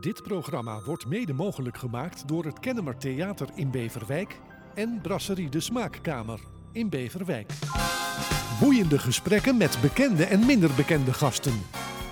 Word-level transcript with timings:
Dit 0.00 0.22
programma 0.22 0.80
wordt 0.84 1.06
mede 1.06 1.32
mogelijk 1.32 1.78
gemaakt 1.78 2.28
door 2.28 2.44
het 2.44 2.60
Kennemer 2.60 2.96
Theater 2.96 3.48
in 3.54 3.70
Beverwijk 3.70 4.40
en 4.74 4.98
Brasserie 5.02 5.48
de 5.48 5.60
Smaakkamer 5.60 6.40
in 6.72 6.88
Beverwijk. 6.88 7.52
Boeiende 8.60 8.98
gesprekken 8.98 9.56
met 9.56 9.78
bekende 9.82 10.24
en 10.24 10.46
minder 10.46 10.70
bekende 10.76 11.12
gasten. 11.12 11.52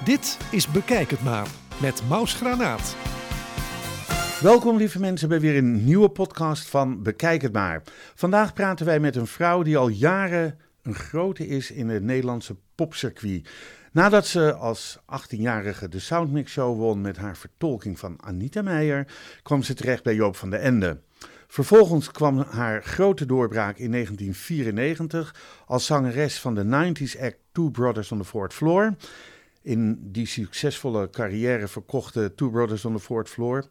Dit 0.05 0.39
is 0.51 0.69
Bekijk 0.71 1.11
het 1.11 1.23
maar 1.23 1.49
met 1.81 2.03
Maus 2.09 2.35
Granaat. 2.35 2.97
Welkom 4.41 4.77
lieve 4.77 5.01
mensen 5.01 5.29
bij 5.29 5.41
weer 5.41 5.57
een 5.57 5.85
nieuwe 5.85 6.09
podcast 6.09 6.69
van 6.69 7.03
Bekijk 7.03 7.43
het 7.43 7.53
maar. 7.53 7.83
Vandaag 8.15 8.53
praten 8.53 8.87
wij 8.87 9.01
met 9.01 9.17
een 9.17 9.27
vrouw 9.27 9.63
die 9.63 9.77
al 9.77 9.89
jaren 9.89 10.59
een 10.83 10.95
grote 10.95 11.47
is 11.47 11.71
in 11.71 11.89
het 11.89 12.03
Nederlandse 12.03 12.57
popcircuit. 12.75 13.49
Nadat 13.97 14.27
ze 14.27 14.55
als 14.55 14.99
18-jarige 14.99 15.89
de 15.89 15.99
Soundmix 15.99 16.53
Show 16.53 16.79
won 16.79 17.01
met 17.01 17.17
haar 17.17 17.37
vertolking 17.37 17.99
van 17.99 18.17
Anita 18.21 18.63
Meijer, 18.63 19.07
kwam 19.43 19.63
ze 19.63 19.75
terecht 19.75 20.03
bij 20.03 20.15
Joop 20.15 20.37
van 20.37 20.51
den 20.51 20.61
Ende. 20.61 21.01
Vervolgens 21.47 22.11
kwam 22.11 22.39
haar 22.39 22.83
grote 22.83 23.27
doorbraak 23.27 23.79
in 23.79 23.91
1994 23.91 25.35
als 25.67 25.87
zangeres 25.87 26.41
van 26.41 26.55
de 26.55 26.65
90s 26.65 27.21
act 27.21 27.37
Two 27.53 27.71
Brothers 27.71 28.13
on 28.13 28.19
the 28.19 28.25
Fourth 28.25 28.55
Floor. 28.55 28.95
In 29.63 29.99
die 30.13 30.27
succesvolle 30.27 31.11
carrière 31.11 31.69
verkochten 31.69 32.35
Two 32.35 32.51
Brothers 32.51 32.85
on 32.85 32.93
the 32.93 33.03
Fourth 33.03 33.29
Floor, 33.29 33.65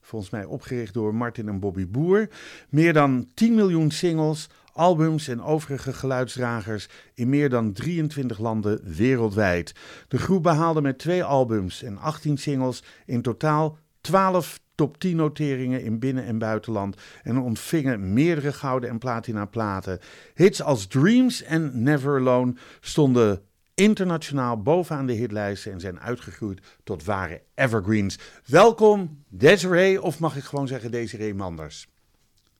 volgens 0.00 0.30
mij 0.30 0.44
opgericht 0.44 0.94
door 0.94 1.14
Martin 1.14 1.48
en 1.48 1.60
Bobby 1.60 1.86
Boer, 1.86 2.28
meer 2.68 2.92
dan 2.92 3.30
10 3.34 3.54
miljoen 3.54 3.90
singles, 3.90 4.48
albums 4.72 5.28
en 5.28 5.42
overige 5.42 5.92
geluidsdragers 5.92 6.88
in 7.14 7.28
meer 7.28 7.48
dan 7.48 7.72
23 7.72 8.38
landen 8.38 8.80
wereldwijd. 8.96 9.74
De 10.08 10.18
groep 10.18 10.42
behaalde 10.42 10.80
met 10.80 10.98
twee 10.98 11.24
albums 11.24 11.82
en 11.82 11.98
18 11.98 12.38
singles 12.38 12.82
in 13.06 13.22
totaal 13.22 13.78
12 14.00 14.60
top 14.74 14.98
10 14.98 15.16
noteringen 15.16 15.82
in 15.82 15.98
binnen- 15.98 16.24
en 16.24 16.38
buitenland 16.38 16.96
en 17.22 17.38
ontvingen 17.38 18.12
meerdere 18.12 18.52
gouden 18.52 18.90
en 18.90 18.98
platina 18.98 19.44
platen. 19.44 19.98
Hits 20.34 20.62
als 20.62 20.86
Dreams 20.86 21.42
en 21.42 21.82
Never 21.82 22.18
Alone 22.18 22.54
stonden 22.80 23.42
internationaal 23.74 24.62
bovenaan 24.62 25.06
de 25.06 25.12
hitlijsten 25.12 25.72
en 25.72 25.80
zijn 25.80 26.00
uitgegroeid 26.00 26.60
tot 26.84 27.04
ware 27.04 27.42
evergreens. 27.54 28.18
Welkom 28.46 29.24
Desiree, 29.28 30.02
of 30.02 30.18
mag 30.18 30.36
ik 30.36 30.44
gewoon 30.44 30.68
zeggen 30.68 30.90
Desiree 30.90 31.34
Manders? 31.34 31.88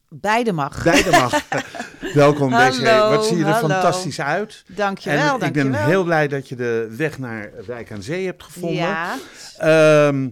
Beide 0.09 0.53
mag. 0.53 0.83
Beide 0.83 1.11
mag. 1.11 1.49
Welkom 2.01 2.53
Hallo, 2.53 2.71
Desiree. 2.71 2.99
Wat 2.99 3.27
zie 3.27 3.37
je 3.37 3.45
er 3.45 3.51
hallo. 3.51 3.69
fantastisch 3.69 4.21
uit. 4.21 4.65
Dankjewel, 4.67 5.39
en 5.39 5.47
ik 5.47 5.53
ben 5.53 5.85
heel 5.85 6.05
blij 6.05 6.29
dat 6.29 6.49
je 6.49 6.57
de 6.57 6.95
weg 6.97 7.19
naar 7.19 7.51
Wijk 7.67 7.93
aan 7.93 8.03
Zee 8.03 8.27
hebt 8.27 8.43
gevonden. 8.43 8.79
Ja, 8.79 9.19
Ehm, 9.59 10.29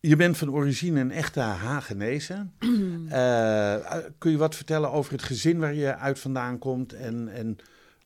je 0.00 0.16
bent 0.16 0.36
van 0.36 0.50
origine 0.50 1.00
een 1.00 1.10
echte 1.10 1.40
Hagenese. 1.40 2.46
Eh, 3.08 3.76
kun 4.18 4.30
je 4.30 4.36
wat 4.36 4.54
vertellen 4.54 4.92
over 4.92 5.12
het 5.12 5.22
gezin 5.22 5.58
waar 5.58 5.74
je 5.74 5.96
uit 5.96 6.18
vandaan 6.18 6.58
komt 6.58 6.92
en, 6.92 7.28
en 7.34 7.56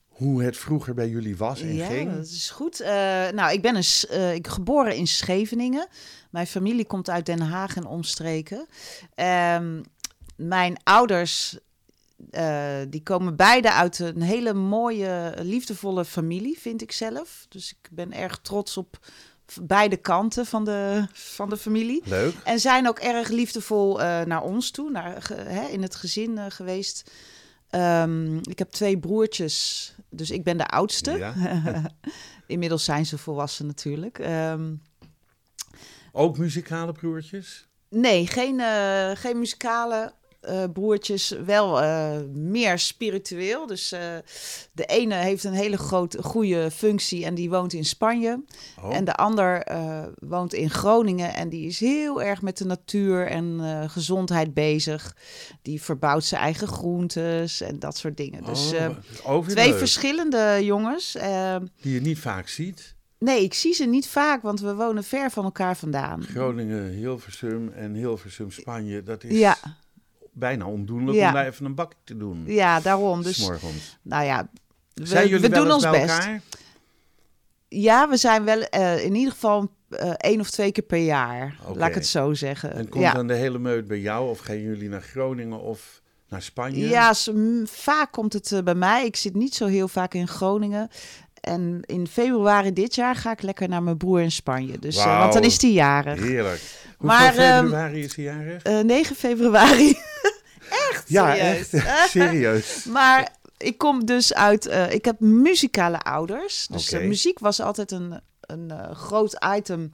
hoe 0.08 0.42
het 0.42 0.56
vroeger 0.56 0.94
bij 0.94 1.08
jullie 1.08 1.36
was 1.36 1.60
en 1.60 1.74
ja 1.74 1.86
ging? 1.86 2.14
dat 2.14 2.24
is 2.24 2.50
goed. 2.50 2.80
Eh, 2.80 2.90
nou, 3.34 3.52
ik 3.52 3.62
ben 3.62 3.76
een, 3.76 3.84
eh, 4.10 4.34
ik 4.34 4.46
geboren 4.46 4.96
in 4.96 5.06
Scheveningen. 5.06 5.88
Mijn 6.30 6.46
familie 6.46 6.86
komt 6.86 7.10
uit 7.10 7.26
Den 7.26 7.40
Haag 7.40 7.76
en 7.76 7.86
omstreken. 7.86 8.66
Ehm, 9.14 9.80
mijn 10.36 10.76
ouders, 10.82 11.58
eh, 12.30 12.76
die 12.88 13.02
komen 13.02 13.36
beide 13.36 13.72
uit 13.72 13.98
een 13.98 14.22
hele 14.22 14.54
mooie, 14.54 15.34
liefdevolle 15.42 16.04
familie, 16.04 16.58
vind 16.58 16.82
ik 16.82 16.92
zelf. 16.92 17.46
Dus 17.48 17.70
ik 17.70 17.88
ben 17.90 18.12
erg 18.12 18.38
trots 18.42 18.76
op 18.76 18.98
beide 19.62 19.96
kanten 19.96 20.46
van 20.46 20.64
de, 20.64 21.06
van 21.12 21.48
de 21.48 21.56
familie. 21.56 22.02
Leuk. 22.04 22.34
En 22.44 22.60
zijn 22.60 22.88
ook 22.88 22.98
erg 22.98 23.28
liefdevol 23.28 24.00
eh, 24.02 24.20
naar 24.22 24.42
ons 24.42 24.70
toe, 24.70 24.90
naar, 24.90 25.22
ge- 25.22 25.34
hè, 25.34 25.66
in 25.68 25.82
het 25.82 25.94
gezin 25.94 26.38
eh, 26.38 26.44
geweest. 26.48 27.10
Ehm, 27.70 28.36
ik 28.36 28.58
heb 28.58 28.70
twee 28.70 28.98
broertjes, 28.98 29.92
dus 30.10 30.30
ik 30.30 30.44
ben 30.44 30.56
de 30.56 30.66
oudste. 30.66 31.10
Ja. 31.12 31.34
Inmiddels 32.46 32.84
zijn 32.84 33.06
ze 33.06 33.18
volwassen 33.18 33.66
natuurlijk. 33.66 34.18
Ehm, 34.18 34.74
Ook 36.12 36.38
muzikale 36.38 36.92
broertjes? 36.92 37.68
nee, 37.88 38.26
geen, 38.26 38.60
geen 39.16 39.38
muzikale 39.38 40.12
eh, 40.40 40.64
broertjes, 40.72 41.28
wel 41.44 41.80
eh, 41.82 42.18
meer 42.32 42.78
spiritueel. 42.78 43.66
Dus 43.66 43.92
eh, 43.92 44.00
de 44.72 44.84
ene 44.86 45.14
heeft 45.14 45.44
een 45.44 45.52
hele 45.52 45.76
grote, 45.78 46.22
goede 46.22 46.70
functie 46.70 47.24
en 47.24 47.34
die 47.34 47.50
woont 47.50 47.72
in 47.72 47.84
Spanje. 47.84 48.44
Oh. 48.82 48.94
En 48.94 49.04
de 49.04 49.14
ander 49.14 49.66
woont 50.18 50.52
in 50.54 50.70
Groningen 50.70 51.34
en 51.34 51.48
die 51.48 51.66
is 51.66 51.80
heel 51.80 52.22
erg 52.22 52.42
met 52.42 52.56
de 52.58 52.64
natuur 52.64 53.26
en 53.26 53.60
gezondheid 53.90 54.54
bezig. 54.54 55.16
Die 55.62 55.82
verbouwt 55.82 56.24
zijn 56.24 56.40
eigen 56.40 56.68
groentes 56.68 57.60
en 57.60 57.78
dat 57.78 57.96
soort 57.96 58.16
dingen. 58.16 58.44
Dus 58.44 58.72
Oh, 59.24 59.46
twee 59.46 59.68
leuk. 59.68 59.78
verschillende 59.78 60.58
jongens. 60.62 61.16
Die 61.80 61.92
je 61.94 62.00
niet 62.00 62.18
vaak 62.18 62.48
ziet. 62.48 62.94
nee, 63.18 63.42
ik 63.42 63.54
zie 63.54 63.74
ze 63.74 63.84
niet 63.84 64.08
vaak, 64.08 64.42
want 64.42 64.60
we 64.60 64.74
wonen 64.74 65.04
ver 65.04 65.30
van 65.30 65.44
elkaar 65.44 65.76
vandaan. 65.76 66.22
Groningen, 66.22 66.90
Hilversum 66.90 67.68
en 67.68 67.94
Hilversum, 67.94 68.50
Spanje. 68.50 69.02
Dat 69.02 69.24
is 69.24 69.38
Ja, 69.38 69.56
bijna 70.40 70.66
ondoenlijk 70.66 71.16
Ja. 71.18 71.28
om 71.28 71.34
daar 71.34 71.46
even 71.46 71.64
een 71.66 71.74
bakje 71.74 71.98
te 72.04 72.16
doen. 72.16 72.42
ja, 72.46 72.80
daarom. 72.80 73.22
Dus, 73.22 73.36
S'morgens. 73.36 73.98
nou 74.02 74.24
ja, 74.24 74.48
we, 74.94 75.06
Zijn 75.06 75.28
jullie 75.28 75.48
we 75.48 75.54
wel 75.54 75.62
doen 75.64 75.72
ons 75.72 75.90
best. 75.90 76.28
Ja, 77.68 78.08
we 78.08 78.16
zijn 78.16 78.44
wel 78.44 78.60
eh, 78.62 79.04
in 79.04 79.14
ieder 79.14 79.32
geval 79.32 79.70
eh, 79.88 80.10
één 80.16 80.40
of 80.40 80.50
twee 80.50 80.72
keer 80.72 80.84
per 80.84 80.98
jaar, 80.98 81.56
laat 81.74 81.88
ik 81.88 81.94
het 81.94 82.06
zo 82.06 82.34
zeggen. 82.34 82.74
En 82.74 82.88
komt 82.88 83.04
ja. 83.04 83.12
dan 83.12 83.26
de 83.26 83.34
hele 83.34 83.58
meut 83.58 83.86
bij 83.86 84.00
jou? 84.00 84.30
Of 84.30 84.38
gaan 84.38 84.60
jullie 84.60 84.88
naar 84.88 85.02
Groningen 85.02 85.60
of 85.60 86.00
naar 86.28 86.42
Spanje? 86.42 86.88
Ja, 86.88 87.14
vaak 87.64 88.12
komt 88.12 88.32
het 88.32 88.52
eh, 88.52 88.62
bij 88.62 88.74
mij. 88.74 89.04
Ik 89.04 89.16
zit 89.16 89.34
niet 89.34 89.54
zo 89.54 89.66
heel 89.66 89.88
vaak 89.88 90.14
in 90.14 90.28
Groningen. 90.28 90.88
En 91.40 91.80
in 91.84 92.06
februari 92.06 92.72
dit 92.72 92.94
jaar 92.94 93.16
ga 93.16 93.32
ik 93.32 93.42
lekker 93.42 93.68
naar 93.68 93.82
mijn 93.82 93.96
broer 93.96 94.20
in 94.20 94.32
Spanje. 94.32 94.78
Dus, 94.78 95.04
want 95.04 95.32
dan 95.32 95.42
is 95.42 95.60
hij 95.62 95.70
jarig. 95.72 96.20
Heerlijk. 96.20 96.60
Hoeveel 96.98 97.18
Maar, 97.18 97.36
ehm, 97.36 97.60
februari 97.62 98.02
is 98.02 98.16
hij 98.16 98.24
jarig? 98.24 98.62
Eh, 98.62 98.80
9 98.80 99.16
februari. 99.16 99.96
ja, 101.06 101.34
serieus. 101.34 101.72
echt. 101.72 102.10
serieus. 102.10 102.84
maar 102.98 103.36
ik 103.56 103.78
kom 103.78 104.04
dus 104.04 104.34
uit... 104.34 104.66
eh, 104.66 104.92
ik 104.92 105.04
heb 105.04 105.20
muzikale 105.20 106.00
ouders. 106.00 106.66
Dus 106.70 106.92
eh, 106.92 107.06
muziek 107.06 107.38
was 107.38 107.60
altijd 107.60 107.90
een, 107.90 108.20
een 108.40 108.70
eh, 108.70 108.90
groot 108.96 109.44
item. 109.56 109.92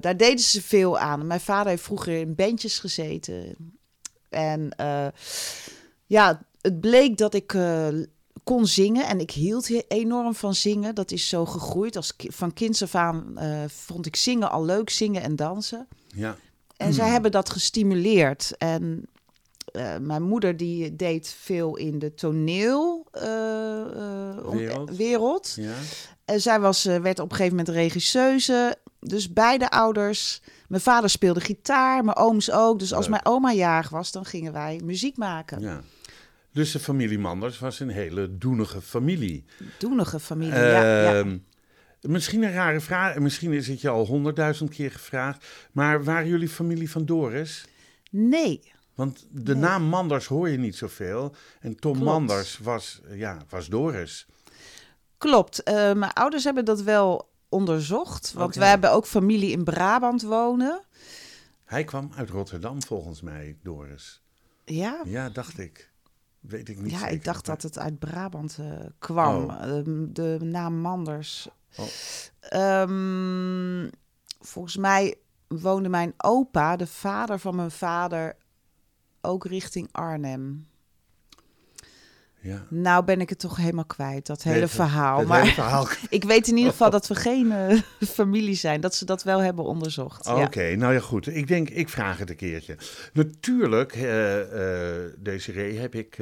Daar 0.00 0.16
deden 0.16 0.38
ze 0.38 0.62
veel 0.62 0.98
aan. 0.98 1.26
Mijn 1.26 1.40
vader 1.40 1.68
heeft 1.70 1.82
vroeger 1.82 2.18
in 2.18 2.34
bandjes 2.34 2.78
gezeten. 2.78 3.54
En 4.28 4.68
ja, 6.06 6.42
het 6.60 6.80
bleek 6.80 7.16
dat 7.16 7.34
ik 7.34 7.56
kon 8.44 8.66
zingen. 8.66 9.06
En 9.06 9.20
ik 9.20 9.30
hield 9.30 9.88
enorm 9.88 10.34
van 10.34 10.54
zingen. 10.54 10.94
Dat 10.94 11.10
is 11.10 11.28
zo 11.28 11.44
gegroeid. 11.46 11.96
Als 11.96 12.16
ki- 12.16 12.30
van 12.32 12.52
kinds 12.52 12.82
af 12.82 12.94
aan 12.94 13.34
vond 13.70 14.06
ik 14.06 14.16
zingen 14.16 14.50
al 14.50 14.64
leuk. 14.64 14.90
Zingen 14.90 15.22
en 15.22 15.36
dansen. 15.36 15.88
Ja. 16.14 16.36
En 16.76 16.92
zij 16.92 17.08
hebben 17.08 17.30
dat 17.30 17.50
gestimuleerd. 17.50 18.54
En 18.58 19.08
eh, 19.74 19.96
mijn 20.00 20.22
moeder 20.22 20.56
die 20.56 20.96
deed 20.96 21.36
veel 21.40 21.76
in 21.76 21.98
de 21.98 22.14
toneel 22.14 23.06
eh, 23.10 23.80
eh, 23.80 24.84
Wereld. 24.96 25.54
ja. 25.56 25.72
En 26.24 26.40
zij 26.40 26.60
was, 26.60 26.84
werd 26.84 27.18
op 27.18 27.30
een 27.30 27.36
gegeven 27.36 27.56
moment 27.56 27.76
regisseuse. 27.76 28.76
Dus 29.00 29.32
beide 29.32 29.70
ouders. 29.70 30.42
Mijn 30.68 30.82
vader 30.82 31.10
speelde 31.10 31.40
gitaar, 31.40 32.04
mijn 32.04 32.16
ooms 32.16 32.50
ook. 32.50 32.78
Dus 32.78 32.92
als 32.92 33.08
Leuk. 33.08 33.10
mijn 33.10 33.34
oma 33.36 33.52
jarig 33.52 33.88
was, 33.88 34.12
dan 34.12 34.24
gingen 34.24 34.52
wij 34.52 34.80
muziek 34.84 35.16
maken. 35.16 35.60
ja. 35.60 35.80
Dus 36.52 36.72
de 36.72 36.78
familie 36.78 37.18
Manders 37.18 37.58
was 37.58 37.80
een 37.80 37.88
hele 37.88 38.38
doenige 38.38 38.80
familie. 38.80 39.44
Doenige 39.78 40.20
familie, 40.20 40.54
ja, 40.54 41.02
ja. 41.02 41.18
Ehm, 41.18 41.38
Misschien 42.00 42.42
een 42.42 42.52
rare 42.52 42.80
vraag, 42.80 43.14
en 43.14 43.22
misschien 43.22 43.52
is 43.52 43.68
het 43.68 43.80
je 43.80 43.88
al 43.88 44.06
honderdduizend 44.06 44.70
keer 44.70 44.90
gevraagd. 44.90 45.46
Maar 45.72 46.04
waren 46.04 46.28
jullie 46.28 46.48
familie 46.48 46.90
van 46.90 47.04
Doris? 47.04 47.64
Nee, 48.10 48.72
Want 48.94 49.26
de 49.30 49.52
Nee. 49.52 49.62
naam 49.62 49.82
Manders 49.82 50.26
hoor 50.26 50.48
je 50.48 50.58
niet 50.58 50.76
zoveel. 50.76 51.34
En 51.60 51.76
Tom 51.76 51.92
Klopt. 51.92 52.06
Manders 52.10 52.58
was, 52.58 53.00
ja, 53.10 53.38
was 53.48 53.66
Doris. 53.68 54.26
klopt. 55.18 55.62
Eh, 55.62 55.74
mijn 55.74 56.12
ouders 56.12 56.44
hebben 56.44 56.64
dat 56.64 56.82
wel 56.82 57.32
onderzocht. 57.48 58.32
Want 58.32 58.54
wij 58.54 58.68
hebben 58.68 58.92
ook 58.92 59.06
familie 59.06 59.50
in 59.50 59.64
Brabant 59.64 60.22
wonen. 60.22 60.82
Hij 61.64 61.84
kwam 61.84 62.10
uit 62.16 62.30
Rotterdam 62.30 62.82
volgens 62.82 63.20
mij, 63.20 63.56
Doris. 63.62 64.22
Ja, 64.64 65.00
Ja, 65.04 65.28
dacht 65.30 65.58
ik. 65.58 65.92
Weet 66.40 66.68
ik 66.68 66.80
niet 66.80 66.90
Ja, 66.90 66.98
zeker. 66.98 67.14
ik 67.14 67.24
dacht 67.24 67.46
maar- 67.46 67.56
dat 67.56 67.64
het 67.64 67.78
uit 67.78 67.98
Brabant 67.98 68.56
eh, 68.60 68.66
kwam. 68.98 69.44
Oh. 69.44 69.62
Ehm, 69.62 70.12
de 70.12 70.38
naam 70.42 70.74
Manders. 70.80 71.48
Oh. 71.76 71.86
Ehm, 72.40 73.88
volgens 74.40 74.76
mij 74.76 75.14
woonde 75.48 75.88
mijn 75.88 76.14
opa, 76.16 76.76
de 76.76 76.86
vader 76.86 77.38
van 77.38 77.56
mijn 77.56 77.70
vader, 77.70 78.36
ook 79.24 79.46
richting 79.46 79.88
Arnhem. 79.92 80.66
Ja. 82.40 82.64
Nou 82.68 83.04
ben 83.04 83.20
ik 83.20 83.28
het 83.28 83.38
toch 83.38 83.56
helemaal 83.56 83.84
kwijt, 83.84 84.26
dat 84.26 84.42
hele 84.42 84.58
Nee, 84.58 84.66
verhaal. 84.66 85.24
maar 85.24 85.40
hele 85.40 85.52
verhaal. 85.52 85.88
ik 86.08 86.24
weet 86.24 86.48
in 86.48 86.56
ieder 86.56 86.70
geval 86.72 86.90
dat 86.90 87.06
we 87.06 87.14
geen 87.14 87.52
eh, 87.52 87.78
familie 88.08 88.54
zijn. 88.54 88.80
Dat 88.80 88.94
ze 88.94 89.04
dat 89.04 89.22
wel 89.22 89.38
hebben 89.38 89.64
onderzocht. 89.64 90.26
Oké, 90.26 90.62
Ja. 90.62 90.76
nou 90.76 90.92
ja 90.92 91.00
goed. 91.00 91.26
Ik 91.26 91.46
denk, 91.46 91.70
ik 91.70 91.88
vraag 91.88 92.18
het 92.18 92.30
een 92.30 92.36
keertje. 92.36 92.76
Natuurlijk, 93.12 93.92
eh 93.92 95.04
eh 95.04 95.12
Desiree, 95.18 95.78
heb 95.78 95.94
ik 95.94 96.18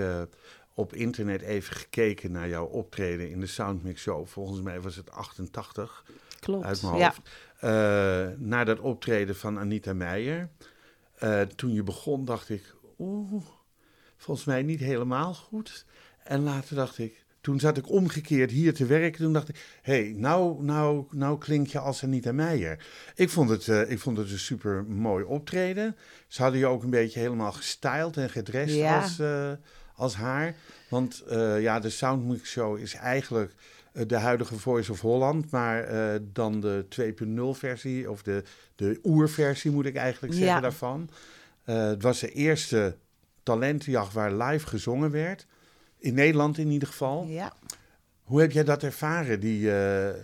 op 0.74 0.94
internet 0.94 1.40
even 1.42 1.76
gekeken 1.76 2.32
naar 2.32 2.48
jouw 2.48 2.64
optreden 2.66 3.30
in 3.30 3.40
de 3.40 3.46
Soundmix 3.46 4.00
Show. 4.00 4.26
Volgens 4.26 4.60
mij 4.60 4.80
was 4.80 4.96
het 4.96 5.10
88 5.10 6.04
Klopt. 6.40 6.64
uit 6.64 6.82
mijn 6.82 6.96
ja. 6.96 7.06
hoofd. 7.06 7.20
Eh, 7.58 8.38
naar 8.38 8.64
dat 8.64 8.80
optreden 8.80 9.36
van 9.36 9.58
Anita 9.58 9.92
Meijer. 9.94 10.48
Toen 11.56 11.72
je 11.72 11.82
begon 11.82 12.24
dacht 12.24 12.48
ik, 12.48 12.74
oeh, 13.02 13.42
volgens 14.16 14.46
mij 14.46 14.62
niet 14.62 14.80
helemaal 14.80 15.34
goed. 15.34 15.84
En 16.24 16.42
later 16.42 16.76
dacht 16.76 16.98
ik, 16.98 17.24
toen 17.40 17.60
zat 17.60 17.76
ik 17.76 17.90
omgekeerd 17.90 18.50
hier 18.50 18.74
te 18.74 18.86
werken. 18.86 19.22
Toen 19.22 19.32
dacht 19.32 19.48
ik, 19.48 19.78
hé, 19.82 20.02
hey, 20.02 20.14
nou, 20.16 20.64
nou, 20.64 21.04
nou 21.10 21.38
klink 21.38 21.66
je 21.66 21.78
als 21.78 22.02
Anita 22.04 22.32
Meijer. 22.32 22.86
Ik 23.14 23.28
vond 23.30 23.50
het, 23.50 23.68
eh, 23.68 23.90
ik 23.90 23.98
vond 23.98 24.16
het 24.16 24.30
een 24.30 24.38
super 24.38 24.84
mooi 24.84 25.24
optreden. 25.24 25.96
Ze 26.28 26.42
hadden 26.42 26.60
je 26.60 26.66
ook 26.66 26.82
een 26.82 26.90
beetje 26.90 27.20
helemaal 27.20 27.52
gestyled 27.52 28.16
en 28.16 28.30
gedressed 28.30 28.78
Ja. 28.78 29.00
als, 29.00 29.18
eh, 29.18 29.50
als 29.94 30.14
haar. 30.14 30.54
Want 30.88 31.20
eh, 31.20 31.60
ja, 31.62 31.80
de 31.80 31.90
Soundmix 31.90 32.50
Show 32.50 32.78
is 32.78 32.94
eigenlijk 32.94 33.52
de 34.06 34.16
huidige 34.16 34.58
Voice 34.58 34.92
of 34.92 35.00
Holland, 35.00 35.50
maar 35.50 35.88
dan 36.32 36.60
de 36.60 36.86
2.0 36.88 37.54
versie, 37.54 38.10
of 38.10 38.22
de, 38.22 38.42
de 38.74 38.98
oerversie 39.02 39.70
moet 39.70 39.86
ik 39.86 39.96
eigenlijk 39.96 40.34
zeggen 40.34 40.54
Ja. 40.54 40.60
daarvan. 40.60 41.10
Eh, 41.64 41.86
het 41.86 42.02
was 42.02 42.20
de 42.20 42.28
eerste 42.28 42.96
talentenjacht 43.42 44.12
waar 44.12 44.32
live 44.32 44.66
gezongen 44.66 45.10
werd. 45.10 45.46
In 45.98 46.14
Nederland 46.14 46.58
in 46.58 46.70
ieder 46.70 46.88
geval. 46.88 47.24
Ja. 47.28 47.52
Hoe 48.22 48.40
heb 48.40 48.52
jij 48.52 48.64
dat 48.64 48.82
ervaren? 48.82 49.40
Die, 49.40 49.72
eh, 49.74 50.14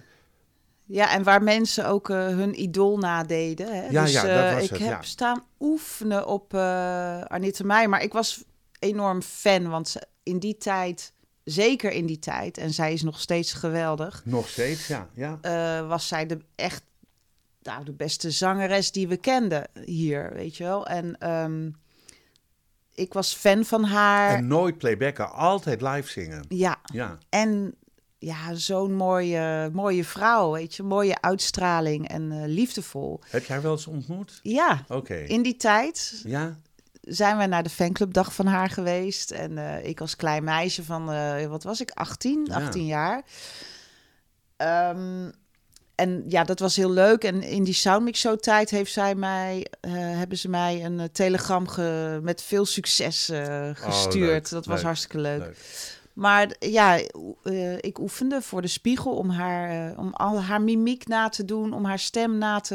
ja, 0.85 1.13
en 1.13 1.23
waar 1.23 1.43
mensen 1.43 1.87
ook 1.87 2.11
eh, 2.11 2.17
hun 2.17 2.63
idool 2.63 2.99
nadeden. 2.99 3.75
Hè? 3.75 3.89
Ja, 3.89 4.03
dus 4.03 4.13
ja, 4.13 4.23
dat 4.23 4.55
was 4.55 4.63
ik 4.63 4.71
het, 4.71 4.79
heb 4.79 4.89
ja. 4.89 5.03
staan 5.03 5.45
oefenen 5.61 6.27
op 6.27 6.55
Anita 6.55 7.65
Meijer. 7.65 7.89
Maar 7.89 8.03
ik 8.03 8.13
was 8.13 8.45
enorm 8.79 9.23
fan, 9.23 9.69
want 9.69 9.97
in 10.23 10.39
die 10.39 10.57
tijd, 10.57 11.13
zeker 11.45 11.91
in 11.91 12.07
die 12.07 12.19
tijd... 12.19 12.59
en 12.59 12.73
zij 12.73 12.93
is 12.93 13.03
nog 13.03 13.21
steeds 13.21 13.53
geweldig... 13.53 14.23
nog 14.25 14.49
steeds, 14.49 14.87
ja. 14.87 15.09
ja. 15.15 15.87
was 15.87 16.09
zij 16.09 16.27
de 16.27 16.39
echt 16.55 16.83
nou, 17.63 17.85
de 17.85 17.93
beste 17.93 18.31
zangeres 18.31 18.93
die 18.93 19.09
we 19.09 19.17
kenden 19.17 19.69
hier, 19.85 20.33
weet 20.35 20.57
je 20.57 20.65
wel. 20.65 20.87
En 20.87 21.19
ehm, 21.19 21.71
ik 22.95 23.13
was 23.13 23.35
fan 23.35 23.65
van 23.65 23.85
haar. 23.85 24.35
En 24.37 24.47
nooit 24.47 24.79
playbacken, 24.79 25.33
altijd 25.33 25.81
live 25.81 26.11
zingen. 26.11 26.45
Ja, 26.49 26.77
Ja, 26.93 27.19
en 27.29 27.75
ja, 28.19 28.55
zo'n 28.55 28.95
mooie, 28.95 29.71
mooie 29.73 30.05
vrouw, 30.05 30.53
weet 30.53 30.75
je. 30.75 30.83
Mooie 30.83 31.21
uitstraling 31.21 32.09
en 32.09 32.33
eh, 32.33 32.43
liefdevol. 32.47 33.21
heb 33.31 33.45
jij 33.45 33.55
haar 33.55 33.65
wel 33.65 33.73
eens 33.73 33.87
ontmoet? 33.87 34.41
Ja, 34.43 34.85
Oké. 34.89 35.15
in 35.15 35.43
die 35.43 35.57
tijd 35.57 36.21
Ja? 36.25 36.59
zijn 37.01 37.37
wij 37.37 37.47
naar 37.47 37.63
de 37.63 37.71
fanclubdag 37.71 38.35
van 38.35 38.47
haar 38.47 38.71
geweest. 38.71 39.31
En 39.31 39.59
eh, 39.59 39.85
ik 39.85 40.01
als 40.01 40.17
klein 40.17 40.45
meisje 40.45 40.85
van, 40.85 41.13
eh, 41.13 41.47
wat 41.47 41.63
was 41.63 41.81
ik, 41.81 41.91
18, 41.91 42.47
Ja. 42.51 42.55
18 42.55 42.87
jaar. 42.87 43.23
Ehm, 44.57 45.31
en 45.99 46.25
ja, 46.29 46.45
dat 46.45 46.59
was 46.59 46.77
heel 46.77 46.91
leuk. 46.91 47.25
En 47.25 47.43
in 47.43 47.65
die 47.65 47.75
Soundmix 47.75 48.21
Show 48.21 48.39
tijd 48.39 48.71
heeft 48.71 48.93
zij 48.93 49.15
mij, 49.15 49.67
eh, 49.81 49.93
hebben 49.93 50.39
ze 50.39 50.49
mij 50.49 50.85
een 50.85 51.01
eh, 51.01 51.07
telegram 51.13 51.69
ge- 51.69 52.19
met 52.23 52.43
veel 52.43 52.65
succes 52.67 53.29
eh, 53.29 53.71
gestuurd. 53.75 54.15
Oh, 54.25 54.31
leuk, 54.33 54.49
dat 54.51 54.67
was 54.67 54.77
leuk, 54.77 54.85
hartstikke 54.85 55.19
leuk. 55.19 55.39
Leuk. 55.39 55.57
Maar 56.13 56.55
ja, 56.59 57.01
ik 57.81 57.99
oefende 57.99 58.43
voor 58.43 58.63
de 58.63 58.69
spiegel 58.69 59.13
om 59.17 59.31
haar, 59.31 59.97
om 59.97 60.13
al 60.13 60.43
haar 60.43 60.63
mimiek 60.63 61.07
na 61.07 61.29
te 61.29 61.45
doen, 61.45 61.73
om 61.73 61.85
haar 61.85 61.99
stem 61.99 62.39
na 62.39 62.61
te, 62.61 62.75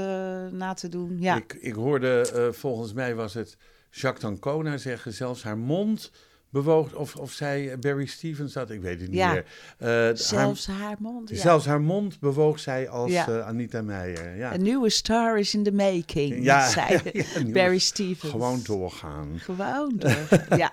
na 0.51 0.73
te 0.73 0.89
doen. 0.89 1.17
Ja. 1.19 1.35
Ik, 1.35 1.53
ik 1.59 1.73
hoorde, 1.73 2.49
volgens 2.55 2.93
mij 2.93 3.15
was 3.15 3.33
het 3.33 3.57
Jacques 3.91 4.21
D'Ancona 4.23 4.77
zeggen, 4.77 5.13
zelfs 5.13 5.43
haar 5.43 5.57
mond 5.57 6.11
bewoog, 6.53 6.93
of, 6.95 7.15
of 7.15 7.31
zij 7.31 7.79
Barry 7.79 8.05
Stevens 8.05 8.53
dat, 8.53 8.69
ik 8.69 8.81
weet 8.81 8.99
het 8.99 9.09
niet 9.09 9.17
Ja. 9.17 9.31
meer. 9.31 9.45
Eh, 9.77 10.15
Zelfs 10.17 10.67
haar 10.67 10.95
mond. 10.99 11.29
ja. 11.29 11.35
zelfs 11.35 11.65
haar 11.65 11.81
mond 11.81 12.19
bewoog 12.19 12.59
zij 12.59 12.89
als 12.89 13.11
Ja. 13.11 13.27
eh, 13.27 13.47
Anita 13.47 13.81
Meijer. 13.81 14.35
Ja. 14.35 14.51
A 14.51 14.55
nieuwe 14.57 14.89
star 14.89 15.39
is 15.39 15.53
in 15.53 15.63
the 15.63 15.71
making, 15.71 16.43
Ja, 16.43 16.67
zei 16.69 16.99
een 17.35 17.51
Barry 17.51 17.77
Stevens. 17.77 18.31
Gewoon 18.31 18.59
doorgaan. 18.63 19.27
Gewoon 19.39 19.93
door. 19.97 20.27
ja. 20.57 20.71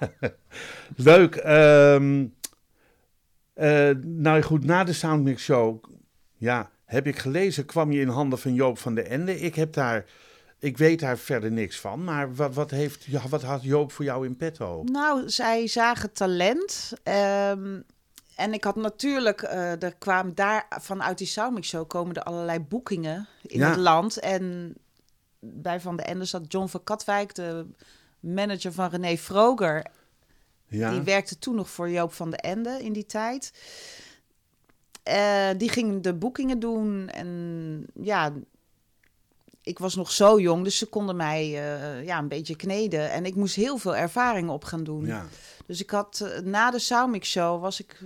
Leuk. 0.97 1.35
ehm, 1.37 2.27
eh, 3.55 3.91
nou 4.03 4.43
goed, 4.43 4.65
na 4.65 4.85
de 4.85 4.93
Soundmix 4.93 5.43
Show, 5.43 5.85
ja, 6.37 6.71
heb 6.85 7.07
ik 7.07 7.19
gelezen, 7.19 7.65
kwam 7.65 7.93
je 7.93 8.01
in 8.01 8.09
handen 8.09 8.39
van 8.39 8.55
Joop 8.55 8.79
van 8.79 8.95
de 8.95 9.03
Ende. 9.03 9.41
Ik 9.41 9.55
heb 9.55 9.73
daar, 9.73 10.05
ik 10.61 10.79
weet 10.79 11.01
daar 11.01 11.19
verder 11.19 11.53
niks 11.53 11.81
van, 11.81 12.05
maar 12.05 12.35
wat, 12.35 12.55
wat, 12.55 12.71
heeft, 12.71 13.05
ja, 13.05 13.29
wat 13.29 13.43
had 13.43 13.63
Joop 13.63 13.93
voor 13.93 14.05
jou 14.05 14.27
in 14.27 14.37
petto? 14.37 14.83
Nou, 14.85 15.29
zij 15.31 15.67
zagen 15.67 16.13
talent. 16.13 16.93
ehm, 17.03 17.81
en 18.37 18.53
ik 18.53 18.65
had 18.65 18.77
natuurlijk, 18.77 19.43
eh, 19.43 19.83
er 19.83 19.95
kwamen 19.99 20.35
daar 20.35 20.67
vanuit 20.81 21.19
die 21.19 21.27
Soundmix 21.27 21.69
Show 21.69 21.89
komen 21.89 22.15
er 22.15 22.23
allerlei 22.23 22.61
boekingen 22.61 23.29
in 23.43 23.59
Ja. 23.59 23.69
het 23.71 23.79
land. 23.79 24.19
En 24.19 24.75
bij 25.41 25.81
Van 25.81 25.97
de 25.97 26.03
Ende 26.03 26.25
zat 26.25 26.43
John 26.49 26.67
van 26.67 26.85
Katwijk, 26.85 27.35
de 27.35 27.67
manager 28.21 28.73
van 28.73 28.89
René 28.91 29.17
Vroger. 29.17 29.87
Ja, 30.67 30.91
Die 30.91 31.01
werkte 31.01 31.39
toen 31.39 31.55
nog 31.55 31.71
voor 31.71 31.91
Joop 31.91 32.13
van 32.13 32.31
de 32.31 32.37
Ende 32.37 32.79
in 32.83 32.93
die 32.93 33.07
tijd. 33.07 33.53
Eh, 35.03 35.49
die 35.57 35.69
ging 35.69 36.03
de 36.03 36.15
boekingen 36.15 36.59
doen. 36.59 37.09
En 37.09 37.87
ja, 37.95 38.33
ik 39.63 39.79
was 39.79 39.95
nog 39.95 40.11
zo 40.11 40.41
jong, 40.41 40.65
dus 40.65 40.79
ze 40.79 40.87
konden 40.87 41.17
mij 41.17 41.43
eh, 41.45 42.05
ja, 42.05 42.19
een 42.19 42.29
beetje 42.29 42.57
kneden. 42.57 43.11
En 43.11 43.25
ik 43.27 43.35
moest 43.35 43.55
heel 43.55 43.77
veel 43.79 43.97
ervaring 43.97 44.49
op 44.51 44.65
gaan 44.65 44.85
doen. 44.85 45.07
ja. 45.07 45.27
Dus 45.67 45.81
ik 45.81 45.91
had 45.91 46.21
eh, 46.21 46.41
na 46.43 46.71
de 46.71 46.79
Soundmix 46.79 47.31
Show 47.31 47.61
was 47.61 47.81
ik. 47.81 47.99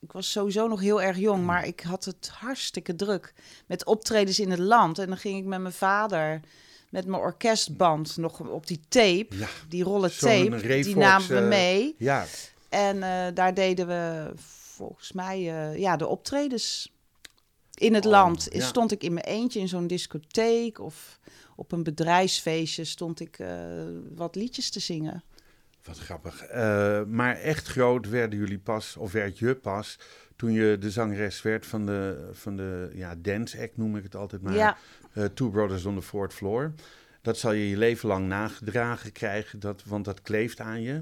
Ik 0.00 0.12
was 0.12 0.30
sowieso 0.30 0.68
nog 0.68 0.80
heel 0.80 1.02
erg 1.02 1.18
jong, 1.18 1.44
maar 1.44 1.66
ik 1.66 1.80
had 1.80 2.04
het 2.04 2.30
hartstikke 2.34 2.94
druk 2.94 3.34
met 3.66 3.84
optredens 3.84 4.40
in 4.40 4.50
het 4.50 4.58
land. 4.58 4.98
En 4.98 5.06
dan 5.08 5.16
ging 5.16 5.38
ik 5.38 5.44
met 5.44 5.60
mijn 5.60 5.74
vader, 5.74 6.40
met 6.90 7.06
mijn 7.06 7.22
orkestband, 7.22 8.16
nog 8.16 8.40
op 8.40 8.66
die 8.66 8.80
tape, 8.88 9.26
Ja, 9.28 9.48
die 9.68 9.84
rollen 9.84 10.18
tape, 10.18 10.82
die 10.82 10.96
namen 10.96 11.28
we 11.28 11.36
eh, 11.36 11.48
mee. 11.48 11.94
ja. 11.98 12.24
En 12.68 13.00
daar 13.34 13.54
deden 13.54 13.86
we 13.86 14.30
volgens 14.76 15.12
mij 15.12 15.40
ja, 15.76 15.96
de 15.96 16.06
optredens. 16.06 16.91
In 17.82 17.94
het 17.94 18.04
Oh, 18.04 18.10
land 18.10 18.46
ja. 18.50 18.66
stond 18.66 18.92
ik 18.92 19.02
in 19.02 19.12
mijn 19.12 19.26
eentje 19.26 19.60
in 19.60 19.68
zo'n 19.68 19.86
discotheek 19.86 20.78
of 20.78 21.18
op 21.56 21.72
een 21.72 21.82
bedrijfsfeestje 21.82 22.84
stond 22.84 23.20
ik 23.20 23.38
eh, 23.38 23.48
wat 24.14 24.34
liedjes 24.34 24.70
te 24.70 24.80
zingen. 24.80 25.22
Wat 25.84 25.98
grappig. 25.98 26.42
Eh, 26.42 27.02
maar 27.04 27.36
echt 27.36 27.66
groot 27.66 28.08
werden 28.08 28.38
jullie 28.38 28.58
pas, 28.58 28.96
of 28.96 29.12
werd 29.12 29.38
je 29.38 29.54
pas, 29.54 29.98
toen 30.36 30.52
je 30.52 30.76
de 30.80 30.90
zangeres 30.90 31.42
werd 31.42 31.66
van 31.66 31.86
de, 31.86 32.28
van 32.32 32.56
de 32.56 32.90
ja, 32.94 33.14
dance 33.18 33.60
act, 33.60 33.76
noem 33.76 33.96
ik 33.96 34.02
het 34.02 34.16
altijd 34.16 34.42
maar. 34.42 34.54
Ja. 34.54 34.76
Eh, 35.12 35.24
Two 35.24 35.50
Brothers 35.50 35.84
on 35.84 35.94
the 35.94 36.02
Fourth 36.02 36.34
Floor. 36.34 36.72
Dat 37.22 37.38
zal 37.38 37.52
je 37.52 37.68
je 37.68 37.76
leven 37.76 38.08
lang 38.08 38.28
nagedragen 38.28 39.12
krijgen, 39.12 39.60
dat, 39.60 39.82
want 39.84 40.04
dat 40.04 40.22
kleeft 40.22 40.60
aan 40.60 40.82
je. 40.82 40.98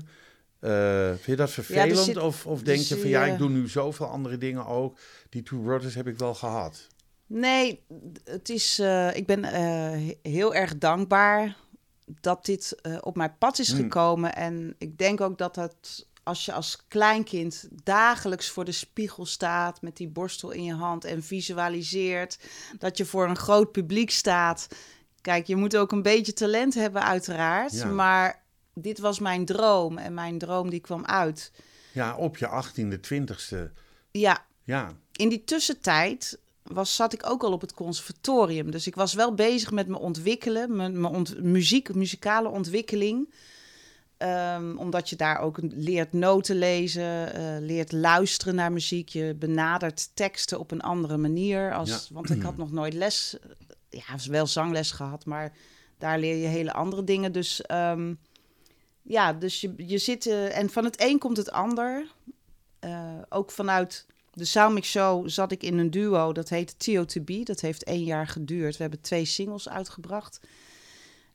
Eh, 0.61 1.07
vind 1.09 1.25
je 1.25 1.37
dat 1.37 1.51
vervelend? 1.51 1.99
zit- 1.99 2.17
of, 2.17 2.47
of 2.47 2.63
denk 2.63 2.79
dus, 2.79 2.89
je 2.89 2.99
van 2.99 3.09
ja, 3.09 3.27
eh, 3.27 3.33
ik 3.33 3.39
doe 3.39 3.49
nu 3.49 3.69
zoveel 3.69 4.07
andere 4.07 4.39
dingen 4.39 4.67
ook. 4.67 4.99
Die 5.29 5.43
Two 5.43 5.59
Brothers 5.61 5.95
heb 5.95 6.07
ik 6.07 6.19
wel 6.19 6.35
gehad. 6.35 6.87
Nee, 7.27 7.85
het 8.25 8.49
is, 8.49 8.79
eh, 8.79 9.17
ik 9.17 9.27
ben 9.27 9.45
eh, 9.45 9.61
he- 9.63 10.19
heel 10.23 10.55
erg 10.55 10.79
dankbaar 10.79 11.57
dat 12.21 12.45
dit 12.45 12.75
eh, 12.83 12.97
op 13.01 13.17
mijn 13.17 13.35
pad 13.39 13.59
is 13.59 13.69
Hmm. 13.71 13.81
gekomen. 13.81 14.35
En 14.35 14.75
ik 14.79 14.99
denk 14.99 15.21
ook 15.21 15.39
dat 15.39 15.57
het, 15.57 16.07
als 16.23 16.45
je 16.45 16.53
als 16.53 16.85
kleinkind 16.89 17.69
dagelijks 17.85 18.49
voor 18.49 18.65
de 18.65 18.73
spiegel 18.73 19.27
staat 19.27 19.83
met 19.83 19.97
die 19.97 20.09
borstel 20.09 20.51
in 20.51 20.65
je 20.65 20.75
hand 20.75 21.05
en 21.05 21.23
visualiseert 21.23 22.39
dat 22.79 22.97
je 22.97 23.05
voor 23.05 23.29
een 23.29 23.37
groot 23.37 23.73
publiek 23.73 24.11
staat. 24.11 24.67
Kijk, 25.21 25.47
je 25.47 25.57
moet 25.57 25.77
ook 25.77 25.93
een 25.93 26.03
beetje 26.03 26.33
talent 26.33 26.75
hebben, 26.75 27.03
uiteraard. 27.03 27.73
Ja. 27.73 27.87
Maar 27.87 28.40
dit 28.75 28.99
was 28.99 29.19
mijn 29.19 29.45
droom 29.45 29.99
en 29.99 30.15
mijn 30.15 30.39
droom 30.39 30.71
die 30.71 30.81
kwam 30.81 31.05
uit. 31.05 31.53
Ja, 31.93 32.17
op 32.17 32.37
je 32.37 32.47
18e, 32.49 32.99
20ste. 33.01 33.73
Ja, 34.11 34.45
Ja, 34.65 34.93
in 35.13 35.29
die 35.29 35.45
tussentijd 35.45 36.39
was, 36.63 36.95
zat 36.97 37.13
ik 37.13 37.31
ook 37.31 37.43
al 37.43 37.53
op 37.53 37.61
het 37.61 37.75
conservatorium. 37.75 38.71
Dus 38.71 38.87
ik 38.87 38.95
was 38.95 39.15
wel 39.15 39.35
bezig 39.35 39.71
met 39.71 39.87
mijn 39.89 40.01
ontwikkelen, 40.03 40.77
mijn, 40.77 41.01
mijn 41.01 41.15
ont- 41.15 41.43
muziek, 41.43 41.95
muzikale 41.95 42.49
ontwikkeling. 42.49 43.35
Ehm, 44.17 44.77
omdat 44.77 45.09
je 45.11 45.17
daar 45.17 45.39
ook 45.41 45.59
leert 45.61 46.13
noten 46.13 46.57
lezen, 46.57 47.35
eh, 47.35 47.43
leert 47.61 47.93
luisteren 47.93 48.55
naar 48.55 48.73
muziek. 48.73 49.09
Je 49.09 49.35
benadert 49.39 50.11
teksten 50.15 50.59
op 50.59 50.71
een 50.71 50.81
andere 50.81 51.17
manier. 51.17 51.75
Als, 51.75 51.89
Ja. 51.91 51.99
Want 52.15 52.31
ik 52.31 52.43
had 52.43 52.57
nog 52.57 52.71
nooit 52.73 52.95
les, 52.95 53.37
ja, 53.89 54.03
wel 54.31 54.47
zangles 54.47 54.91
gehad, 54.91 55.25
maar 55.25 55.53
daar 55.99 56.19
leer 56.19 56.37
je 56.37 56.47
hele 56.47 56.73
andere 56.73 57.05
dingen. 57.05 57.33
Dus 57.33 57.63
ehm, 57.63 58.15
ja, 59.03 59.33
dus 59.33 59.61
je, 59.61 59.75
je 59.77 59.99
zit, 59.99 60.27
eh, 60.27 60.59
en 60.59 60.71
van 60.71 60.85
het 60.85 61.03
een 61.03 61.19
komt 61.19 61.37
het 61.37 61.51
ander. 61.51 62.07
eh, 62.79 63.19
ook 63.29 63.51
vanuit 63.51 64.07
de 64.33 64.45
Soundmix 64.45 64.91
Show 64.91 65.29
zat 65.29 65.53
ik 65.53 65.63
in 65.63 65.79
een 65.79 65.91
duo. 65.91 66.33
Dat 66.33 66.49
heette 66.49 66.77
TOTB. 66.77 67.47
Dat 67.47 67.61
heeft 67.61 67.85
één 67.85 68.05
jaar 68.05 68.27
geduurd. 68.27 68.77
We 68.77 68.83
hebben 68.83 69.01
twee 69.01 69.25
singles 69.25 69.69
uitgebracht. 69.69 70.41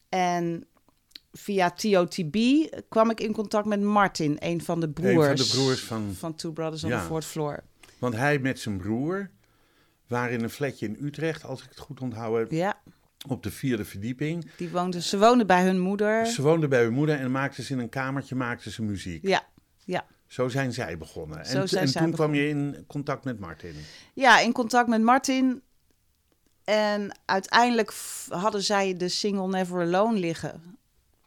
En 0.10 0.66
via 1.32 1.72
TOTB 1.72 2.36
kwam 2.90 3.10
ik 3.10 3.20
in 3.20 3.34
contact 3.34 3.66
met 3.66 3.82
Martin, 3.82 4.36
een 4.40 4.62
van 4.64 4.80
de 4.80 4.90
broers. 4.90 5.30
Een 5.30 5.38
van 5.38 5.46
de 5.46 5.52
broers 5.64 5.82
van... 5.84 6.14
Van 6.14 6.36
Two 6.36 6.52
Brothers 6.52 6.84
on 6.84 6.90
Ja. 6.90 7.00
the 7.00 7.06
Fourth 7.06 7.26
Floor. 7.26 7.64
Want 8.00 8.16
hij 8.16 8.40
met 8.40 8.60
zijn 8.60 8.78
broer 8.78 9.30
waren 10.08 10.34
in 10.34 10.44
een 10.44 10.50
flatje 10.50 10.86
in 10.88 10.98
Utrecht, 11.02 11.44
als 11.44 11.64
ik 11.64 11.70
het 11.70 11.80
goed 11.80 12.02
onthoud 12.02 12.38
heb, 12.38 12.52
Ja, 12.52 12.82
op 13.32 13.44
de 13.44 13.52
vierde 13.52 13.86
verdieping. 13.86 14.52
die 14.58 14.70
woonden, 14.70 15.02
ze 15.02 15.18
woonden 15.18 15.48
bij 15.48 15.64
hun 15.64 15.80
moeder. 15.80 16.26
Ze 16.26 16.42
woonden 16.42 16.70
bij 16.70 16.84
hun 16.84 16.94
moeder 16.94 17.20
en 17.20 17.32
maakten 17.32 17.64
ze 17.64 17.74
in 17.74 17.80
een 17.80 17.90
kamertje 17.90 18.36
maakten 18.36 18.72
ze 18.72 18.84
muziek. 18.84 19.28
Ja, 19.28 19.48
ja. 19.84 20.06
Zo 20.28 20.48
zijn 20.48 20.74
zij 20.74 20.98
begonnen. 20.98 21.46
Zo 21.46 21.60
en 21.60 21.70
zijn 21.70 21.82
en 21.84 21.90
zij 21.90 22.02
toen 22.02 22.12
kwam 22.12 22.34
je 22.34 22.48
in 22.48 22.84
contact 22.88 23.24
met 23.24 23.40
Martin. 23.40 23.76
ja, 24.14 24.40
in 24.40 24.52
contact 24.52 24.88
met 24.88 25.02
Martin. 25.02 25.62
En 26.64 27.20
uiteindelijk 27.26 27.94
hadden 28.30 28.64
zij 28.64 28.98
de 28.98 29.10
single 29.10 29.48
Never 29.48 29.82
Alone 29.82 30.20
liggen. 30.20 30.62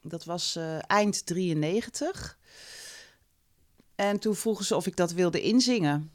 Dat 0.02 0.24
was 0.24 0.56
eh, 0.56 0.78
eind 0.86 1.26
93. 1.26 2.38
En 3.94 4.18
toen 4.18 4.34
vroegen 4.34 4.64
ze 4.64 4.76
of 4.76 4.86
ik 4.86 4.96
dat 4.96 5.12
wilde 5.12 5.40
inzingen. 5.40 6.10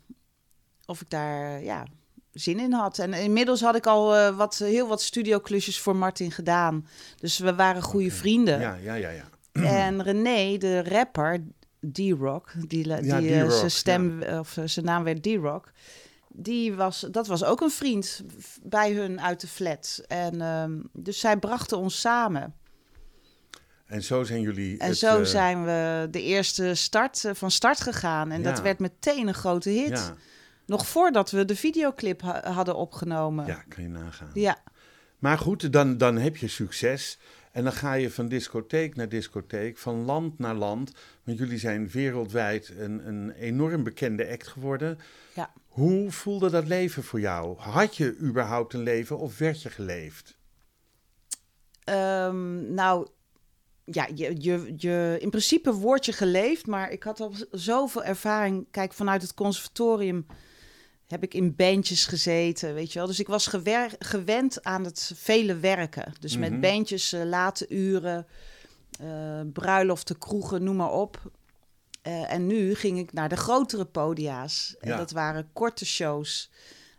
Of 0.85 1.01
ik 1.01 1.09
daar 1.09 1.63
ja, 1.63 1.85
zin 2.33 2.59
in 2.59 2.73
had. 2.73 2.99
En 2.99 3.13
inmiddels 3.13 3.61
had 3.61 3.75
ik 3.75 3.85
al 3.85 4.15
eh, 4.15 4.37
wat, 4.37 4.57
heel 4.57 4.87
wat 4.87 5.01
studioklusjes 5.01 5.79
voor 5.79 5.95
Martin 5.95 6.31
gedaan. 6.31 6.87
Dus 7.15 7.37
we 7.37 7.55
waren 7.55 7.81
goede 7.81 8.11
vrienden. 8.11 8.59
Ja, 8.59 8.75
ja, 8.75 8.93
ja, 8.93 9.09
ja. 9.09 9.29
En 9.85 10.03
René, 10.03 10.57
de 10.57 10.83
rapper, 10.83 11.43
D-Rock, 11.91 12.53
die, 12.67 12.87
Ja, 12.87 13.19
die 13.19 13.35
eh, 13.35 13.49
zijn 13.49 13.71
stem 13.71 14.21
of 14.21 14.57
eh, 14.57 14.63
zijn 14.65 14.85
naam 14.85 15.03
werd 15.03 15.23
D-Rock. 15.23 15.71
Die 16.27 16.73
was, 16.73 17.07
dat 17.11 17.27
was 17.27 17.43
ook 17.43 17.61
een 17.61 17.71
vriend 17.71 18.23
bij 18.63 18.93
hun 18.93 19.21
uit 19.21 19.41
de 19.41 19.47
flat. 19.47 20.03
En 20.07 20.41
ehm, 20.41 20.71
dus 20.93 21.19
zij 21.19 21.37
brachten 21.37 21.77
ons 21.77 21.99
samen. 21.99 22.55
En 23.85 24.03
zo 24.03 24.23
zijn 24.23 24.41
jullie. 24.41 24.77
En 24.77 24.87
het, 24.87 24.97
zo 24.97 25.23
zijn 25.23 25.65
we 25.65 26.07
de 26.11 26.21
eerste 26.21 26.75
start 26.75 27.25
van 27.33 27.51
start 27.51 27.79
gegaan. 27.79 28.31
En 28.31 28.43
dat 28.43 28.61
werd 28.61 28.79
meteen 28.79 29.27
een 29.27 29.33
grote 29.33 29.69
hit. 29.69 30.13
Nog 30.65 30.87
voordat 30.87 31.31
we 31.31 31.45
de 31.45 31.55
videoclip 31.55 32.21
ha- 32.21 32.51
hadden 32.51 32.75
opgenomen. 32.75 33.45
ja, 33.45 33.63
kan 33.67 33.83
je 33.83 33.89
nagaan. 33.89 34.29
ja. 34.33 34.57
Maar 35.19 35.37
goed, 35.37 35.73
dan, 35.73 35.97
dan 35.97 36.17
heb 36.17 36.37
je 36.37 36.47
succes. 36.47 37.19
En 37.51 37.63
dan 37.63 37.73
ga 37.73 37.93
je 37.93 38.11
van 38.11 38.27
discotheek 38.27 38.95
naar 38.95 39.09
discotheek, 39.09 39.77
van 39.77 40.05
land 40.05 40.39
naar 40.39 40.55
land. 40.55 40.91
Want 41.23 41.37
jullie 41.37 41.57
zijn 41.57 41.89
wereldwijd 41.89 42.73
een, 42.77 43.07
een 43.07 43.31
enorm 43.31 43.83
bekende 43.83 44.29
act 44.29 44.47
geworden. 44.47 44.99
Ja. 45.35 45.53
Hoe 45.67 46.11
voelde 46.11 46.49
dat 46.49 46.67
leven 46.67 47.03
voor 47.03 47.19
jou? 47.19 47.57
Had 47.57 47.97
je 47.97 48.17
überhaupt 48.17 48.73
een 48.73 48.83
leven 48.83 49.17
of 49.17 49.37
werd 49.37 49.61
je 49.61 49.69
geleefd? 49.69 50.37
Ehm, 51.83 52.73
nou, 52.73 53.07
ja, 53.85 54.07
je, 54.15 54.35
je, 54.41 54.73
je, 54.77 55.17
in 55.19 55.29
principe 55.29 55.73
word 55.73 56.05
je 56.05 56.13
geleefd, 56.13 56.67
maar 56.67 56.91
ik 56.91 57.03
had 57.03 57.19
al 57.19 57.33
zoveel 57.51 58.03
ervaring. 58.03 58.67
Kijk, 58.71 58.93
vanuit 58.93 59.21
het 59.21 59.33
conservatorium 59.33 60.25
heb 61.13 61.23
ik 61.23 61.33
in 61.33 61.55
bandjes 61.55 62.05
gezeten, 62.05 62.73
weet 62.73 62.93
je 62.93 62.99
wel. 62.99 63.07
Dus 63.07 63.19
ik 63.19 63.27
was 63.27 63.49
gewend 63.99 64.63
aan 64.63 64.83
het 64.83 65.11
vele 65.15 65.55
werken. 65.57 66.13
Dus 66.19 66.37
Mhm. 66.37 66.39
met 66.49 66.61
bandjes, 66.61 67.13
eh, 67.13 67.23
late 67.23 67.65
uren, 67.69 68.25
eh 68.99 69.39
bruiloften, 69.53 70.17
kroegen, 70.17 70.63
noem 70.63 70.75
maar 70.75 70.91
op. 70.91 71.21
Eh, 72.01 72.31
en 72.33 72.47
nu 72.47 72.75
ging 72.75 72.99
ik 72.99 73.13
naar 73.13 73.29
de 73.29 73.37
grotere 73.37 73.85
podia's. 73.85 74.75
En 74.79 74.97
dat 74.97 75.11
waren 75.11 75.49
korte 75.53 75.85
shows 75.85 76.51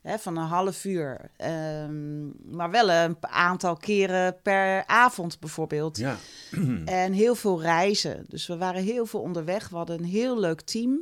hè, 0.02 0.18
van 0.18 0.36
een 0.36 0.46
half 0.46 0.84
uur. 0.84 1.30
Ehm, 1.36 2.26
maar 2.56 2.70
wel 2.70 2.90
een 2.90 3.16
aantal 3.20 3.76
keren 3.76 4.36
per 4.42 4.86
avond 4.86 5.40
bijvoorbeeld. 5.40 5.96
Ja, 5.96 6.16
En 6.84 7.12
heel 7.12 7.34
veel 7.34 7.60
reizen. 7.62 8.24
Dus 8.28 8.46
we 8.46 8.56
waren 8.56 8.82
heel 8.82 9.06
veel 9.06 9.20
onderweg. 9.20 9.68
We 9.68 9.76
hadden 9.76 9.98
een 9.98 10.04
heel 10.04 10.38
leuk 10.40 10.60
team. 10.60 10.98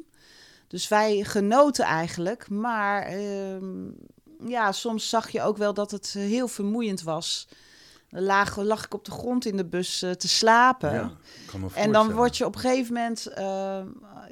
Dus 0.73 0.89
wij 0.89 1.25
genoten 1.25 1.85
eigenlijk. 1.85 2.49
Maar 2.49 3.03
ehm, 3.03 3.91
ja, 4.47 4.73
soms 4.73 5.09
zag 5.09 5.31
je 5.31 5.43
ook 5.43 5.57
wel 5.57 5.75
dat 5.75 5.91
het 5.91 6.13
heel 6.13 6.49
vermoeiend 6.49 7.03
was. 7.03 7.49
Dan 8.09 8.23
lag, 8.23 8.57
lag 8.57 8.85
ik 8.85 8.95
op 8.95 9.05
de 9.05 9.11
grond 9.11 9.45
in 9.45 9.57
de 9.57 9.65
bus 9.65 10.03
eh, 10.03 10.11
te 10.11 10.29
slapen. 10.29 10.93
ja, 10.93 11.13
En 11.75 11.93
dan 11.93 12.13
word 12.13 12.37
je 12.37 12.47
op 12.47 12.55
een 12.55 12.61
gegeven 12.61 12.95
moment, 12.95 13.27
eh, 13.27 13.83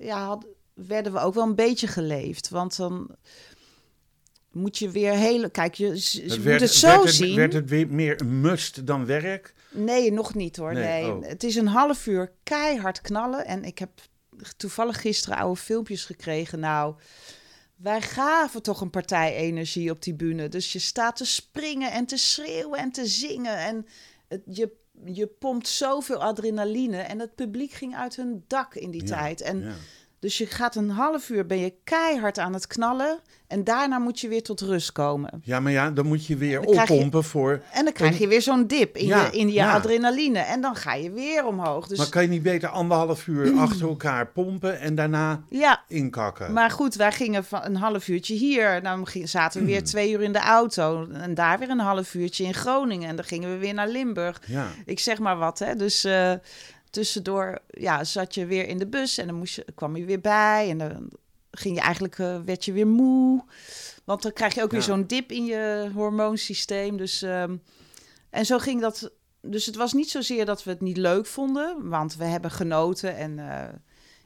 ja, 0.01 0.25
had, 0.25 0.47
werden 0.75 1.13
we 1.13 1.19
ook 1.19 1.35
wel 1.35 1.45
een 1.45 1.55
beetje 1.55 1.87
geleefd. 1.87 2.49
Want 2.49 2.77
dan 2.77 3.17
moet 4.53 4.79
je 4.79 4.91
weer 4.91 5.13
hele, 5.13 5.51
kijk, 5.51 5.75
je, 5.75 5.87
je 5.87 6.23
Het 6.23 6.45
moet 6.45 6.61
het 6.61 6.71
zo 6.71 6.87
werd 6.87 7.03
het, 7.03 7.15
zien. 7.15 7.37
Werd 7.37 7.53
het 7.53 7.69
weer 7.69 7.89
meer 7.89 8.21
een 8.21 8.41
must 8.41 8.87
dan 8.87 9.07
werk? 9.07 9.55
Nee, 9.71 10.13
nog 10.13 10.35
niet 10.35 10.57
hoor. 10.57 10.73
Nee, 10.73 11.03
Nee, 11.03 11.13
oh. 11.13 11.27
Het 11.27 11.45
is 11.45 11.57
een 11.57 11.67
half 11.67 12.07
uur 12.07 12.33
keihard 12.43 13.01
knallen. 13.01 13.47
En 13.47 13.65
ik 13.65 13.79
heb 13.79 13.91
toevallig 14.57 15.01
gisteren 15.01 15.39
oude 15.39 15.61
filmpjes 15.61 16.05
gekregen. 16.05 16.61
Nou, 16.61 16.95
wij 17.77 18.01
gaven 18.03 18.63
toch 18.63 18.81
een 18.81 18.91
partij 18.91 19.35
energie 19.35 19.91
op 19.91 20.03
die 20.03 20.15
bühne. 20.15 20.49
Dus 20.49 20.73
je 20.73 20.79
staat 20.79 21.17
te 21.17 21.25
springen 21.25 21.93
en 21.93 22.07
te 22.07 22.17
schreeuwen 22.17 22.79
en 22.79 22.91
te 22.91 23.07
zingen. 23.07 23.57
En 23.59 23.87
het, 24.29 24.43
je, 24.45 24.73
je 25.05 25.27
pompt 25.27 25.69
zoveel 25.69 26.23
adrenaline. 26.23 26.97
En 26.99 27.19
het 27.19 27.35
publiek 27.35 27.73
ging 27.73 27.97
uit 27.97 28.17
hun 28.17 28.45
dak 28.47 28.75
in 28.75 28.91
die 28.91 29.07
Ja, 29.07 29.17
tijd. 29.17 29.41
En 29.41 29.61
Ja. 29.61 29.75
Dus 30.21 30.39
je 30.39 30.47
gaat 30.47 30.77
een 30.77 30.91
half 30.91 31.29
uur, 31.31 31.47
ben 31.47 31.59
je 31.59 31.75
keihard 31.85 32.39
aan 32.39 32.53
het 32.53 32.67
knallen. 32.67 33.19
En 33.47 33.65
daarna 33.65 33.99
moet 33.99 34.21
je 34.21 34.29
weer 34.29 34.43
tot 34.43 34.61
rust 34.61 34.93
komen. 34.93 35.41
ja, 35.45 35.61
maar 35.61 35.73
ja, 35.73 35.91
dan 35.91 36.07
moet 36.07 36.27
je 36.27 36.37
weer 36.37 36.61
je- 36.61 36.67
oppompen 36.67 37.25
voor... 37.25 37.63
En 37.73 37.85
dan 37.85 37.93
krijg 37.93 38.19
je 38.19 38.29
weer 38.29 38.43
zo'n 38.43 38.67
dip 38.67 38.97
in 38.97 39.07
Ja, 39.07 39.25
je, 39.25 39.39
in 39.39 39.47
je 39.47 39.53
ja. 39.55 39.73
adrenaline. 39.75 40.39
En 40.39 40.61
dan 40.61 40.77
ga 40.77 40.95
je 40.95 41.11
weer 41.11 41.47
omhoog. 41.47 41.87
Dus 41.87 41.99
Maar 41.99 42.09
kan 42.09 42.23
je 42.23 42.29
niet 42.29 42.43
beter 42.43 42.69
anderhalf 42.69 43.27
uur 43.27 43.53
achter 43.59 43.89
elkaar 43.89 44.27
pompen 44.27 44.81
en 44.81 44.95
daarna 44.95 45.43
ja, 45.49 45.83
inkakken? 45.89 46.53
maar 46.53 46.71
goed, 46.71 46.95
wij 46.95 47.13
gingen 47.13 47.45
van 47.45 47.61
een 47.65 47.77
half 47.77 48.09
uurtje 48.09 48.35
hier. 48.35 48.83
Dan 48.83 49.07
zaten 49.25 49.59
we 49.61 49.65
Hmm. 49.67 49.75
weer 49.75 49.85
twee 49.85 50.13
uur 50.13 50.23
in 50.23 50.33
de 50.33 50.39
auto. 50.39 51.07
En 51.13 51.35
daar 51.35 51.59
weer 51.59 51.71
een 51.71 51.79
half 51.79 52.15
uurtje 52.15 52.45
in 52.45 52.55
Groningen. 52.55 53.09
En 53.09 53.17
dan 53.17 53.25
gingen 53.25 53.51
we 53.51 53.57
weer 53.59 53.75
naar 53.75 53.89
Limburg. 53.89 54.43
Ik 54.85 54.99
zeg 54.99 55.19
maar 55.19 55.37
wat, 55.37 55.59
hè. 55.59 55.77
Dus 55.77 56.05
eh, 56.05 56.33
tussendoor 56.91 57.59
ja, 57.67 58.05
zat 58.05 58.35
je 58.35 58.47
weer 58.47 58.69
in 58.69 58.79
de 58.79 58.87
bus. 58.87 59.19
En 59.19 59.27
dan 59.27 59.37
moest 59.37 59.55
je, 59.55 59.65
kwam 59.75 59.97
je 59.97 60.05
weer 60.05 60.21
bij. 60.21 60.71
En 60.71 60.79
dan 60.79 61.11
ging 61.51 61.75
je 61.75 61.81
eigenlijk, 61.81 62.19
eh, 62.19 62.41
werd 62.45 62.65
je 62.65 62.73
weer 62.73 62.87
moe. 62.87 63.45
Want 64.05 64.23
dan 64.23 64.33
krijg 64.33 64.55
je 64.55 64.63
ook 64.63 64.71
weer 64.71 64.83
zo'n 64.83 65.07
dip 65.07 65.33
in 65.33 65.45
je 65.45 65.91
hormoonsysteem. 65.95 66.97
Dus, 66.97 67.23
ehm, 67.23 67.57
en 68.31 68.47
zo 68.47 68.59
ging 68.59 68.81
dat. 68.81 69.11
Dus 69.43 69.67
het 69.67 69.77
was 69.77 69.93
niet 69.93 70.11
zozeer 70.11 70.45
dat 70.45 70.65
we 70.65 70.71
het 70.71 70.81
niet 70.81 70.97
leuk 70.97 71.27
vonden. 71.27 71.89
Want 71.89 72.17
we 72.17 72.25
hebben 72.25 72.51
genoten. 72.51 73.17
En 73.17 73.39
eh, 73.39 73.75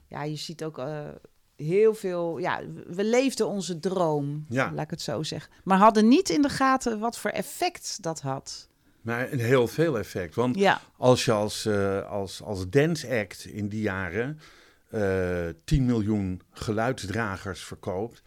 ja, 0.09 0.23
je 0.23 0.37
ziet 0.37 0.65
ook 0.65 0.79
eh, 0.79 1.09
heel 1.57 1.95
veel... 1.95 2.39
Ja, 2.39 2.61
we 2.87 3.05
leefden 3.05 3.49
onze 3.49 3.81
droom, 3.81 4.47
Ja. 4.49 4.73
laat 4.73 4.85
ik 4.85 4.91
het 4.91 5.03
zo 5.03 5.23
zeggen. 5.23 5.53
Maar 5.65 5.79
hadden 5.79 6.09
niet 6.09 6.29
in 6.29 6.43
de 6.43 6.49
gaten 6.49 6.99
wat 6.99 7.19
voor 7.19 7.31
effect 7.31 8.03
dat 8.03 8.21
had. 8.21 8.69
Maar 9.05 9.33
een 9.33 9.41
heel 9.41 9.69
veel 9.69 9.99
effect. 9.99 10.35
Want 10.35 10.57
Ja, 10.59 10.81
als 10.97 11.25
je 11.25 11.33
als, 11.33 11.67
eh, 11.67 12.11
als, 12.11 12.43
als 12.43 12.69
dance 12.69 13.09
act 13.21 13.45
in 13.45 13.69
die 13.69 13.81
jaren 13.83 14.41
eh 14.91 15.47
10 15.65 15.85
miljoen 15.87 16.43
geluidsdragers 16.51 17.65
verkoopt. 17.65 18.23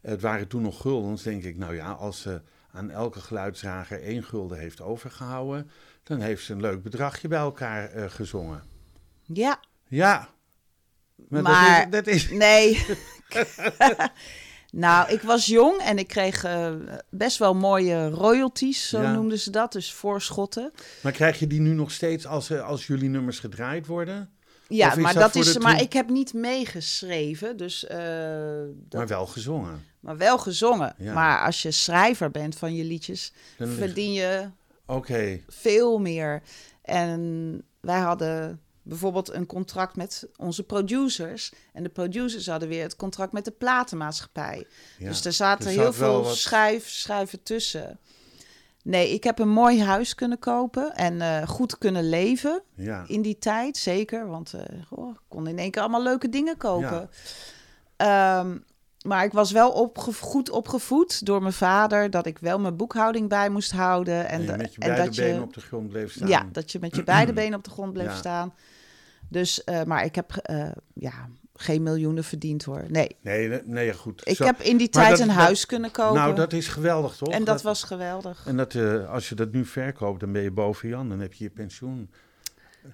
Het 0.00 0.20
waren 0.20 0.48
toen 0.48 0.62
nog 0.62 0.80
guldens, 0.80 1.22
denk 1.22 1.44
ik. 1.44 1.56
Nou 1.56 1.74
ja, 1.74 1.90
als 1.90 2.20
ze 2.20 2.40
aan 2.72 2.90
elke 2.90 3.20
geluidsdrager 3.20 4.02
één 4.02 4.24
gulden 4.24 4.58
heeft 4.58 4.80
overgehouden, 4.80 5.70
dan 6.02 6.20
heeft 6.20 6.44
ze 6.44 6.52
een 6.52 6.60
leuk 6.60 6.82
bedragje 6.82 7.28
bij 7.28 7.38
elkaar 7.38 7.90
eh, 7.90 8.10
gezongen. 8.10 8.62
ja. 9.22 9.60
Ja. 9.88 10.28
Maar, 11.28 11.42
Maar- 11.42 11.90
dat, 11.90 12.06
is, 12.06 12.28
dat 12.28 12.32
is. 12.32 12.38
Nee. 12.38 12.86
nou, 14.78 15.12
ik 15.12 15.20
was 15.22 15.46
jong 15.46 15.80
en 15.80 15.98
ik 15.98 16.08
kreeg 16.08 16.44
eh, 16.44 16.72
best 17.10 17.38
wel 17.38 17.54
mooie 17.54 18.08
royalties, 18.08 18.88
zo 18.88 19.00
Ja. 19.02 19.12
noemden 19.12 19.38
ze 19.38 19.50
dat. 19.50 19.72
Dus 19.72 19.92
voorschotten. 19.92 20.72
Maar 21.02 21.12
krijg 21.12 21.38
je 21.38 21.46
die 21.46 21.60
nu 21.60 21.72
nog 21.74 21.90
steeds 21.90 22.26
als, 22.26 22.50
eh, 22.50 22.66
als 22.66 22.86
jullie 22.86 23.08
nummers 23.08 23.38
gedraaid 23.38 23.86
worden? 23.86 24.30
Ja, 24.68 24.96
maar, 24.96 25.14
dat 25.14 25.34
is, 25.34 25.58
maar 25.58 25.80
ik 25.80 25.92
heb 25.92 26.08
niet 26.08 26.32
meegeschreven, 26.34 27.56
dus, 27.56 27.86
eh, 27.86 27.98
dat, 28.74 28.98
Maar 28.98 29.06
wel 29.06 29.26
gezongen. 29.26 29.84
maar 30.00 30.16
wel 30.16 30.38
gezongen. 30.38 30.94
Ja. 30.98 31.12
Maar 31.12 31.44
als 31.44 31.62
je 31.62 31.70
schrijver 31.70 32.30
bent 32.30 32.56
van 32.56 32.74
je 32.74 32.84
liedjes, 32.84 33.32
Dan 33.58 33.68
verdien 33.68 34.12
je 34.12 34.48
Oké, 34.86 35.40
veel 35.48 35.98
meer. 35.98 36.42
En 36.82 37.62
wij 37.80 37.98
hadden 37.98 38.60
bijvoorbeeld 38.88 39.32
een 39.32 39.46
contract 39.46 39.96
met 39.96 40.28
onze 40.36 40.62
producers. 40.62 41.52
En 41.72 41.82
de 41.82 41.88
producers 41.88 42.46
hadden 42.46 42.68
weer 42.68 42.82
het 42.82 42.96
contract 42.96 43.32
met 43.32 43.44
de 43.44 43.50
platenmaatschappij. 43.50 44.66
ja. 44.98 45.08
Dus 45.08 45.24
er 45.24 45.32
zaten 45.32 45.70
heel 45.70 45.92
veel 45.92 46.22
wat- 46.22 46.36
schuif, 46.36 46.88
schuiven 46.88 47.42
tussen. 47.42 47.98
Nee, 48.82 49.12
ik 49.12 49.24
heb 49.24 49.38
een 49.38 49.48
mooi 49.48 49.82
huis 49.82 50.14
kunnen 50.14 50.38
kopen 50.38 50.94
en 50.96 51.20
eh, 51.20 51.48
goed 51.48 51.78
kunnen 51.78 52.08
leven 52.08 52.62
ja. 52.74 53.04
in 53.06 53.22
die 53.22 53.38
tijd, 53.38 53.76
zeker. 53.76 54.26
Want 54.28 54.52
eh, 54.52 54.62
goh, 54.86 55.10
ik 55.10 55.20
kon 55.28 55.46
in 55.46 55.58
één 55.58 55.70
keer 55.70 55.82
allemaal 55.82 56.02
leuke 56.02 56.28
dingen 56.28 56.56
kopen. 56.56 57.10
Ja. 57.96 58.40
Ehm, 58.40 58.56
maar 59.02 59.24
ik 59.24 59.32
was 59.32 59.52
wel 59.52 59.70
opge 59.70 60.12
goed 60.12 60.50
opgevoed 60.50 61.26
door 61.26 61.40
mijn 61.42 61.52
vader 61.54 62.10
dat 62.10 62.26
ik 62.26 62.38
wel 62.38 62.58
mijn 62.58 62.76
boekhouding 62.76 63.28
bij 63.28 63.48
moest 63.48 63.72
houden. 63.72 64.28
En, 64.28 64.48
En, 64.48 64.58
met 64.58 64.74
je 64.74 64.80
en 64.80 64.94
beide 64.94 65.14
je, 65.14 65.20
benen 65.22 65.42
op 65.42 65.54
de 65.54 65.60
grond 65.60 65.88
bleef 65.88 66.12
staan. 66.12 66.28
Ja, 66.28 66.46
dat 66.52 66.72
je 66.72 66.78
met 66.80 66.96
je 66.96 67.04
beide 67.04 67.32
benen 67.32 67.58
op 67.58 67.64
de 67.64 67.70
grond 67.70 67.92
bleef 67.92 68.06
Ja. 68.06 68.14
staan. 68.16 68.54
Dus, 69.28 69.64
eh, 69.64 69.82
maar 69.82 70.04
ik 70.04 70.14
heb 70.14 70.36
eh, 70.36 70.70
ja, 70.94 71.12
geen 71.54 71.82
miljoenen 71.82 72.24
verdiend 72.24 72.64
hoor. 72.64 72.84
Nee, 72.88 73.16
Nee, 73.20 73.60
nee, 73.64 73.92
goed. 73.94 74.20
ik 74.28 74.36
Zo- 74.36 74.44
heb 74.44 74.60
in 74.60 74.76
die 74.76 74.88
tijd 74.88 75.10
dat- 75.10 75.18
een 75.20 75.26
dat- 75.26 75.36
huis 75.36 75.66
kunnen 75.66 75.90
kopen. 75.90 76.14
Nou, 76.14 76.34
dat 76.34 76.52
is 76.52 76.68
geweldig, 76.68 77.16
toch? 77.16 77.28
en 77.28 77.44
dat 77.44 77.62
was 77.62 77.82
geweldig. 77.82 78.42
En 78.46 78.56
dat, 78.56 78.74
eh, 78.74 79.10
als 79.10 79.28
je 79.28 79.34
dat 79.34 79.52
nu 79.52 79.64
verkoopt, 79.64 80.20
dan 80.20 80.32
ben 80.32 80.42
je 80.42 80.50
boven 80.50 80.88
Jan. 80.88 81.08
Dan 81.08 81.20
heb 81.20 81.32
je 81.32 81.44
je 81.44 81.50
pensioen. 81.50 82.10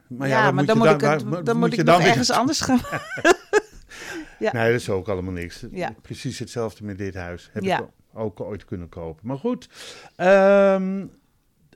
Maar 0.07 0.29
ja, 0.29 0.51
maar 0.51 0.65
dan 0.65 0.79
moet 0.79 0.87
ik, 0.91 1.01
waar- 1.01 1.45
dan 1.45 1.57
moet 1.59 1.73
ik 1.73 1.85
nog 1.85 1.99
weer- 1.99 2.07
ergens 2.07 2.31
anders 2.31 2.61
gaan. 2.61 2.81
ja. 4.39 4.53
Nee, 4.53 4.73
dat 4.73 4.81
is 4.81 4.91
ook 4.91 5.09
allemaal 5.09 5.33
niks. 5.33 5.65
Ja. 5.71 5.95
Precies 6.03 6.39
hetzelfde 6.39 6.85
met 6.85 6.99
dit 6.99 7.15
huis. 7.15 7.51
Heb 7.53 7.63
ik 7.63 7.81
ook 8.15 8.41
ooit 8.41 8.65
kunnen 8.65 8.89
kopen. 8.89 9.27
Maar 9.27 9.39
goed. 9.39 9.69
Ehm, 10.17 11.07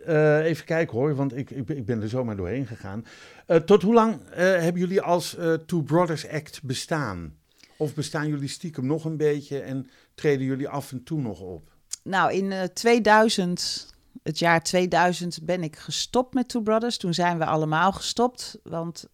eh, 0.09 0.45
even 0.45 0.65
kijken 0.65 0.99
hoor, 0.99 1.15
want 1.15 1.37
ik, 1.37 1.51
ik, 1.51 1.69
ik 1.69 1.87
ben 1.87 2.03
er 2.03 2.09
zomaar 2.09 2.37
doorheen 2.37 2.67
gegaan. 2.67 3.05
Eh, 3.47 3.57
tot 3.57 3.83
hoe 3.83 3.95
lang 3.95 4.21
eh, 4.21 4.37
hebben 4.37 4.79
jullie 4.81 5.01
als 5.01 5.37
Two 5.67 5.83
Brothers 5.83 6.29
Act 6.29 6.63
bestaan? 6.63 7.37
Of 7.77 7.95
bestaan 7.95 8.29
jullie 8.29 8.49
stiekem 8.49 8.87
nog 8.87 9.05
een 9.05 9.17
beetje 9.17 9.61
en 9.61 9.91
treden 10.15 10.47
jullie 10.47 10.69
af 10.69 10.93
en 10.93 11.03
toe 11.05 11.21
nog 11.21 11.41
op? 11.41 11.77
Nou, 12.03 12.33
in 12.33 12.53
eh, 12.53 12.63
2000, 12.63 13.95
het 14.23 14.39
jaar 14.39 14.63
2000, 14.63 15.39
ben 15.43 15.63
ik 15.63 15.77
gestopt 15.77 16.35
met 16.35 16.49
Two 16.49 16.61
Brothers. 16.61 16.97
Toen 16.97 17.15
zijn 17.15 17.39
we 17.39 17.45
allemaal 17.45 17.93
gestopt. 17.93 18.59
Want 18.63 19.09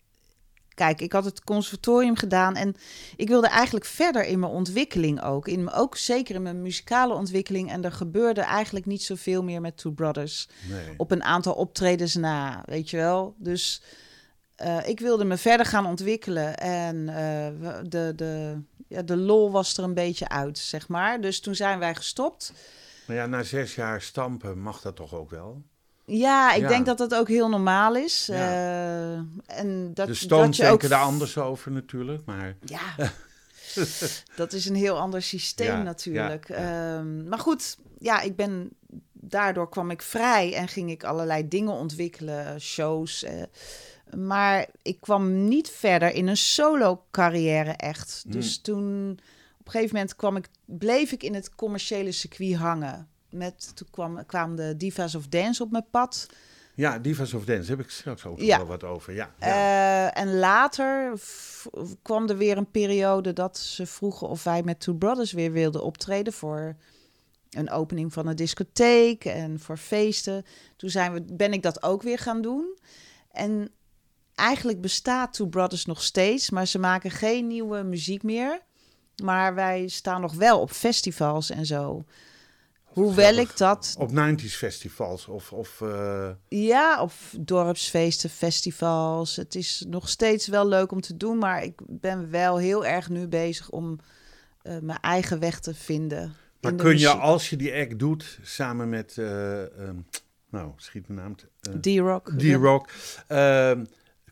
kijk, 0.75 1.01
ik 1.01 1.13
had 1.13 1.25
het 1.25 1.45
conservatorium 1.45 2.17
gedaan 2.17 2.57
en 2.57 2.75
ik 3.17 3.29
wilde 3.29 3.49
eigenlijk 3.49 3.85
verder 3.85 4.25
in 4.25 4.39
mijn 4.39 4.53
ontwikkeling 4.53 5.23
ook. 5.23 5.49
In, 5.49 5.71
ook 5.71 5.97
zeker 5.97 6.35
in 6.35 6.43
mijn 6.43 6.63
muzikale 6.63 7.15
ontwikkeling. 7.15 7.71
En 7.71 7.85
er 7.85 7.93
gebeurde 7.93 8.41
eigenlijk 8.41 8.87
niet 8.87 9.03
zoveel 9.03 9.43
meer 9.43 9.61
met 9.61 9.77
Two 9.77 9.91
Brothers. 9.91 10.49
Nee. 10.69 10.95
Op 10.97 11.11
een 11.11 11.23
aantal 11.23 11.55
optredens 11.55 12.15
na, 12.15 12.63
weet 12.67 12.91
je 12.91 12.97
wel. 12.97 13.35
Dus 13.39 13.83
eh, 14.57 14.89
ik 14.89 15.01
wilde 15.01 15.25
me 15.25 15.37
verder 15.37 15.67
gaan 15.67 15.87
ontwikkelen. 15.87 16.57
En 16.59 17.09
eh, 17.09 17.79
de, 17.89 18.13
de, 18.17 18.63
ja, 18.89 19.03
de 19.03 19.17
lol 19.17 19.51
was 19.51 19.77
er 19.77 19.85
een 19.85 19.95
beetje 19.95 20.29
uit, 20.29 20.59
zeg 20.59 20.89
maar. 20.89 21.21
Dus 21.21 21.41
toen 21.41 21.55
zijn 21.55 21.79
wij 21.79 21.95
gestopt. 21.95 22.53
Maar 23.07 23.17
ja, 23.17 23.27
na 23.27 23.43
zes 23.43 23.75
jaar 23.75 24.03
stampen 24.03 24.59
mag 24.59 24.81
dat 24.81 24.97
toch 24.97 25.15
ook 25.15 25.31
wel? 25.31 25.63
Ja, 26.07 26.53
ik 26.55 26.61
Ja. 26.61 26.69
denk 26.69 26.87
dat 26.87 26.99
dat 26.99 27.15
ook 27.15 27.29
heel 27.29 27.49
normaal 27.49 27.97
is. 27.97 28.27
Ja. 28.27 28.35
Eh, 28.35 29.13
en 29.59 29.91
dat, 29.95 30.07
de 30.09 30.27
dat 30.27 30.57
je 30.57 30.67
ook 30.69 30.89
daar 30.89 31.03
anders 31.03 31.39
over 31.39 31.71
natuurlijk, 31.71 32.25
maar... 32.25 32.57
Ja, 32.65 33.11
dat 34.37 34.53
is 34.53 34.67
een 34.69 34.75
heel 34.75 34.99
ander 34.99 35.23
systeem 35.23 35.67
Ja, 35.67 35.83
natuurlijk. 35.83 36.49
Ehm, 36.49 37.29
maar 37.29 37.39
goed, 37.39 37.77
ja, 37.99 38.21
ik 38.21 38.37
ben 38.37 38.71
daardoor 39.13 39.69
kwam 39.69 39.91
ik 39.91 40.03
vrij 40.03 40.55
en 40.55 40.69
ging 40.69 40.91
ik 40.91 41.05
allerlei 41.05 41.49
dingen 41.49 41.73
ontwikkelen, 41.73 42.61
shows. 42.61 43.23
eh. 43.23 43.43
maar 44.17 44.67
ik 44.83 45.01
kwam 45.01 45.49
niet 45.49 45.69
verder 45.69 46.13
in 46.13 46.27
een 46.27 46.37
solo 46.37 47.05
carrière 47.11 47.71
echt. 47.73 48.21
Hmm. 48.23 48.33
Dus 48.33 48.59
toen 48.61 49.11
op 49.59 49.67
een 49.67 49.73
gegeven 49.73 49.95
moment 49.95 50.17
kwam 50.17 50.37
ik, 50.37 50.49
bleef 50.65 51.13
ik 51.13 51.23
in 51.23 51.35
het 51.35 51.55
commerciële 51.55 52.13
circuit 52.13 52.55
hangen. 52.57 53.09
Met, 53.35 53.77
toen 53.77 53.89
kwam, 53.91 54.27
kwamen 54.27 54.57
de 54.57 54.77
Divas 54.77 55.15
of 55.15 55.27
Dance 55.27 55.63
op 55.63 55.71
mijn 55.71 55.87
pad. 55.91 56.27
Ja, 56.75 56.99
Divas 56.99 57.35
of 57.35 57.45
Dance, 57.45 57.71
heb 57.71 57.81
ik 57.81 57.91
straks 57.91 58.25
ook 58.27 58.39
nog 58.39 58.47
Ja. 58.47 58.57
wel 58.57 58.67
wat 58.67 58.85
over. 58.85 59.15
Ja, 59.15 59.35
ja. 59.41 59.47
Eh, 60.15 60.23
en 60.23 60.35
later 60.39 61.13
kwam 62.03 62.29
er 62.29 62.37
weer 62.37 62.57
een 62.57 62.71
periode 62.71 63.33
dat 63.33 63.59
ze 63.59 63.87
vroegen 63.87 64.29
of 64.29 64.45
wij 64.45 64.63
met 64.63 64.81
Two 64.81 64.95
Brothers 64.95 65.33
weer 65.33 65.53
wilden 65.53 65.83
optreden 65.83 66.33
voor 66.33 66.77
een 67.51 67.71
opening 67.71 68.13
van 68.13 68.27
een 68.27 68.37
discotheek 68.37 69.25
en 69.25 69.61
voor 69.61 69.77
feesten. 69.77 70.45
Toen 70.77 70.91
zijn 70.91 71.13
we, 71.13 71.23
ben 71.33 71.53
ik 71.53 71.63
dat 71.63 71.83
ook 71.83 72.03
weer 72.03 72.19
gaan 72.19 72.43
doen. 72.43 72.79
En 73.31 73.71
eigenlijk 74.35 74.81
bestaat 74.81 75.33
Two 75.33 75.47
Brothers 75.47 75.85
nog 75.87 76.03
steeds, 76.03 76.51
maar 76.51 76.67
ze 76.67 76.79
maken 76.79 77.11
geen 77.11 77.47
nieuwe 77.47 77.83
muziek 77.83 78.23
meer. 78.23 78.61
Maar 79.23 79.55
wij 79.55 79.89
staan 79.89 80.21
nog 80.21 80.35
wel 80.35 80.61
op 80.61 80.71
festivals 80.71 81.51
en 81.51 81.67
zo. 81.67 82.05
Hoewel 82.95 83.35
ik 83.35 83.57
dat 83.57 83.95
Op 83.99 84.11
90s 84.11 84.45
festivals 84.45 85.27
of... 85.27 85.53
of 85.53 85.81
eh, 85.81 86.31
Ja, 86.49 87.03
of 87.03 87.35
dorpsfeesten, 87.39 88.31
festivals. 88.31 89.37
Het 89.37 89.55
is 89.55 89.85
nog 89.89 90.09
steeds 90.09 90.47
wel 90.47 90.69
leuk 90.69 90.93
om 90.93 91.01
te 91.01 91.17
doen, 91.17 91.39
maar 91.39 91.65
ik 91.65 91.81
ben 91.87 92.31
wel 92.31 92.57
heel 92.57 92.87
erg 92.87 93.09
nu 93.09 93.29
bezig 93.29 93.71
om 93.71 93.99
eh, 94.63 94.79
mijn 94.79 95.01
eigen 95.01 95.39
weg 95.39 95.61
te 95.61 95.75
vinden. 95.75 96.35
maar 96.61 96.75
kun 96.75 96.99
je, 96.99 97.09
als 97.09 97.51
je 97.51 97.57
die 97.57 97.75
act 97.75 97.99
doet, 97.99 98.39
samen 98.43 98.89
met... 98.89 99.19
eh, 99.19 99.63
ehm, 99.63 99.97
nou, 100.51 100.73
schiet 100.77 101.09
mijn 101.09 101.21
naam... 101.21 101.81
D-Rock. 101.81 102.33
D-Rock. 102.39 102.89
ehm, 103.27 103.85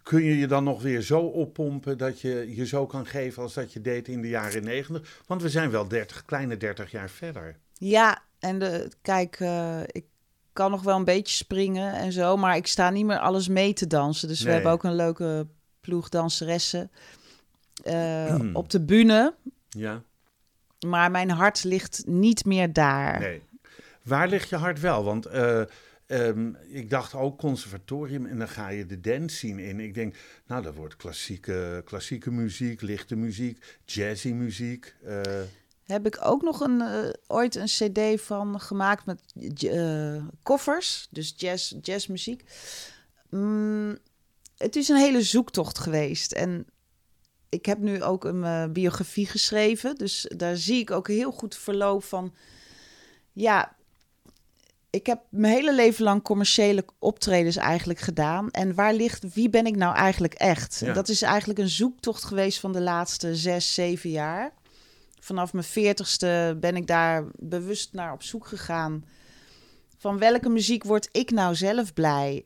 kun 0.03 0.23
je 0.23 0.39
je 0.39 0.47
dan 0.47 0.65
nog 0.65 0.83
weer 0.83 1.01
zo 1.01 1.21
oppompen 1.21 1.99
dat 1.99 2.21
je 2.21 2.55
je 2.55 2.67
zo 2.67 2.87
kan 2.87 3.07
geven 3.07 3.43
als 3.43 3.55
dat 3.55 3.73
je 3.73 3.81
deed 3.81 4.09
in 4.09 4.23
de 4.23 4.29
jaren 4.29 4.65
90? 4.65 5.21
Want 5.27 5.43
we 5.43 5.49
zijn 5.49 5.71
wel 5.71 5.89
30, 5.89 6.25
kleine 6.25 6.57
30 6.57 6.91
jaar 6.91 7.11
verder. 7.11 7.57
Ja, 7.79 8.23
en 8.43 8.59
de, 8.59 8.89
kijk, 9.03 9.37
eh, 9.41 9.81
ik 9.87 10.05
kan 10.53 10.71
nog 10.71 10.83
wel 10.83 10.97
een 10.97 11.05
beetje 11.05 11.37
springen 11.37 11.95
en 11.95 12.13
zo, 12.13 12.37
maar 12.37 12.57
ik 12.57 12.67
sta 12.67 12.91
niet 12.91 13.05
meer 13.07 13.19
alles 13.19 13.49
mee 13.49 13.73
te 13.73 13.87
dansen. 13.87 14.29
Dus 14.29 14.43
we 14.43 14.51
hebben 14.51 14.73
ook 14.73 14.85
een 14.85 14.95
leuke 14.95 15.47
ploeg 15.81 16.09
danseressen 16.09 16.91
eh, 17.85 18.45
op 18.53 18.71
de 18.71 18.81
bühne. 18.81 19.35
Ja? 19.69 20.03
Maar 20.87 21.11
mijn 21.11 21.31
hart 21.31 21.65
ligt 21.65 22.03
niet 22.07 22.45
meer 22.45 22.73
daar. 22.73 23.21
Nee. 23.21 23.43
Waar 24.03 24.29
ligt 24.29 24.49
je 24.49 24.57
hart 24.57 24.81
wel? 24.81 25.05
Want 25.05 25.27
eh, 25.27 25.63
ehm, 26.07 26.53
ik 26.69 26.91
dacht 26.91 27.15
ook 27.15 27.39
conservatorium 27.39 28.27
en 28.27 28.39
dan 28.39 28.49
ga 28.49 28.69
je 28.69 28.87
de 28.87 29.01
dance 29.01 29.37
scene 29.37 29.63
in. 29.63 29.81
Ik 29.81 29.95
denk, 29.95 30.15
nou, 30.47 30.63
dat 30.63 30.75
wordt 30.75 30.97
klassieke, 30.97 31.83
klassieke 31.85 32.31
muziek, 32.31 32.81
lichte 32.81 33.17
muziek, 33.17 33.79
jazzy 33.85 34.33
muziek. 34.33 34.95
eh, 35.05 35.21
Heb 35.87 36.07
ik 36.07 36.19
ook 36.21 36.43
nog 36.43 36.61
een, 36.61 36.81
eh, 36.81 37.11
ooit 37.27 37.55
een 37.55 37.67
cd 37.67 38.21
van 38.21 38.61
gemaakt 38.61 39.07
met 39.07 39.21
eh, 39.71 40.25
koffers, 40.43 41.09
dus 41.11 41.35
jazz, 41.37 41.75
jazzmuziek. 41.81 42.45
Mm, 43.31 43.99
het 44.57 44.77
is 44.77 44.89
een 44.89 44.97
hele 44.97 45.23
zoektocht 45.23 45.79
geweest. 45.79 46.33
En 46.33 46.67
ik 47.49 47.67
heb 47.67 47.79
nu 47.79 48.03
ook 48.03 48.25
een 48.25 48.45
eh, 48.45 48.65
biografie 48.69 49.27
geschreven. 49.27 49.95
Dus 49.95 50.31
daar 50.37 50.57
zie 50.57 50.81
ik 50.81 50.91
ook 50.91 51.09
heel 51.09 51.33
goed 51.33 51.57
verloop 51.57 52.05
van... 52.05 52.35
Ja, 53.33 53.77
ik 54.91 55.07
heb 55.07 55.21
mijn 55.29 55.55
hele 55.55 55.75
leven 55.75 56.05
lang 56.05 56.23
commerciële 56.23 56.85
optredens 56.99 57.57
eigenlijk 57.57 57.99
gedaan. 57.99 58.51
En 58.51 58.75
waar 58.75 58.95
ligt, 58.95 59.35
wie 59.35 59.49
ben 59.49 59.67
ik 59.67 59.77
nou 59.77 59.95
eigenlijk 59.95 60.35
echt? 60.35 60.81
Ja. 60.85 60.93
Dat 60.93 61.09
is 61.09 61.23
eigenlijk 61.23 61.59
een 61.59 61.69
zoektocht 61.69 62.25
geweest 62.25 62.61
van 62.61 62.73
de 62.73 62.81
laatste 62.81 63.37
zes, 63.37 63.75
zeven 63.75 64.11
jaar. 64.11 64.53
Vanaf 65.23 65.53
mijn 65.53 65.65
veertigste 65.65 66.57
ben 66.61 66.77
ik 66.77 66.87
daar 66.87 67.25
bewust 67.37 67.93
naar 67.93 68.13
op 68.13 68.23
zoek 68.23 68.47
gegaan. 68.47 69.05
Van 69.99 70.19
welke 70.19 70.49
muziek 70.49 70.85
word 70.85 71.09
ik 71.13 71.31
nou 71.31 71.55
zelf 71.55 71.93
blij? 71.93 72.45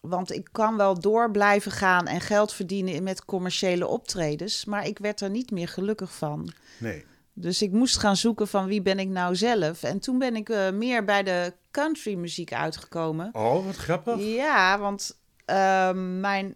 Want 0.00 0.32
ik 0.32 0.48
kan 0.52 0.76
wel 0.76 1.00
door 1.00 1.30
blijven 1.30 1.72
gaan 1.72 2.06
en 2.06 2.20
geld 2.20 2.52
verdienen 2.52 3.02
met 3.02 3.24
commerciële 3.24 3.86
optredens, 3.86 4.64
maar 4.64 4.86
ik 4.86 4.98
werd 4.98 5.20
er 5.20 5.30
niet 5.30 5.50
meer 5.50 5.68
gelukkig 5.68 6.14
van. 6.14 6.52
nee. 6.78 7.04
Dus 7.36 7.62
ik 7.62 7.72
moest 7.72 7.98
gaan 7.98 8.16
zoeken 8.16 8.48
van 8.48 8.66
wie 8.66 8.82
ben 8.82 8.98
ik 8.98 9.08
nou 9.08 9.36
zelf. 9.36 9.82
En 9.82 9.98
toen 9.98 10.18
ben 10.18 10.36
ik 10.36 10.48
eh, 10.48 10.70
meer 10.70 11.04
bij 11.04 11.22
de 11.22 11.52
country 11.70 12.14
muziek 12.14 12.52
uitgekomen. 12.52 13.30
Oh, 13.32 13.66
wat 13.66 13.76
grappig. 13.76 14.20
Ja, 14.20 14.78
want 14.78 15.18
ehm, 15.44 16.20
mijn, 16.20 16.54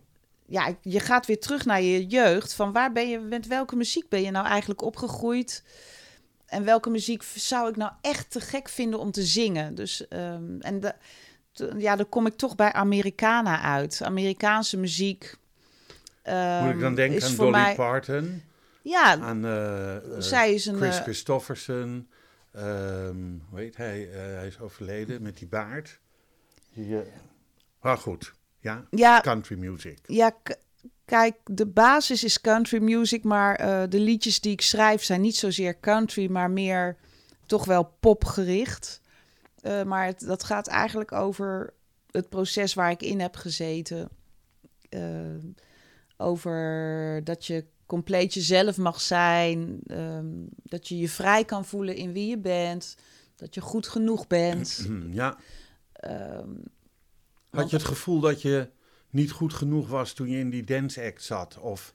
ja, 0.48 0.76
je 0.82 1.00
gaat 1.00 1.26
weer 1.26 1.40
terug 1.40 1.64
naar 1.64 1.82
je 1.82 2.06
jeugd. 2.06 2.54
Van 2.54 2.72
waar 2.72 2.92
ben 2.92 3.08
je, 3.08 3.18
met 3.18 3.46
welke 3.46 3.76
muziek 3.76 4.08
ben 4.08 4.22
je 4.22 4.30
nou 4.30 4.46
eigenlijk 4.46 4.82
opgegroeid? 4.82 5.64
En 6.46 6.64
welke 6.64 6.90
muziek 6.90 7.22
zou 7.22 7.68
ik 7.68 7.76
nou 7.76 7.92
echt 8.00 8.30
te 8.30 8.40
gek 8.40 8.68
vinden 8.68 8.98
om 8.98 9.11
te 9.11 9.22
zingen? 9.22 9.74
Dus, 9.74 10.08
ehm, 10.08 10.61
en 10.61 10.80
de, 10.80 10.94
ja, 11.78 11.96
dan 11.96 12.08
kom 12.08 12.26
ik 12.26 12.34
toch 12.37 12.54
bij 12.54 12.72
Americana 12.72 13.61
uit. 13.61 14.02
Amerikaanse 14.02 14.76
muziek. 14.76 15.37
Moet 16.24 16.72
ik 16.74 16.80
dan 16.80 16.82
ehm, 16.82 16.94
denken 16.94 17.22
aan 17.22 17.37
Dolly 17.37 17.50
mij, 17.50 17.74
Parton, 17.74 18.42
Ja, 18.82 19.18
aan 19.20 19.44
eh, 19.44 19.96
eh, 19.96 20.02
zij 20.18 20.54
is 20.54 20.66
een. 20.66 20.76
Chris 20.76 20.96
eh, 20.96 21.02
Christofferson. 21.02 22.08
ehm 22.52 23.16
hoe 23.50 23.58
heet 23.58 23.76
hij? 23.76 24.08
Hij 24.12 24.46
is 24.46 24.61
overleden 24.61 25.22
met 25.22 25.38
die 25.38 25.48
baard. 25.48 26.00
Eh, 26.74 26.98
maar 27.80 27.98
goed, 27.98 28.32
ja, 28.70 28.87
ja, 28.90 29.20
country 29.20 29.57
music. 29.57 29.98
Ja, 30.07 30.37
kijk, 31.04 31.37
de 31.44 31.66
basis 31.66 32.24
is 32.24 32.40
country 32.40 32.83
music, 32.83 33.24
maar 33.24 33.54
eh, 33.54 33.83
de 33.88 34.00
liedjes 34.00 34.40
die 34.40 34.52
ik 34.52 34.61
schrijf 34.61 35.02
zijn 35.02 35.20
niet 35.20 35.37
zozeer 35.37 35.81
country, 35.81 36.31
maar 36.31 36.50
meer 36.50 36.96
toch 37.46 37.64
wel 37.64 37.92
popgericht. 38.00 39.00
Eh, 39.61 39.83
maar 39.83 40.07
het, 40.07 40.20
dat 40.20 40.44
gaat 40.44 40.66
eigenlijk 40.66 41.12
over 41.12 41.72
het 42.11 42.28
proces 42.28 42.74
waar 42.74 42.90
ik 42.90 43.02
in 43.02 43.20
heb 43.20 43.37
gezeten. 43.37 44.09
Eh, 44.88 45.00
over 46.16 47.20
dat 47.24 47.46
je 47.46 47.64
compleet 47.87 48.35
jezelf 48.35 48.76
mag 48.76 49.00
zijn. 49.00 49.81
ehm, 49.87 50.26
dat 50.62 50.88
je 50.88 50.98
je 50.98 51.09
vrij 51.09 51.44
kan 51.44 51.64
voelen 51.64 51.96
in 51.96 52.12
wie 52.12 52.26
je 52.28 52.38
bent. 52.38 52.96
Dat 53.37 53.54
je 53.54 53.61
goed 53.61 53.88
genoeg 53.88 54.26
bent. 54.26 54.83
Hm, 54.87 55.12
Ja. 55.12 55.37
Ehm, 55.92 56.50
Had 57.61 57.71
je 57.71 57.77
het 57.77 57.85
gevoel 57.87 58.21
dat 58.21 58.42
je 58.42 58.68
niet 59.11 59.31
goed 59.31 59.55
genoeg 59.55 59.88
was 59.88 60.12
toen 60.12 60.29
je 60.29 60.38
in 60.38 60.51
die 60.51 60.64
dance 60.64 61.03
act 61.03 61.23
zat? 61.23 61.59
Of 61.59 61.92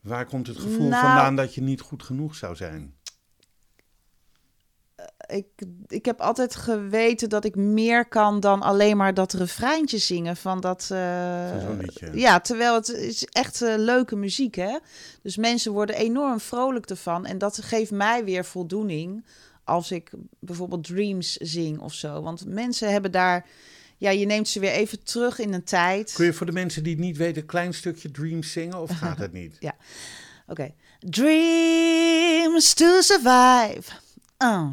waar 0.00 0.26
komt 0.26 0.46
het 0.46 0.58
gevoel 0.58 0.88
Nou- 0.88 1.06
vandaan 1.06 1.36
dat 1.36 1.54
je 1.54 1.60
niet 1.62 1.80
goed 1.80 2.02
genoeg 2.02 2.34
zou 2.34 2.56
zijn? 2.56 2.94
ik, 5.26 5.46
ik 5.86 6.04
heb 6.04 6.20
altijd 6.20 6.54
geweten 6.54 7.28
dat 7.28 7.44
ik 7.44 7.56
meer 7.56 8.08
kan 8.08 8.40
dan 8.40 8.62
alleen 8.62 8.96
maar 8.96 9.14
dat 9.14 9.32
refreintje 9.32 9.98
zingen 9.98 10.36
van 10.36 10.60
dat. 10.60 10.88
eh, 10.92 11.64
Van. 11.64 12.18
Ja, 12.18 12.40
terwijl 12.40 12.74
het 12.74 12.88
is 12.88 13.24
echt 13.24 13.62
eh, 13.62 13.74
leuke 13.76 14.16
muziek, 14.16 14.54
hè. 14.54 14.78
Dus 15.22 15.36
mensen 15.36 15.72
worden 15.72 15.96
enorm 15.96 16.40
vrolijk 16.40 16.86
ervan 16.90 17.26
en 17.26 17.38
dat 17.38 17.62
geeft 17.62 17.90
mij 17.90 18.24
weer 18.24 18.44
voldoening 18.44 19.24
als 19.64 19.90
ik 19.90 20.10
bijvoorbeeld 20.38 20.84
Dreams 20.84 21.32
zing 21.36 21.80
of 21.80 21.92
zo. 21.92 22.22
Want 22.22 22.46
mensen 22.46 22.92
hebben 22.92 23.12
daar, 23.12 23.46
ja, 24.02 24.10
je 24.10 24.26
neemt 24.26 24.48
ze 24.48 24.60
weer 24.60 24.70
even 24.70 25.04
terug 25.04 25.38
in 25.38 25.52
een 25.52 25.64
tijd. 25.64 26.12
Kun 26.12 26.24
je 26.24 26.32
voor 26.32 26.46
de 26.46 26.52
mensen 26.52 26.82
die 26.82 26.92
het 26.92 27.02
niet 27.02 27.16
weten 27.16 27.42
een 27.42 27.48
klein 27.48 27.74
stukje 27.74 28.10
Dreams 28.10 28.52
zingen 28.52 28.80
of 28.80 28.90
gaat 28.90 29.18
het 29.18 29.32
niet? 29.32 29.58
Oké. 30.46 30.74
Dreams 30.98 32.74
to 32.74 33.00
survive. 33.00 33.82
Uh. 34.38 34.66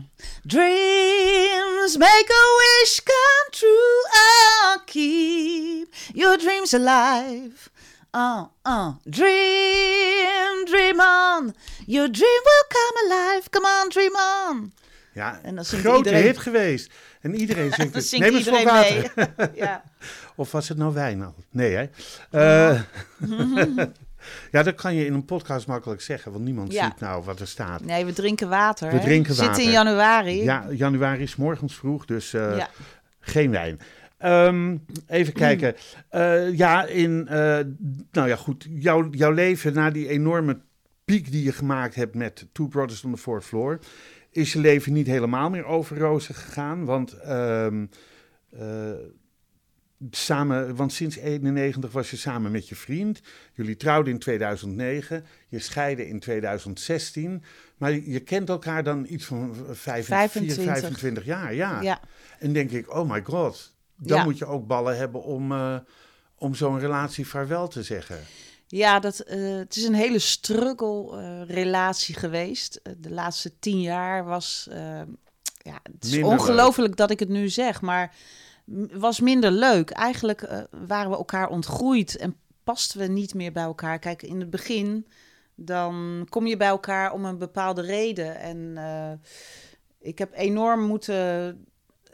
Dreams 0.43 1.97
make 1.97 2.31
a 2.31 2.43
wish 2.59 2.99
come 3.03 3.49
true. 3.49 4.03
Oh, 4.13 4.77
keep 4.85 5.93
your 6.13 6.37
dreams 6.37 6.73
alive. 6.73 7.69
Uh, 8.15 8.43
uh. 8.65 8.91
Dream, 9.03 10.65
dream 10.65 10.99
on. 10.99 11.53
Your 11.85 12.11
dream 12.11 12.41
will 12.43 12.65
come 12.67 13.05
alive. 13.05 13.49
Come 13.49 13.65
on, 13.65 13.89
dream 13.89 14.15
on. 14.15 14.71
Ja, 15.13 15.39
En 15.43 15.55
dan 15.55 15.65
grote 15.65 15.97
iedereen- 15.97 16.23
hit 16.23 16.37
geweest. 16.37 16.93
En 17.21 17.35
iedereen 17.35 17.71
zingt 17.79 17.93
het. 17.95 18.05
zingt 18.05 18.25
Neem 18.25 18.35
een 18.35 18.41
slok 18.41 18.57
iedereen 18.59 19.11
water. 19.15 19.51
ja. 19.65 19.83
Of 20.35 20.51
was 20.51 20.69
het 20.69 20.77
nou 20.77 20.93
wijn 20.93 21.21
al? 21.23 21.35
Nee, 21.51 21.75
hè? 21.75 21.85
Eh, 22.31 22.81
ja, 24.51 24.63
dat 24.63 24.75
kan 24.75 24.95
je 24.95 25.05
in 25.05 25.13
een 25.13 25.25
podcast 25.25 25.67
makkelijk 25.67 26.01
zeggen, 26.01 26.31
want 26.31 26.43
niemand 26.43 26.71
Ja. 26.73 26.85
ziet 26.85 26.99
nou 26.99 27.23
wat 27.23 27.39
er 27.39 27.47
staat. 27.47 27.83
Nee, 27.85 28.05
we 28.05 28.13
drinken 28.13 28.49
water. 28.49 28.89
We 28.89 28.95
hè? 28.97 29.03
drinken 29.03 29.33
Zit 29.33 29.43
in 29.43 29.49
water. 29.49 29.71
januari. 29.71 30.43
Ja, 30.43 30.65
januari 30.71 31.21
is 31.23 31.35
morgens 31.35 31.75
vroeg, 31.75 32.05
dus 32.05 32.33
eh, 32.33 32.57
Ja. 32.57 32.69
geen 33.19 33.51
wijn. 33.51 33.79
Ehm, 34.17 34.77
even 35.07 35.33
kijken. 35.33 35.75
Eh, 36.09 36.57
ja, 36.57 36.85
in, 36.85 37.23
nou 38.11 38.27
ja, 38.27 38.35
goed. 38.35 38.65
Jouw, 38.69 39.07
jouw 39.11 39.31
leven 39.31 39.73
na 39.73 39.89
die 39.91 40.07
enorme 40.07 40.59
piek 41.05 41.31
die 41.31 41.43
je 41.43 41.51
gemaakt 41.51 41.95
hebt 41.95 42.15
met 42.15 42.45
Two 42.51 42.67
Brothers 42.67 43.03
on 43.03 43.11
the 43.13 43.17
Fourth 43.21 43.45
Floor, 43.45 43.79
is 44.31 44.53
je 44.53 44.59
leven 44.59 44.93
niet 44.93 45.07
helemaal 45.07 45.49
meer 45.49 45.65
over 45.65 45.97
rozen 45.97 46.35
gegaan. 46.35 46.85
Want, 46.85 47.13
ehm, 47.13 47.85
eh, 48.49 48.91
samen, 50.11 50.75
want 50.75 50.93
sinds 50.93 51.15
91 51.17 51.91
was 51.91 52.11
je 52.11 52.17
samen 52.17 52.51
met 52.51 52.69
je 52.69 52.75
vriend. 52.75 53.21
Jullie 53.53 53.75
trouwden 53.75 54.13
in 54.13 54.19
2009. 54.19 55.25
Je 55.47 55.59
scheiden 55.59 56.07
in 56.07 56.19
2016. 56.19 57.43
Maar 57.77 57.91
je 57.91 58.19
kent 58.19 58.49
elkaar 58.49 58.83
dan 58.83 59.05
iets 59.09 59.25
van 59.25 59.55
25, 59.71 60.05
25. 60.05 60.63
25 60.63 61.25
jaar. 61.25 61.53
Ja. 61.53 61.81
ja. 61.81 61.99
En 62.39 62.53
denk 62.53 62.71
ik, 62.71 62.95
oh 62.95 63.09
my 63.09 63.23
god. 63.23 63.75
Dan 63.97 64.17
Ja. 64.17 64.23
moet 64.23 64.37
je 64.37 64.45
ook 64.45 64.67
ballen 64.67 64.97
hebben 64.97 65.23
om, 65.23 65.51
eh, 65.51 65.77
om 66.35 66.55
zo'n 66.55 66.79
relatie 66.79 67.27
vaarwel 67.27 67.67
te 67.67 67.83
zeggen. 67.83 68.19
Ja, 68.71 68.99
dat, 68.99 69.19
eh, 69.19 69.57
het 69.57 69.75
is 69.75 69.83
een 69.83 69.93
hele 69.93 70.19
struggle 70.19 71.17
eh, 71.17 71.55
relatie 71.55 72.15
geweest. 72.15 72.79
Eh, 72.83 72.93
de 72.97 73.09
laatste 73.09 73.59
tien 73.59 73.81
jaar 73.81 74.25
was... 74.25 74.67
ja, 75.57 75.79
het 75.83 76.05
is 76.05 76.23
ongelooflijk 76.23 76.95
dat 76.95 77.11
ik 77.11 77.19
het 77.19 77.29
nu 77.29 77.49
zeg, 77.49 77.81
maar 77.81 78.15
was 78.91 79.19
minder 79.19 79.51
leuk. 79.51 79.89
Eigenlijk 79.89 80.67
waren 80.87 81.09
we 81.09 81.17
elkaar 81.17 81.49
ontgroeid 81.49 82.17
en 82.17 82.35
pasten 82.63 82.99
we 82.99 83.07
niet 83.07 83.33
meer 83.33 83.51
bij 83.51 83.63
elkaar. 83.63 83.99
Kijk, 83.99 84.21
in 84.23 84.39
het 84.39 84.49
begin 84.49 85.07
dan 85.55 86.25
kom 86.29 86.47
je 86.47 86.57
bij 86.57 86.67
elkaar 86.67 87.13
om 87.13 87.25
een 87.25 87.37
bepaalde 87.37 87.81
reden. 87.81 88.39
En 88.39 88.77
ik 89.99 90.17
heb 90.17 90.31
enorm 90.33 90.81
moeten 90.81 91.57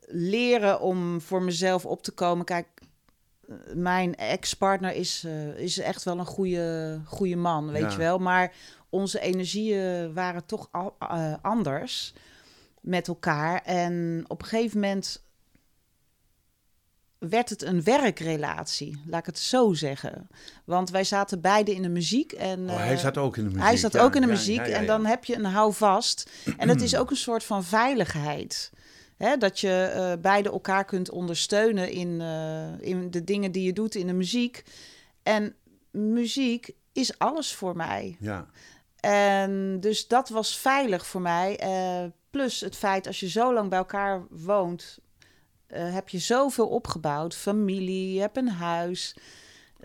leren 0.07 0.81
om 0.81 1.21
voor 1.21 1.43
mezelf 1.43 1.85
op 1.85 2.03
te 2.03 2.11
komen. 2.11 2.45
Kijk, 2.45 2.67
mijn 3.73 4.15
ex-partner 4.15 4.93
is, 4.93 5.23
eh, 5.25 5.57
is 5.57 5.79
echt 5.79 6.03
wel 6.03 6.19
een 6.19 6.25
goede, 6.25 6.99
goede 7.05 7.35
man, 7.35 7.71
weet 7.71 7.81
Ja. 7.81 7.89
je 7.91 7.97
wel. 7.97 8.17
Maar 8.17 8.53
onze 8.89 9.19
energieën 9.19 10.13
waren 10.13 10.45
toch 10.45 10.67
al, 10.71 10.95
eh, 10.99 11.33
anders 11.41 12.13
met 12.81 13.07
elkaar. 13.07 13.61
En 13.63 14.23
op 14.27 14.41
een 14.41 14.47
gegeven 14.47 14.79
moment 14.79 15.23
werd 17.17 17.49
het 17.49 17.61
een 17.61 17.83
werkrelatie, 17.83 19.01
laat 19.05 19.19
ik 19.19 19.25
het 19.25 19.39
zo 19.39 19.73
zeggen. 19.73 20.27
Want 20.65 20.89
wij 20.89 21.03
zaten 21.03 21.41
beide 21.41 21.73
in 21.75 21.81
de 21.81 21.89
muziek. 21.89 22.31
En, 22.31 22.69
Oh, 22.69 22.77
hij 22.77 22.91
eh, 22.93 22.97
zat 22.97 23.17
ook 23.17 23.37
in 23.37 23.43
de 23.43 23.49
muziek. 23.49 23.63
hij 23.65 23.77
zat 23.77 23.93
ja, 23.93 24.03
ook 24.03 24.15
in 24.15 24.21
de 24.21 24.27
ja, 24.27 24.33
muziek 24.33 24.59
en 24.59 24.85
dan 24.85 25.05
heb 25.05 25.25
je 25.25 25.35
een 25.35 25.45
houvast. 25.45 26.29
En 26.57 26.69
het 26.69 26.81
is 26.81 26.95
ook 26.99 27.09
een 27.09 27.15
soort 27.17 27.43
van 27.43 27.63
veiligheid. 27.63 28.71
Hè, 29.17 29.37
dat 29.37 29.59
je 29.59 29.83
eh, 29.83 30.13
beide 30.21 30.51
elkaar 30.51 30.85
kunt 30.85 31.09
ondersteunen 31.09 31.91
in, 31.91 32.21
eh, 32.21 32.79
in 32.79 33.11
de 33.11 33.23
dingen 33.23 33.51
die 33.51 33.63
je 33.63 33.73
doet 33.73 33.95
in 33.95 34.07
de 34.07 34.13
muziek. 34.13 34.63
En 35.23 35.55
muziek 35.91 36.69
is 36.91 37.19
alles 37.19 37.53
voor 37.53 37.75
mij. 37.75 38.17
Ja, 38.19 38.47
En 38.99 39.79
dus 39.79 40.07
dat 40.07 40.29
was 40.29 40.57
veilig 40.57 41.05
voor 41.05 41.21
mij. 41.21 41.57
Eh, 41.57 42.05
plus 42.29 42.59
het 42.59 42.75
feit, 42.75 43.07
als 43.07 43.19
je 43.19 43.29
zo 43.29 43.53
lang 43.53 43.69
bij 43.69 43.77
elkaar 43.77 44.25
woont, 44.29 44.99
heb 45.67 46.09
je 46.09 46.19
zoveel 46.19 46.67
opgebouwd. 46.67 47.35
Familie, 47.35 48.13
je 48.13 48.19
hebt 48.19 48.37
een 48.37 48.49
huis. 48.49 49.15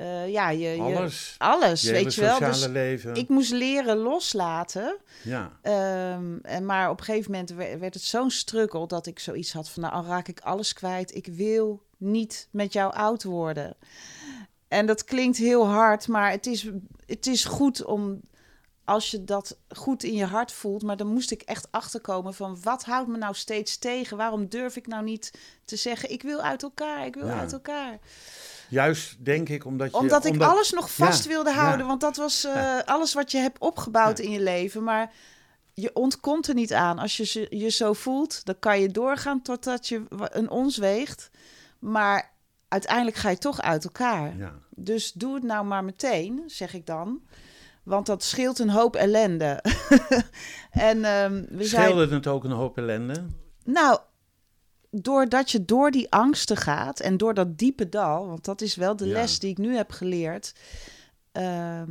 Eh, 0.01 0.29
ja, 0.29 0.51
je, 0.51 0.59
je- 0.69 0.81
alles. 0.83 1.35
alles, 1.39 1.83
Je 1.83 1.93
weet 1.93 2.15
je 2.15 2.21
wel. 2.21 2.31
sociale 2.31 2.53
Dus 2.53 2.67
leven. 2.67 3.15
ik 3.15 3.29
moest 3.29 3.51
leren 3.53 3.97
loslaten. 3.97 4.97
Ja, 5.23 5.53
Ehm, 5.63 6.37
en 6.43 6.67
maar 6.67 6.91
op 6.91 6.99
een 6.99 7.05
gegeven 7.05 7.31
moment 7.31 7.51
we- 7.51 7.79
werd 7.79 7.95
het 7.95 8.03
zo'n 8.03 8.31
struggle 8.31 8.87
dat 8.87 9.07
ik 9.07 9.19
zoiets 9.19 9.53
had 9.53 9.69
van, 9.71 9.83
nou, 9.83 9.95
al 9.95 10.05
raak 10.05 10.29
ik 10.29 10.41
alles 10.41 10.73
kwijt. 10.73 11.15
Ik 11.15 11.27
wil 11.27 11.83
niet 11.97 12.49
met 12.51 12.73
jou 12.73 12.93
oud 12.93 13.23
worden. 13.23 13.77
En 14.69 14.87
dat 14.87 15.05
klinkt 15.05 15.37
heel 15.37 15.67
hard, 15.67 16.09
maar 16.09 16.31
het 16.31 16.47
is, 16.47 16.69
het 17.07 17.27
is 17.27 17.45
goed 17.45 17.85
om, 17.85 18.21
als 18.85 19.11
je 19.11 19.25
dat 19.25 19.59
goed 19.69 20.03
in 20.03 20.15
je 20.15 20.25
hart 20.25 20.53
voelt. 20.53 20.83
Maar 20.83 20.97
dan 20.97 21.07
moest 21.07 21.31
ik 21.31 21.43
echt 21.43 21.69
achterkomen 21.71 22.35
van, 22.35 22.59
wat 22.63 22.85
houdt 22.85 23.09
me 23.09 23.17
nou 23.17 23.35
steeds 23.35 23.79
tegen? 23.79 24.17
Waarom 24.17 24.49
durf 24.49 24.77
ik 24.77 24.87
nou 24.87 25.05
niet 25.05 25.31
te 25.65 25.77
zeggen, 25.77 26.11
ik 26.11 26.23
wil 26.23 26.41
uit 26.41 26.63
elkaar, 26.63 27.07
ik 27.07 27.15
wil 27.15 27.27
Ja. 27.27 27.39
uit 27.39 27.53
elkaar? 27.53 27.99
Juist 28.71 29.25
denk 29.25 29.49
ik 29.49 29.65
omdat 29.65 29.91
je... 29.91 29.97
Omdat 29.97 30.25
ik 30.25 30.43
alles 30.43 30.71
nog 30.71 30.91
vast 30.95 31.25
Ja, 31.25 31.31
wilde 31.31 31.51
ja. 31.51 31.57
houden. 31.57 31.87
Want 31.87 32.01
dat 32.01 32.17
was 32.17 32.45
eh, 32.45 32.79
alles 32.85 33.15
wat 33.15 33.31
je 33.31 33.39
hebt 33.39 33.59
opgebouwd 33.59 34.19
in 34.19 34.31
je 34.31 34.41
leven. 34.41 34.85
Maar 34.85 35.13
je 35.75 35.95
ontkomt 35.95 36.49
er 36.49 36.55
niet 36.55 36.73
aan. 36.73 36.99
Als 36.99 37.17
je 37.17 37.47
je 37.51 37.69
zo 37.69 37.93
voelt, 37.93 38.45
dan 38.45 38.59
kan 38.59 38.81
je 38.81 38.89
doorgaan 38.89 39.43
totdat 39.43 39.89
je 39.89 40.03
een 40.09 40.51
ons 40.51 40.77
weegt. 40.77 41.31
Maar 41.79 42.33
uiteindelijk 42.69 43.17
ga 43.17 43.31
je 43.31 43.39
toch 43.39 43.61
uit 43.61 43.85
elkaar. 43.85 44.37
Ja. 44.37 44.53
Dus 44.71 45.13
doe 45.13 45.35
het 45.35 45.43
nou 45.43 45.65
maar 45.65 45.85
meteen, 45.85 46.43
zeg 46.47 46.75
ik 46.75 46.87
dan. 46.87 47.21
Want 47.83 48.07
dat 48.07 48.25
scheelt 48.25 48.59
een 48.59 48.71
hoop 48.71 48.97
ellende. 48.97 49.63
en 50.71 51.05
ehm, 51.05 51.45
we 51.49 51.65
zijn. 51.65 51.83
Scheelde 51.83 52.15
het 52.15 52.27
ook 52.27 52.45
een 52.45 52.51
hoop 52.51 52.79
ellende? 52.79 53.27
Nou, 53.65 54.01
doordat 54.91 55.51
je 55.51 55.65
door 55.65 55.91
die 55.91 56.11
angsten 56.11 56.57
gaat 56.57 57.01
en 57.01 57.17
door 57.17 57.35
dat 57.35 57.59
diepe 57.59 57.89
dal, 57.89 58.27
want 58.27 58.45
dat 58.45 58.61
is 58.61 58.75
wel 58.75 58.97
de 58.97 59.07
Ja. 59.07 59.13
les 59.13 59.39
die 59.39 59.51
ik 59.51 59.59
nu 59.59 59.77
heb 59.77 59.91
geleerd, 59.91 60.55
ehm, 61.33 61.91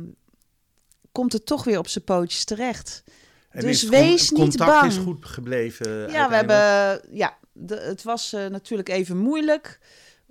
komt 1.12 1.32
het 1.32 1.46
toch 1.46 1.64
weer 1.64 1.78
op 1.78 1.88
zijn 1.88 2.04
pootjes 2.04 2.44
terecht. 2.44 3.04
En 3.50 3.60
Dus 3.60 3.82
wees 3.82 4.30
niet 4.30 4.40
contact 4.40 4.70
bang. 4.70 4.86
is 4.92 4.96
goed 4.96 5.24
gebleven 5.26 6.10
ja, 6.10 6.28
we 6.28 6.34
hebben, 6.34 7.00
ja, 7.16 7.36
de, 7.52 7.74
het 7.76 8.02
was 8.02 8.32
eh, 8.32 8.46
natuurlijk 8.46 8.88
even 8.88 9.16
moeilijk. 9.16 9.78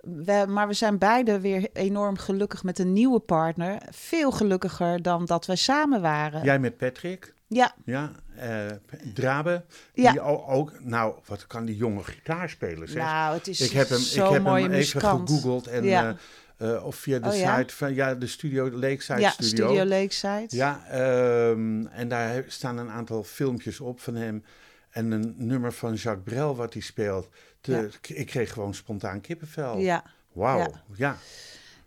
We, 0.01 0.45
maar 0.47 0.67
we 0.67 0.73
zijn 0.73 0.97
beide 0.97 1.39
weer 1.39 1.69
enorm 1.73 2.17
gelukkig 2.17 2.63
met 2.63 2.79
een 2.79 2.93
nieuwe 2.93 3.19
partner. 3.19 3.81
Veel 3.91 4.31
gelukkiger 4.31 5.01
dan 5.01 5.25
dat 5.25 5.45
wij 5.45 5.55
samen 5.55 6.01
waren. 6.01 6.43
Jij 6.43 6.59
met 6.59 6.77
Patrick, 6.77 7.33
Ja, 7.51 7.75
ja. 7.85 8.11
eh 8.35 8.65
Drabe, 9.13 9.63
Ja. 9.93 10.11
die 10.11 10.21
ook... 10.21 10.73
Nou, 10.79 11.15
wat 11.25 11.47
kan 11.47 11.65
die 11.65 11.75
jonge 11.75 12.03
gitaar 12.03 12.49
spelen, 12.49 12.87
zeg. 12.89 13.03
nou, 13.03 13.35
het 13.37 13.47
is 13.47 13.61
ik 13.61 13.71
heb 13.71 13.89
hem, 13.89 13.99
ik 13.99 14.31
heb 14.31 14.45
hem 14.45 14.71
even 14.71 15.01
gegoogeld 15.01 15.67
en... 15.67 15.83
Ja. 15.83 16.15
eh, 16.57 16.75
eh, 16.75 16.85
of 16.85 16.95
via 16.95 17.19
de 17.19 17.27
Oh, 17.29 17.35
ja? 17.35 17.57
site 17.59 17.75
van... 17.75 17.93
Ja, 17.93 18.15
de 18.15 18.27
studio, 18.27 18.69
de 18.69 18.77
Lakeside 18.77 19.19
ja, 19.19 19.29
Studio. 19.29 19.65
Studio 19.65 19.85
Lakeside. 19.85 20.45
Ja, 20.49 20.85
ehm, 20.89 21.85
en 21.85 22.07
daar 22.07 22.43
staan 22.47 22.77
een 22.77 22.89
aantal 22.89 23.23
filmpjes 23.23 23.79
op 23.79 23.99
van 23.99 24.15
hem. 24.15 24.43
En 24.89 25.11
een 25.11 25.33
nummer 25.37 25.73
van 25.73 25.93
Jacques 25.93 26.23
Brel 26.33 26.55
wat 26.55 26.73
hij 26.73 26.81
speelt. 26.81 27.27
Te- 27.61 27.71
Ja. 27.71 27.85
k- 28.01 28.09
Ik 28.09 28.25
kreeg 28.25 28.53
gewoon 28.53 28.73
spontaan 28.73 29.21
kippenvel. 29.21 29.77
ja. 29.77 30.03
Wauw, 30.31 30.73
Ja. 30.95 31.17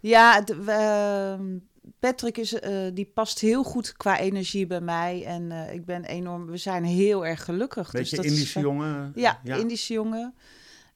ja. 0.00 0.44
We, 0.44 0.70
ehm, 0.72 1.44
Patrick 1.98 2.38
is, 2.38 2.52
eh, 2.52 2.78
die 2.92 3.10
past 3.14 3.38
heel 3.38 3.62
goed 3.62 3.92
qua 3.92 4.18
energie 4.18 4.66
bij 4.66 4.80
mij. 4.80 5.24
En 5.26 5.52
eh, 5.52 5.74
ik 5.74 5.84
ben 5.84 6.04
enorm, 6.04 6.46
we 6.46 6.56
zijn 6.56 6.84
heel 6.84 7.26
erg 7.26 7.44
gelukkig. 7.44 7.90
Beetje 7.90 7.98
dus 7.98 8.10
dat 8.10 8.24
is 8.24 8.30
Indische 8.30 8.52
fijn. 8.52 8.64
jongen. 8.64 9.12
Ja, 9.14 9.40
Indische 9.44 9.92
jongen. 9.92 10.34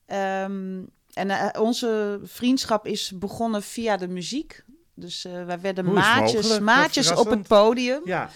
Ehm, 0.06 0.82
en 1.12 1.30
eh, 1.30 1.62
onze 1.62 2.20
vriendschap 2.22 2.86
is 2.86 3.12
begonnen 3.18 3.62
via 3.62 3.96
de 3.96 4.08
muziek. 4.08 4.64
Dus 4.94 5.24
eh, 5.24 5.44
wij 5.44 5.60
werden 5.60 5.84
Hoe 5.84 5.94
maatjes, 5.94 6.58
maatjes 6.58 7.12
op 7.12 7.30
het 7.30 7.46
podium. 7.48 8.00
Ja, 8.04 8.30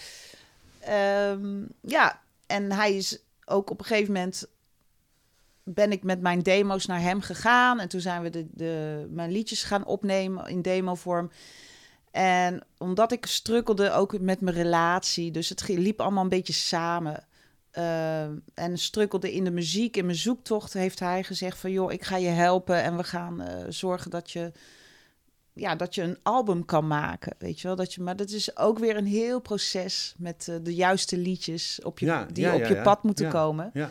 Ehm, 0.81 1.63
ja, 1.81 2.21
en 2.47 2.73
hij 2.73 2.97
is 2.97 3.19
ook 3.45 3.71
op 3.71 3.79
een 3.79 3.85
gegeven 3.85 4.13
moment 4.13 4.47
ben 5.63 5.93
ik 5.93 6.03
met 6.03 6.21
mijn 6.21 6.43
demo's 6.43 6.87
naar 6.87 7.01
hem 7.01 7.21
gegaan. 7.21 7.81
En 7.81 7.89
toen 7.89 8.01
zijn 8.01 8.23
we 8.23 8.31
de, 8.31 8.47
de, 8.51 9.07
mijn 9.11 9.33
liedjes 9.33 9.63
gaan 9.63 9.85
opnemen 9.85 10.47
in 10.47 10.63
demovorm. 10.63 11.31
En 12.11 12.62
omdat 12.79 13.12
ik 13.12 13.27
strukkelde 13.27 13.92
ook 13.92 14.20
met 14.20 14.40
mijn 14.40 14.57
relatie, 14.57 15.31
dus 15.31 15.49
het 15.49 15.68
liep 15.68 16.01
allemaal 16.01 16.23
een 16.23 16.29
beetje 16.29 16.53
samen. 16.53 17.25
Ehm, 17.70 18.35
en 18.55 18.79
strukkelde 18.79 19.33
in 19.33 19.44
de 19.44 19.51
muziek, 19.51 19.96
in 19.96 20.05
mijn 20.05 20.16
zoektocht, 20.16 20.73
heeft 20.73 20.99
hij 21.01 21.23
gezegd 21.23 21.59
van... 21.59 21.70
joh, 21.70 21.92
ik 21.92 22.05
ga 22.05 22.16
je 22.16 22.29
helpen 22.29 22.83
en 22.83 22.96
we 22.96 23.05
gaan 23.05 23.40
eh, 23.40 23.64
zorgen 23.68 24.11
dat 24.11 24.31
je, 24.31 24.53
ja, 25.53 25.77
dat 25.77 25.94
je 25.94 26.03
een 26.03 26.18
album 26.23 26.64
kan 26.64 26.87
maken, 26.87 27.35
weet 27.38 27.61
je 27.61 27.66
wel. 27.66 27.77
Dat 27.77 27.94
je, 27.94 28.03
maar 28.03 28.16
dat 28.16 28.31
is 28.31 28.57
ook 28.57 28.79
weer 28.79 28.96
een 28.96 29.07
heel 29.07 29.40
proces 29.40 30.14
met 30.18 30.49
eh, 30.49 30.57
de 30.62 30.75
juiste 30.75 31.16
liedjes 31.18 31.81
op 31.83 31.99
je, 31.99 32.07
Ja, 32.07 32.25
die 32.33 32.44
ja, 32.44 32.55
op 32.55 32.61
ja, 32.61 32.68
je 32.68 32.83
pad 32.83 33.03
moeten 33.03 33.25
Ja. 33.25 33.31
komen. 33.31 33.70
ja. 33.75 33.90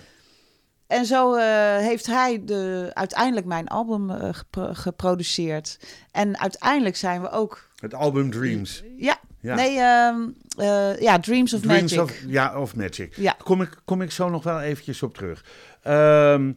En 0.88 1.06
zo 1.06 1.36
eh, 1.36 1.78
heeft 1.78 2.06
hij 2.06 2.46
de, 2.46 2.92
uiteindelijk 2.94 3.46
mijn 3.46 3.68
album 3.68 4.10
gepro- 4.34 4.74
geproduceerd. 4.74 5.80
En 6.12 6.40
uiteindelijk 6.40 6.96
zijn 6.96 7.22
we 7.22 7.30
ook... 7.30 7.69
Het 7.80 7.94
album 7.94 8.32
Dreams. 8.32 8.84
Ja, 8.98 9.20
Ja. 9.42 9.56
nee, 9.56 9.78
ehm, 9.80 10.16
eh, 10.58 11.00
ja, 11.02 11.20
Dreams 11.20 11.54
of 11.54 11.62
Dreams 11.62 11.82
Magic. 11.96 12.00
of, 12.00 12.24
ja, 12.28 12.60
of 12.60 12.76
Magic. 12.76 13.16
Ja. 13.16 13.36
Kom 13.44 13.62
ik, 13.62 13.78
kom 13.86 14.02
ik 14.02 14.12
zo 14.12 14.30
nog 14.30 14.44
wel 14.44 14.62
eventjes 14.62 15.04
op 15.04 15.14
terug. 15.14 15.46
Ehm, 15.82 16.52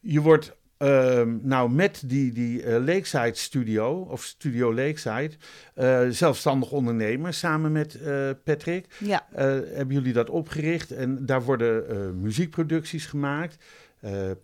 je 0.00 0.20
wordt 0.20 0.56
ehm, 0.78 1.36
nou 1.42 1.70
met 1.70 2.02
die, 2.06 2.32
die 2.32 2.62
eh, 2.62 2.84
Lakeside 2.84 3.34
Studio, 3.34 4.00
of 4.10 4.22
Studio 4.24 4.74
Lakeside, 4.74 5.30
eh, 5.74 6.00
zelfstandig 6.10 6.70
ondernemer 6.70 7.34
samen 7.34 7.72
met 7.72 7.98
Patrick. 8.44 8.86
Ja, 8.98 9.26
hebben 9.34 9.90
jullie 9.94 10.12
dat 10.12 10.30
opgericht 10.30 10.90
en 10.90 11.26
daar 11.26 11.42
worden 11.42 12.20
muziekproducties 12.20 13.06
gemaakt. 13.06 13.56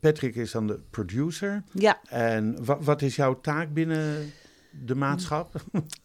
Patrick 0.01 0.35
is 0.35 0.51
dan 0.51 0.67
de 0.67 0.81
producer. 0.91 1.63
ja. 1.73 2.01
En 2.09 2.65
wa- 2.65 2.79
wat 2.81 3.03
is 3.03 3.17
jouw 3.17 3.41
taak 3.41 3.73
binnen 3.73 4.33
de 4.83 4.95
maatschap? 4.95 5.55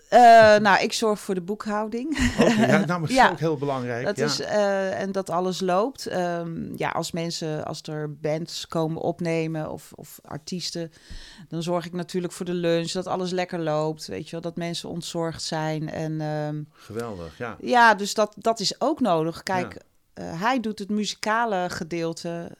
Eh, 0.10 0.19
nou, 0.58 0.82
ik 0.84 0.93
zorg 0.93 1.19
voor 1.19 1.36
de 1.36 1.41
boekhouding. 1.41 2.17
Ja, 2.38 2.65
nou, 2.65 2.86
dat 2.86 3.10
is 3.10 3.15
Ja. 3.21 3.29
ook 3.29 3.39
heel 3.39 3.58
belangrijk. 3.58 4.05
Dat 4.05 4.17
ja. 4.17 4.25
is, 4.25 4.39
eh, 4.39 4.99
en 5.01 5.12
dat 5.12 5.29
alles 5.29 5.60
loopt. 5.62 6.05
Ehm, 6.05 6.75
ja, 6.75 6.89
als 6.89 7.12
mensen, 7.12 7.65
als 7.65 7.82
er 7.82 8.15
bands 8.19 8.67
komen 8.67 9.01
opnemen 9.01 9.71
of, 9.71 9.91
of 9.95 10.19
artiesten, 10.25 10.91
dan 11.47 11.63
zorg 11.63 11.86
ik 11.86 11.93
natuurlijk 11.93 12.34
voor 12.34 12.45
de 12.45 12.53
lunch, 12.53 12.91
dat 12.91 13.08
alles 13.08 13.32
lekker 13.32 13.60
loopt. 13.60 14.08
Weet 14.08 14.25
je 14.25 14.32
wel, 14.32 14.41
dat 14.41 14.55
mensen 14.55 14.89
ontzorgd 14.89 15.43
zijn. 15.43 15.89
En 15.89 16.21
ehm, 16.21 16.62
Geweldig, 16.71 17.38
ja. 17.38 17.55
ja, 17.62 17.95
dus 17.95 18.13
dat, 18.13 18.34
dat 18.38 18.60
is 18.60 18.82
ook 18.82 18.99
nodig. 18.99 19.43
Kijk, 19.43 19.73
Ja. 20.13 20.23
eh, 20.32 20.41
hij 20.41 20.60
doet 20.60 20.79
het 20.79 20.89
muzikale 20.89 21.65
gedeelte. 21.69 22.51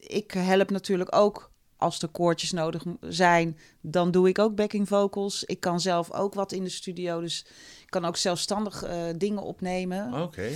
Ik 0.00 0.30
help 0.32 0.70
natuurlijk 0.70 1.14
ook 1.16 1.47
als 1.78 2.02
er 2.02 2.08
koortjes 2.08 2.52
nodig 2.52 2.82
zijn. 3.00 3.58
Dan 3.80 4.10
doe 4.10 4.28
ik 4.28 4.38
ook 4.38 4.54
backing 4.54 4.88
vocals. 4.88 5.44
Ik 5.44 5.60
kan 5.60 5.80
zelf 5.80 6.12
ook 6.12 6.34
wat 6.34 6.52
in 6.52 6.64
de 6.64 6.70
studio. 6.70 7.20
Dus 7.20 7.44
ik 7.82 7.90
kan 7.90 8.04
ook 8.04 8.16
zelfstandig 8.16 8.82
eh, 8.82 9.02
dingen 9.16 9.42
opnemen. 9.42 10.22
Oké. 10.22 10.48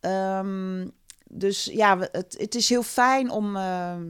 Ehm, 0.00 0.86
dus 1.30 1.64
ja, 1.64 1.98
het, 2.12 2.34
het 2.38 2.54
is 2.54 2.68
heel 2.68 2.82
fijn 2.82 3.30
om 3.30 3.56
ehm, 3.56 4.02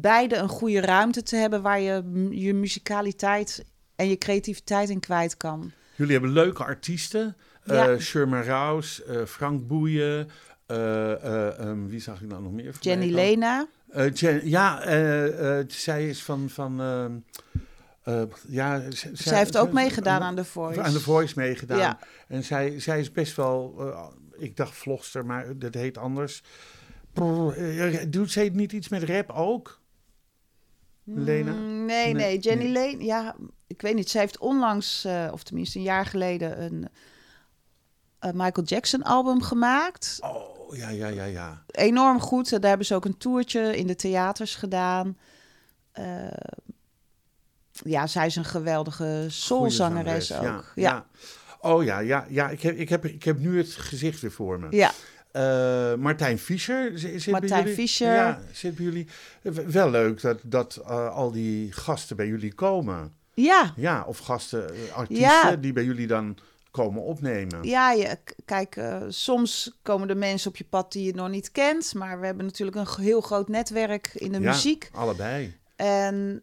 beide 0.00 0.36
een 0.36 0.48
goede 0.48 0.80
ruimte 0.80 1.22
te 1.22 1.36
hebben 1.36 1.62
waar 1.62 1.80
je 1.80 2.02
je 2.30 2.54
muzikaliteit 2.54 3.64
en 3.96 4.08
je 4.08 4.18
creativiteit 4.18 4.88
in 4.88 5.00
kwijt 5.00 5.36
kan. 5.36 5.72
Jullie 5.96 6.12
hebben 6.12 6.30
leuke 6.32 6.64
artiesten. 6.64 7.36
Ja. 7.64 7.88
eh 7.88 7.98
Sherma 7.98 8.42
Rouse, 8.42 9.04
eh, 9.04 9.24
Frank 9.24 9.66
Boeien. 9.66 10.28
eh, 10.66 11.12
eh, 11.12 11.58
ehm, 11.58 11.86
wie 11.86 12.00
zag 12.00 12.20
ik 12.20 12.28
nou 12.28 12.42
nog 12.42 12.52
meer? 12.52 12.74
Jenny? 12.80 13.10
Lena. 13.10 13.66
Eh, 13.94 14.12
Jen- 14.12 14.48
ja, 14.48 14.82
eh, 14.82 15.58
eh, 15.58 15.64
zij 15.68 16.08
is 16.08 16.22
van... 16.22 16.48
van 16.50 16.80
ehm, 16.80 17.12
eh, 18.02 18.22
ja, 18.48 18.82
Zij 19.12 19.38
heeft 19.38 19.56
ook 19.56 19.72
meegedaan 19.72 20.22
aan 20.22 20.34
The 20.34 20.44
Voice. 20.44 20.82
Aan 20.82 20.92
The 20.92 21.00
Voice 21.00 21.34
meegedaan. 21.36 21.78
Ja. 21.78 21.98
En 22.28 22.44
zij, 22.44 22.80
zij 22.80 23.00
is 23.00 23.12
best 23.12 23.36
wel... 23.36 23.82
ik 24.36 24.56
dacht 24.56 24.74
vlogster, 24.74 25.26
maar 25.26 25.58
dat 25.58 25.74
heet 25.74 25.98
anders. 25.98 26.42
Doet 28.08 28.30
zij 28.30 28.48
niet 28.52 28.72
iets 28.72 28.88
met 28.88 29.02
rap 29.02 29.30
ook? 29.30 29.80
Lena? 31.04 31.52
Mm, 31.52 31.84
nee, 31.84 32.04
Nee, 32.04 32.14
nee, 32.14 32.38
Jenny 32.38 32.64
nee. 32.64 32.72
Lane, 32.72 33.04
ja, 33.04 33.36
ik 33.66 33.82
weet 33.82 33.94
niet. 33.94 34.10
Zij 34.10 34.20
heeft 34.20 34.38
onlangs, 34.38 35.06
of 35.32 35.42
tenminste 35.42 35.78
een 35.78 35.84
jaar 35.84 36.06
geleden, 36.06 36.62
een 36.62 36.88
Michael 38.34 38.66
Jackson 38.66 39.02
album 39.02 39.42
gemaakt. 39.42 40.18
Oh, 40.20 40.76
ja, 40.76 40.88
ja, 40.88 41.06
ja, 41.06 41.24
ja. 41.24 41.62
Enorm 41.66 42.20
goed. 42.20 42.50
Daar 42.50 42.68
hebben 42.68 42.86
ze 42.86 42.94
ook 42.94 43.04
een 43.04 43.18
toertje 43.18 43.76
in 43.76 43.86
de 43.86 43.96
theaters 43.96 44.54
gedaan. 44.54 45.18
Eh, 45.92 46.04
ja, 47.72 48.06
zij 48.06 48.26
is 48.26 48.36
een 48.36 48.44
geweldige 48.44 49.24
soulzangeres 49.28 50.32
ook. 50.32 50.42
Ja, 50.42 50.50
Ja. 50.52 50.62
ja. 50.74 51.06
Oh 51.60 51.84
ja, 51.84 51.98
ja, 51.98 52.26
ja. 52.28 52.48
Ik 52.50 52.62
heb, 52.62 52.76
ik, 52.76 52.88
heb, 52.88 53.04
ik 53.04 53.24
heb 53.24 53.38
nu 53.38 53.58
het 53.58 53.72
gezicht 53.72 54.20
weer 54.20 54.32
voor 54.32 54.60
me. 54.60 54.66
Ja, 54.70 54.92
Eh, 55.32 55.94
Martijn 55.94 56.38
Fischer. 56.38 56.98
Zit 56.98 57.24
bij 57.24 57.32
Martijn 57.32 57.60
jullie? 57.60 57.74
Fischer. 57.74 58.14
Ja, 58.14 58.40
zit 58.52 58.74
bij 58.76 58.84
jullie. 58.84 59.06
Eh, 59.42 59.52
Wel 59.52 59.90
leuk 59.90 60.20
dat, 60.20 60.38
dat 60.42 60.76
eh, 60.76 61.14
al 61.14 61.30
die 61.32 61.72
gasten 61.72 62.16
bij 62.16 62.26
jullie 62.26 62.52
komen. 62.54 63.12
ja, 63.34 63.72
Ja, 63.76 64.04
of 64.06 64.18
gasten, 64.18 64.74
eh, 64.74 64.92
artiesten 64.96 65.26
Ja. 65.26 65.56
die 65.56 65.72
bij 65.72 65.84
jullie 65.84 66.06
dan 66.06 66.36
komen 66.74 67.02
opnemen. 67.02 67.62
ja 67.62 67.92
je, 67.92 68.18
kijk, 68.44 68.76
eh, 68.76 69.02
soms 69.08 69.72
komen 69.82 70.08
er 70.08 70.16
mensen 70.16 70.50
op 70.50 70.56
je 70.56 70.64
pad 70.64 70.92
die 70.92 71.04
je 71.06 71.14
nog 71.14 71.28
niet 71.28 71.50
kent. 71.52 71.94
Maar 71.94 72.20
we 72.20 72.26
hebben 72.26 72.44
natuurlijk 72.44 72.76
een 72.76 73.02
heel 73.04 73.20
groot 73.20 73.48
netwerk 73.48 74.10
in 74.14 74.32
de 74.32 74.40
Ja, 74.40 74.50
muziek. 74.50 74.90
allebei. 74.92 75.56
En, 75.76 76.42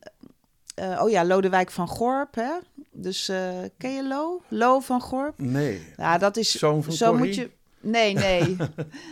eh, 0.76 1.02
oh 1.04 1.10
ja, 1.10 1.26
Lodewijk 1.26 1.72
van 1.72 1.88
Gorp, 1.88 2.36
hè? 2.36 2.52
Dus, 2.92 3.30
eh, 3.30 3.50
ken 3.78 3.92
je 3.94 4.08
Lo? 4.08 4.42
Lo 4.48 4.80
van 4.80 5.02
Gorp? 5.02 5.34
Nee. 5.38 5.82
Ja, 5.98 6.18
dat 6.18 6.38
is... 6.38 6.52
Zoon 6.52 6.84
van 6.84 6.94
zo 6.94 7.10
Corrie? 7.10 7.26
moet 7.26 7.36
je... 7.36 7.52
Nee, 7.80 8.14
nee. 8.14 8.56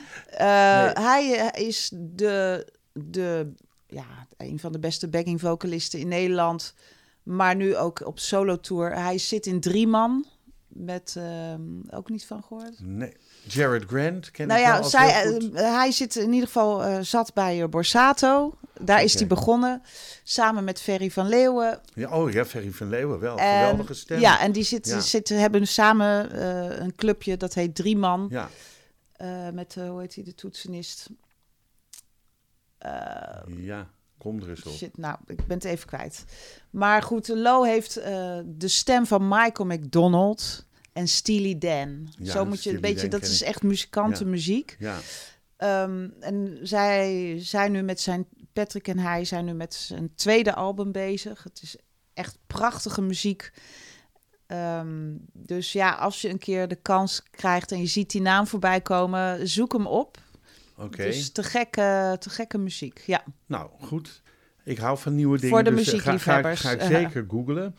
Hij 1.07 1.51
is 1.55 1.91
de, 1.93 2.67
de, 2.93 3.51
ja, 3.87 4.05
een 4.37 4.59
van 4.59 4.71
de 4.71 4.79
beste 4.79 5.07
backing 5.07 5.39
vocalisten 5.39 5.99
in 5.99 6.07
Nederland. 6.07 6.73
Maar 7.23 7.55
nu 7.55 7.75
ook 7.77 8.05
op 8.05 8.19
solo 8.19 8.59
tour. 8.59 8.95
Hij 8.95 9.17
zit 9.17 9.45
in 9.45 9.59
drie 9.59 9.87
man. 9.87 10.25
Met, 10.79 11.13
ehm, 11.17 11.61
ook 11.89 12.09
niet 12.09 12.25
van 12.25 12.43
gehoord. 12.43 12.79
Nee. 12.79 13.13
Jared 13.47 13.83
Grant 13.85 14.31
ken 14.31 14.47
Nou 14.47 14.59
ik 14.59 14.65
ja, 14.65 14.77
als 14.77 14.89
zij, 14.89 15.23
eh, 15.23 15.53
hij 15.53 15.91
zit 15.91 16.15
in 16.15 16.31
ieder 16.31 16.47
geval 16.47 16.83
eh, 16.83 16.99
zat 17.01 17.33
bij 17.33 17.61
eh, 17.61 17.67
Borsato. 17.67 18.57
Daar 18.81 19.03
is 19.03 19.13
hij 19.13 19.27
begonnen. 19.27 19.81
Samen 20.23 20.63
met 20.63 20.81
Ferry 20.81 21.11
van 21.11 21.27
Leeuwen. 21.27 21.79
Ja, 21.93 22.17
oh 22.17 22.31
ja, 22.31 22.45
Ferry 22.45 22.71
van 22.71 22.89
Leeuwen 22.89 23.19
wel. 23.19 23.37
En- 23.37 23.59
Geweldige 23.59 23.93
stem. 23.93 24.19
Ja, 24.19 24.39
en 24.39 24.51
die 24.51 24.63
zit, 24.63 24.87
Ja. 24.87 24.99
zitten, 24.99 25.39
hebben 25.39 25.67
samen 25.67 26.41
een 26.83 26.95
clubje 26.95 27.37
dat 27.37 27.53
heet 27.53 27.75
Drie 27.75 27.97
Man. 27.97 28.27
Ja, 28.29 28.49
met, 29.51 29.75
hoe 29.75 29.99
heet 29.99 30.15
hij, 30.15 30.23
de 30.23 30.35
toetsenist? 30.35 31.09
Ja. 33.57 33.89
kom 34.17 34.41
er 34.41 34.49
eens 34.49 34.63
op. 34.63 34.73
shit, 34.73 34.97
nou, 34.97 35.17
ik 35.27 35.47
ben 35.47 35.57
het 35.57 35.65
even 35.65 35.87
kwijt. 35.87 36.23
Maar 36.69 37.01
goed, 37.01 37.27
Lo 37.27 37.63
heeft 37.63 37.93
de 38.45 38.67
stem 38.67 39.05
van 39.05 39.27
Michael 39.27 39.67
McDonald 39.69 40.67
en 40.93 41.07
Steely 41.07 41.57
Dan. 41.57 42.07
Ja, 42.17 42.31
Zo 42.31 42.45
moet 42.45 42.63
je 42.63 42.73
een 42.73 42.81
beetje, 42.81 43.07
Dan 43.07 43.19
dat 43.19 43.29
is 43.29 43.43
echt 43.43 43.63
muzikantenmuziek. 43.63 44.75
Ja, 44.79 44.97
Ehm, 45.59 46.09
en 46.19 46.59
zij 46.61 47.35
zijn 47.39 47.71
nu 47.71 47.81
met 47.81 47.99
zijn, 47.99 48.27
Patrick 48.53 48.87
en 48.87 48.99
hij 48.99 49.25
zijn 49.25 49.45
nu 49.45 49.53
met 49.53 49.73
zijn 49.73 50.15
tweede 50.15 50.53
album 50.53 50.91
bezig. 50.91 51.43
Het 51.43 51.61
is 51.61 51.75
echt 52.13 52.37
prachtige 52.47 53.01
muziek. 53.01 53.51
Ehm, 54.47 55.15
dus 55.33 55.71
ja, 55.71 55.91
als 55.91 56.21
je 56.21 56.29
een 56.29 56.37
keer 56.37 56.67
de 56.67 56.75
kans 56.75 57.23
krijgt 57.31 57.71
en 57.71 57.79
je 57.79 57.85
ziet 57.85 58.11
die 58.11 58.21
naam 58.21 58.47
voorbij 58.47 58.81
komen, 58.81 59.47
zoek 59.47 59.73
hem 59.73 59.87
op. 59.87 60.17
oké. 60.77 61.03
Dus 61.03 61.31
te 61.31 61.43
gekke, 61.43 62.15
te 62.19 62.29
gekke 62.29 62.57
muziek. 62.57 63.03
Ja, 63.05 63.23
Nou, 63.45 63.69
goed. 63.79 64.21
Ik 64.63 64.77
hou 64.77 64.97
van 64.97 65.15
nieuwe 65.15 65.37
dingen. 65.37 65.49
Voor 65.55 65.63
de 65.63 65.73
dus, 65.75 65.93
eh, 65.93 65.99
ga, 65.99 65.99
ga, 65.99 66.11
muziekliefhebbers. 66.11 66.59
ga 66.61 66.71
ik 66.71 66.81
zeker 66.81 67.25
googlen. 67.31 67.75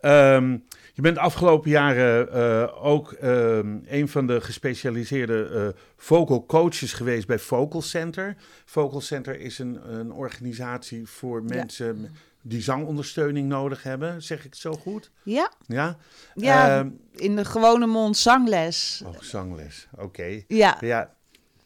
Ehm, 0.00 0.58
je 1.00 1.06
bent 1.06 1.18
de 1.18 1.22
afgelopen 1.22 1.70
jaren 1.70 2.32
eh, 2.32 2.84
ook 2.86 3.12
ehm, 3.12 3.78
een 3.86 4.08
van 4.08 4.26
de 4.26 4.40
gespecialiseerde 4.40 5.48
eh, 5.74 5.82
vocal 5.96 6.46
coaches 6.46 6.92
geweest 6.92 7.26
bij 7.26 7.38
Vocal 7.38 7.82
Center. 7.82 8.36
Vocal 8.64 9.00
Center 9.00 9.40
is 9.40 9.58
een, 9.58 9.94
een 9.98 10.12
organisatie 10.12 11.08
voor 11.08 11.42
mensen 11.42 12.10
die 12.42 12.62
zangondersteuning 12.62 13.48
nodig 13.48 13.82
hebben. 13.82 14.22
Zeg 14.22 14.38
ik 14.38 14.44
het 14.44 14.56
zo 14.56 14.72
goed? 14.72 15.10
Ja, 15.22 15.52
Ja? 15.66 15.96
ja 16.34 16.78
Ehm, 16.78 16.88
in 17.12 17.36
de 17.36 17.44
gewone 17.44 17.86
mond 17.86 18.16
zangles. 18.16 19.02
oh, 19.06 19.20
zangles. 19.20 19.88
Oké. 19.98 20.42
Ja. 20.48 20.76
Ja. 20.80 21.14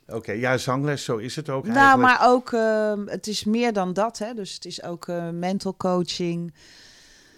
Oké, 0.09 0.33
ja, 0.33 0.57
zangles, 0.57 1.05
zo 1.05 1.17
is 1.17 1.37
het 1.37 1.49
ook 1.51 1.67
Nou, 1.67 1.77
eigenlijk. 1.79 2.19
maar 2.19 2.29
ook, 2.31 2.53
ehm, 2.53 3.07
het 3.07 3.27
is 3.27 3.45
meer 3.45 3.73
dan 3.73 3.93
dat, 3.93 4.19
hè. 4.19 4.35
Dus 4.35 4.55
het 4.55 4.65
is 4.65 4.83
ook 4.83 5.09
eh, 5.09 5.29
mental 5.31 5.77
coaching. 5.77 6.55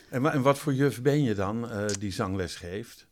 En, 0.08 0.22
wa- 0.22 0.32
en 0.32 0.42
wat 0.42 0.58
voor 0.58 0.74
juf 0.74 1.02
ben 1.02 1.22
je 1.22 1.34
dan 1.34 1.70
eh, 1.70 1.84
die 1.98 2.12
zangles 2.12 2.54
geeft? 2.56 3.06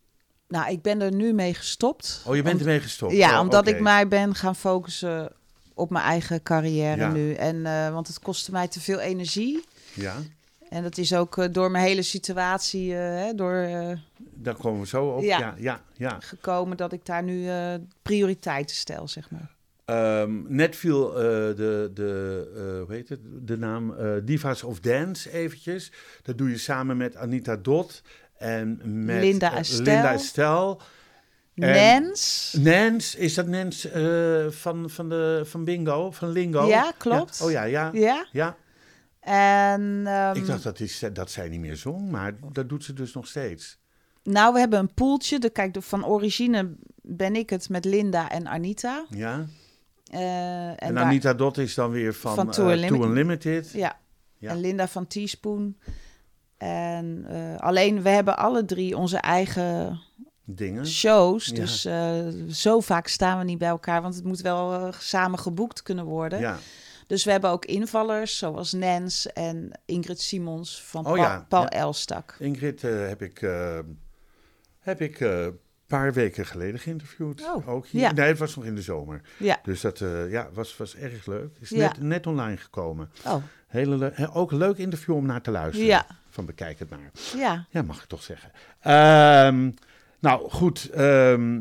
Nou, 0.49 0.71
ik 0.71 0.83
ben 0.83 1.01
er 1.01 1.13
nu 1.15 1.33
mee 1.33 1.55
gestopt. 1.55 2.23
Oh, 2.27 2.37
je 2.37 2.43
bent 2.43 2.61
ermee 2.61 2.81
gestopt? 2.81 3.13
Ja, 3.13 3.35
Oh, 3.35 3.41
omdat 3.41 3.67
ik 3.69 3.81
mij 3.81 4.09
ben 4.09 4.35
gaan 4.35 4.57
focussen 4.57 5.33
op 5.75 5.91
mijn 5.91 6.05
eigen 6.05 6.43
carrière 6.43 6.97
Ja. 7.01 7.13
nu. 7.13 7.33
En, 7.35 7.67
eh, 7.67 7.91
want 7.93 8.07
het 8.07 8.19
kostte 8.19 8.51
mij 8.51 8.69
te 8.69 8.81
veel 8.81 8.99
energie. 9.01 9.65
Ja, 9.95 10.15
En 10.69 10.83
dat 10.83 10.99
is 10.99 11.15
ook 11.15 11.39
eh, 11.39 11.47
door 11.53 11.71
mijn 11.71 11.85
hele 11.85 12.03
situatie 12.03 12.93
hè, 12.93 13.35
door, 13.35 13.69
daar 14.35 14.55
komen 14.57 14.81
we 14.81 14.87
zo 14.87 15.07
op. 15.07 15.23
Ja. 15.23 15.39
Ja, 15.39 15.55
ja, 15.59 15.81
ja. 15.97 16.17
gekomen 16.21 16.77
dat 16.77 16.93
ik 16.93 17.07
daar 17.07 17.23
nu 17.23 17.49
prioriteiten 18.03 18.77
stel, 18.77 19.09
zeg 19.09 19.31
maar. 19.31 19.54
Ehm, 19.85 20.43
net 20.47 20.77
viel 20.77 21.09
eh, 21.09 21.23
de, 21.57 21.91
de, 21.95 22.83
hoe 22.87 22.95
heet 22.95 23.09
het, 23.09 23.21
de 23.43 23.59
naam 23.59 23.95
eh, 23.95 24.13
Divas 24.23 24.63
of 24.63 24.81
Dance 24.81 25.31
eventjes. 25.33 25.93
Dat 26.23 26.39
doe 26.39 26.51
je 26.51 26.59
samen 26.59 26.97
met 26.97 27.17
Anita 27.17 27.57
Dot 27.57 28.03
en 28.39 28.81
met 29.05 29.21
Linda 29.21 29.55
Estel. 29.57 29.85
Linda 29.85 30.13
Estel. 30.13 30.81
En- 31.55 31.71
Nens. 31.73 32.55
Nens, 32.59 33.15
is 33.15 33.35
dat 33.35 33.47
Nens 33.47 33.89
van, 34.49 34.91
van, 34.91 35.09
de, 35.09 35.43
van 35.45 35.65
Bingo, 35.65 36.11
van 36.11 36.29
Lingo? 36.29 36.67
Ja, 36.67 36.93
klopt. 36.99 37.41
Oh 37.43 37.51
ja, 37.51 37.63
ja. 37.63 37.91
Ja. 37.93 38.27
Ja, 38.33 38.57
En 39.21 40.03
ehm, 40.07 40.37
ik 40.37 40.47
dacht 40.47 40.63
dat, 40.63 40.81
is, 40.81 41.03
dat 41.13 41.31
zij 41.31 41.49
niet 41.49 41.61
meer 41.61 41.77
zong, 41.77 42.11
maar 42.11 42.35
dat 42.53 42.69
doet 42.69 42.85
ze 42.85 42.93
dus 42.93 43.13
nog 43.13 43.27
steeds. 43.27 43.79
nou, 44.23 44.53
we 44.53 44.59
hebben 44.59 44.79
een 44.79 44.95
poeltje. 44.95 45.39
De, 45.39 45.51
kijk, 45.51 45.75
de, 45.75 45.83
van 45.83 46.07
origine 46.07 46.73
ben 47.03 47.37
ik 47.37 47.51
het 47.51 47.69
met 47.69 47.85
Linda 47.85 48.31
en 48.31 48.47
Anita. 48.49 49.05
Ja. 49.11 49.47
Eh, 50.15 50.69
en 50.69 50.77
En, 50.79 50.95
daar- 50.95 51.05
Anita 51.05 51.35
Dot 51.35 51.59
is 51.59 51.75
dan 51.75 51.91
weer 51.91 52.15
van, 52.15 52.35
Van 52.35 52.47
eh, 52.47 52.53
Tour 52.53 52.71
Unlimited. 52.71 52.99
Tour 53.01 53.11
Unlimited. 53.11 53.71
Ja. 53.71 53.99
Ja. 54.39 54.51
En 54.51 54.61
Linda 54.61 54.89
van 54.89 55.07
Teaspoon. 55.07 55.77
En 56.57 57.25
eh, 57.29 57.57
alleen 57.59 58.03
we 58.03 58.09
hebben 58.09 58.37
alle 58.39 58.65
drie 58.65 58.97
onze 58.97 59.17
eigen 59.17 60.01
Dingen. 60.45 60.87
shows. 60.87 61.47
Ja. 61.47 61.55
Dus 61.55 61.81
zo 62.61 62.81
vaak 62.81 63.07
staan 63.09 63.39
we 63.39 63.45
niet 63.45 63.59
bij 63.59 63.69
elkaar, 63.69 64.03
want 64.03 64.15
het 64.15 64.25
moet 64.25 64.41
wel 64.41 64.93
samen 64.99 65.39
geboekt 65.39 65.83
kunnen 65.83 66.05
worden. 66.05 66.39
Ja. 66.39 66.59
Dus 67.07 67.25
we 67.25 67.31
hebben 67.31 67.51
ook 67.51 67.65
invallers, 67.65 68.39
zoals 68.39 68.73
Nens 68.73 69.27
en 69.33 69.71
Ingrid 69.85 70.21
Simons 70.21 70.83
van 70.83 71.01
Oh 71.07 71.13
Paul, 71.13 71.23
ja, 71.25 71.47
Paul 71.49 71.63
ja. 71.63 71.69
Elstak. 71.69 72.37
Ingrid 72.39 72.83
heb 72.83 73.23
ik, 73.23 73.47
heb 74.79 75.01
ik 75.01 75.19
paar 75.99 76.13
weken 76.13 76.47
geleden 76.47 76.81
geïnterviewd. 76.81 77.43
Oh, 77.55 77.69
ook 77.69 77.87
hier. 77.87 78.01
ja. 78.01 78.13
Nee, 78.13 78.27
het 78.29 78.39
was 78.39 78.57
nog 78.57 78.65
in 78.65 78.75
de 78.75 78.83
zomer. 78.83 79.21
Ja. 79.37 79.59
Dus 79.63 79.81
dat 79.81 80.01
eh, 80.01 80.31
ja, 80.31 80.49
was, 80.53 80.77
was 80.77 80.97
erg 80.97 81.27
leuk. 81.27 81.57
Is 81.61 81.71
net, 81.71 82.01
net 82.01 82.27
online 82.27 82.57
gekomen. 82.57 83.11
Oh, 83.27 83.43
Hele 83.67 83.97
le- 83.97 84.31
ook 84.33 84.53
een 84.53 84.59
leuk 84.59 84.77
interview 84.77 85.15
om 85.15 85.27
naar 85.27 85.41
te 85.43 85.51
luisteren. 85.51 85.87
Ja. 85.87 86.07
Van 86.31 86.47
bekijk 86.47 86.79
het 86.79 86.91
maar. 86.91 87.11
ja. 87.37 87.67
Ja, 87.71 87.83
mag 87.83 88.03
ik 88.03 88.09
toch 88.09 88.23
zeggen. 88.23 88.51
Ehm, 88.81 89.71
nou, 90.19 90.51
goed. 90.51 90.91
ehm, 90.91 91.61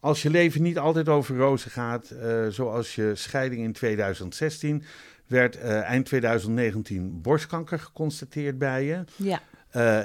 als 0.00 0.22
je 0.22 0.30
leven 0.30 0.62
niet 0.62 0.78
altijd 0.78 1.08
over 1.08 1.36
rozen 1.36 1.70
gaat, 1.70 2.10
eh, 2.10 2.46
zoals 2.48 2.94
je 2.94 3.14
scheiding 3.14 3.62
in 3.62 3.72
2016, 3.72 4.82
werd 5.26 5.56
eh, 5.56 5.80
eind 5.82 6.06
2019 6.06 7.20
borstkanker 7.22 7.78
geconstateerd 7.78 8.58
bij 8.58 8.84
je. 8.84 9.04
Ja. 9.16 9.40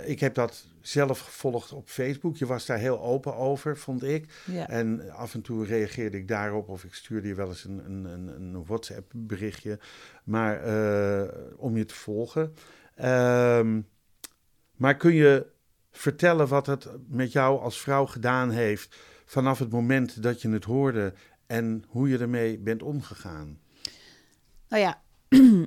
Ik 0.06 0.20
heb 0.20 0.34
dat 0.34 0.66
zelf 0.88 1.20
gevolgd 1.20 1.72
op 1.72 1.90
Facebook. 1.90 2.38
Je 2.38 2.46
was 2.46 2.66
daar 2.66 2.78
heel 2.78 3.02
open 3.02 3.36
over, 3.36 3.78
vond 3.78 4.04
ik. 4.04 4.44
ja. 4.46 4.70
En 4.70 5.12
af 5.12 5.34
en 5.34 5.42
toe 5.42 5.66
reageerde 5.66 6.18
ik 6.18 6.28
daarop 6.28 6.70
of 6.70 6.84
ik 6.84 6.94
stuurde 6.94 7.28
je 7.28 7.36
wel 7.36 7.48
eens 7.48 7.64
een, 7.64 7.86
een, 7.86 8.06
een, 8.06 8.28
een 8.28 8.66
WhatsApp 8.66 9.12
berichtje. 9.16 9.80
Maar 10.24 10.64
eh, 10.64 11.38
om 11.58 11.78
je 11.78 11.86
te 11.86 11.94
volgen. 11.94 12.54
Ehm, 12.96 13.82
maar 14.76 14.96
kun 14.96 15.14
je 15.14 15.46
vertellen 15.92 16.48
wat 16.48 16.66
het 16.66 16.88
met 17.08 17.32
jou 17.32 17.60
als 17.60 17.82
vrouw 17.82 18.06
gedaan 18.06 18.50
heeft 18.50 18.96
vanaf 19.26 19.60
het 19.60 19.72
moment 19.72 20.24
dat 20.24 20.42
je 20.42 20.50
het 20.50 20.64
hoorde 20.64 21.14
en 21.48 21.84
hoe 21.88 22.10
je 22.10 22.18
ermee 22.18 22.58
bent 22.58 22.84
omgegaan? 22.84 23.60
Nou 24.70 24.82
ja, 24.82 25.02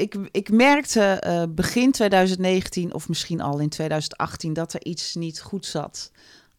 ik, 0.00 0.28
ik 0.30 0.50
merkte 0.50 1.02
eh, 1.02 1.42
begin 1.48 1.92
2019 1.92 2.94
of 2.94 3.08
misschien 3.08 3.40
al 3.40 3.58
in 3.58 3.68
2018 3.68 4.52
dat 4.52 4.72
er 4.72 4.84
iets 4.84 5.14
niet 5.14 5.40
goed 5.40 5.66
zat. 5.66 6.10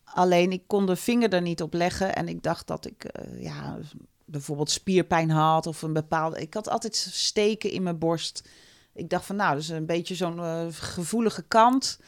Alleen 0.03 0.51
ik 0.51 0.63
kon 0.67 0.85
de 0.85 0.95
vinger 0.95 1.33
er 1.33 1.41
niet 1.41 1.61
op 1.61 1.73
leggen 1.73 2.15
en 2.15 2.27
ik 2.27 2.43
dacht 2.43 2.67
dat 2.67 2.85
ik 2.85 3.03
eh, 3.03 3.43
ja, 3.43 3.77
bijvoorbeeld 4.25 4.71
spierpijn 4.71 5.29
had 5.29 5.67
of 5.67 5.81
een 5.81 5.93
bepaalde. 5.93 6.41
Ik 6.41 6.53
had 6.53 6.69
altijd 6.69 6.95
steken 6.95 7.71
in 7.71 7.83
mijn 7.83 7.99
borst. 7.99 8.49
Ik 8.93 9.09
dacht 9.09 9.25
van 9.25 9.35
nou, 9.35 9.53
dat 9.53 9.61
is 9.61 9.69
een 9.69 9.85
beetje 9.85 10.15
zo'n 10.15 10.39
eh, 10.39 10.65
gevoelige 10.71 11.43
kant. 11.47 11.99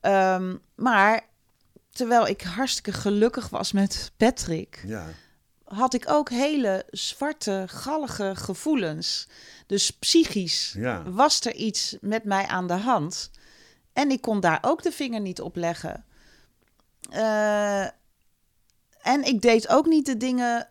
Ehm, 0.00 0.56
maar 0.74 1.26
terwijl 1.90 2.26
ik 2.26 2.42
hartstikke 2.42 2.92
gelukkig 2.92 3.48
was 3.48 3.72
met 3.72 4.12
Patrick, 4.16 4.84
Ja, 4.86 5.06
had 5.74 5.94
ik 5.94 6.10
ook 6.10 6.30
hele 6.30 6.86
zwarte, 6.90 7.64
gallige 7.66 8.32
gevoelens. 8.36 9.28
Dus 9.66 9.90
psychisch 9.90 10.74
ja, 10.76 11.02
was 11.02 11.40
er 11.40 11.54
iets 11.54 11.96
met 12.00 12.24
mij 12.24 12.46
aan 12.46 12.66
de 12.66 12.72
hand. 12.72 13.30
En 13.92 14.10
ik 14.10 14.20
kon 14.20 14.40
daar 14.40 14.58
ook 14.60 14.82
de 14.82 14.92
vinger 14.92 15.20
niet 15.20 15.40
op 15.40 15.56
leggen. 15.56 16.04
Eh, 17.10 17.82
en 19.02 19.22
ik 19.24 19.40
deed 19.40 19.68
ook 19.68 19.86
niet 19.86 20.06
de 20.06 20.16
dingen 20.16 20.68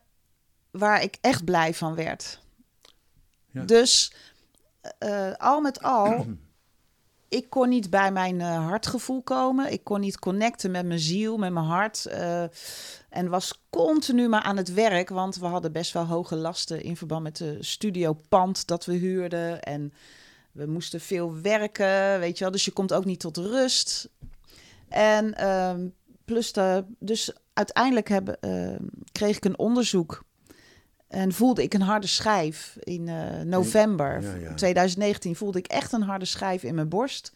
waar 0.71 1.01
ik 1.01 1.17
echt 1.21 1.45
blij 1.45 1.73
van 1.73 1.95
werd. 1.95 2.39
Ja. 3.51 3.63
Dus 3.63 4.13
eh, 4.97 5.33
al 5.37 5.61
met 5.61 5.81
al, 5.81 6.25
ik 7.31 7.49
kon 7.49 7.69
niet 7.69 7.89
bij 7.89 8.11
mijn 8.11 8.41
eh, 8.41 8.67
hartgevoel 8.67 9.21
komen. 9.21 9.71
Ik 9.71 9.83
kon 9.83 9.99
niet 9.99 10.19
connecten 10.19 10.71
met 10.71 10.85
mijn 10.85 10.99
ziel, 10.99 11.37
met 11.37 11.51
mijn 11.51 11.65
hart. 11.65 12.05
eh, 12.05 12.43
en 13.09 13.29
was 13.29 13.63
continu 13.69 14.27
maar 14.27 14.41
aan 14.41 14.57
het 14.57 14.73
werk, 14.73 15.09
want 15.09 15.35
we 15.35 15.45
hadden 15.45 15.71
best 15.71 15.93
wel 15.93 16.05
hoge 16.05 16.35
lasten 16.35 16.83
in 16.83 16.97
verband 16.97 17.23
met 17.23 17.37
de 17.37 17.57
studiopand 17.59 18.67
dat 18.67 18.85
we 18.85 18.93
huurden. 18.93 19.61
En 19.61 19.93
we 20.51 20.65
moesten 20.65 21.01
veel 21.01 21.41
werken, 21.41 22.19
weet 22.19 22.37
je 22.37 22.43
wel. 22.43 22.53
Dus 22.53 22.65
je 22.65 22.71
komt 22.71 22.93
ook 22.93 23.05
niet 23.05 23.19
tot 23.19 23.37
rust. 23.37 24.09
En 24.89 25.33
ehm, 25.33 25.87
plus, 26.25 26.53
de, 26.53 26.85
dus 26.99 27.33
uiteindelijk 27.53 28.09
ehm, 28.09 28.85
kreeg 29.11 29.37
ik 29.37 29.45
een 29.45 29.59
onderzoek. 29.59 30.23
En 31.11 31.33
voelde 31.33 31.63
ik 31.63 31.73
een 31.73 31.81
harde 31.81 32.07
schijf 32.07 32.77
in 32.79 33.07
eh, 33.07 33.41
november 33.41 34.21
Ja, 34.21 34.35
ja. 34.35 34.53
2019. 34.53 35.35
Voelde 35.35 35.57
ik 35.57 35.67
echt 35.67 35.91
een 35.91 36.01
harde 36.01 36.25
schijf 36.25 36.63
in 36.63 36.75
mijn 36.75 36.89
borst. 36.89 37.33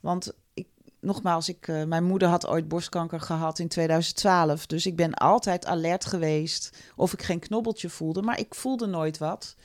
Want 0.00 0.32
ik, 0.54 0.66
nogmaals, 1.00 1.48
ik, 1.48 1.68
eh, 1.68 1.84
mijn 1.84 2.04
moeder 2.04 2.28
had 2.28 2.46
ooit 2.46 2.68
borstkanker 2.68 3.20
gehad 3.20 3.58
in 3.58 3.68
2012. 3.68 4.66
Dus 4.66 4.86
ik 4.86 4.96
ben 4.96 5.14
altijd 5.14 5.66
alert 5.66 6.04
geweest 6.04 6.76
of 6.96 7.12
ik 7.12 7.22
geen 7.22 7.38
knobbeltje 7.38 7.88
voelde. 7.88 8.22
Maar 8.22 8.38
ik 8.38 8.54
voelde 8.54 8.86
nooit 8.86 9.18
wat. 9.18 9.56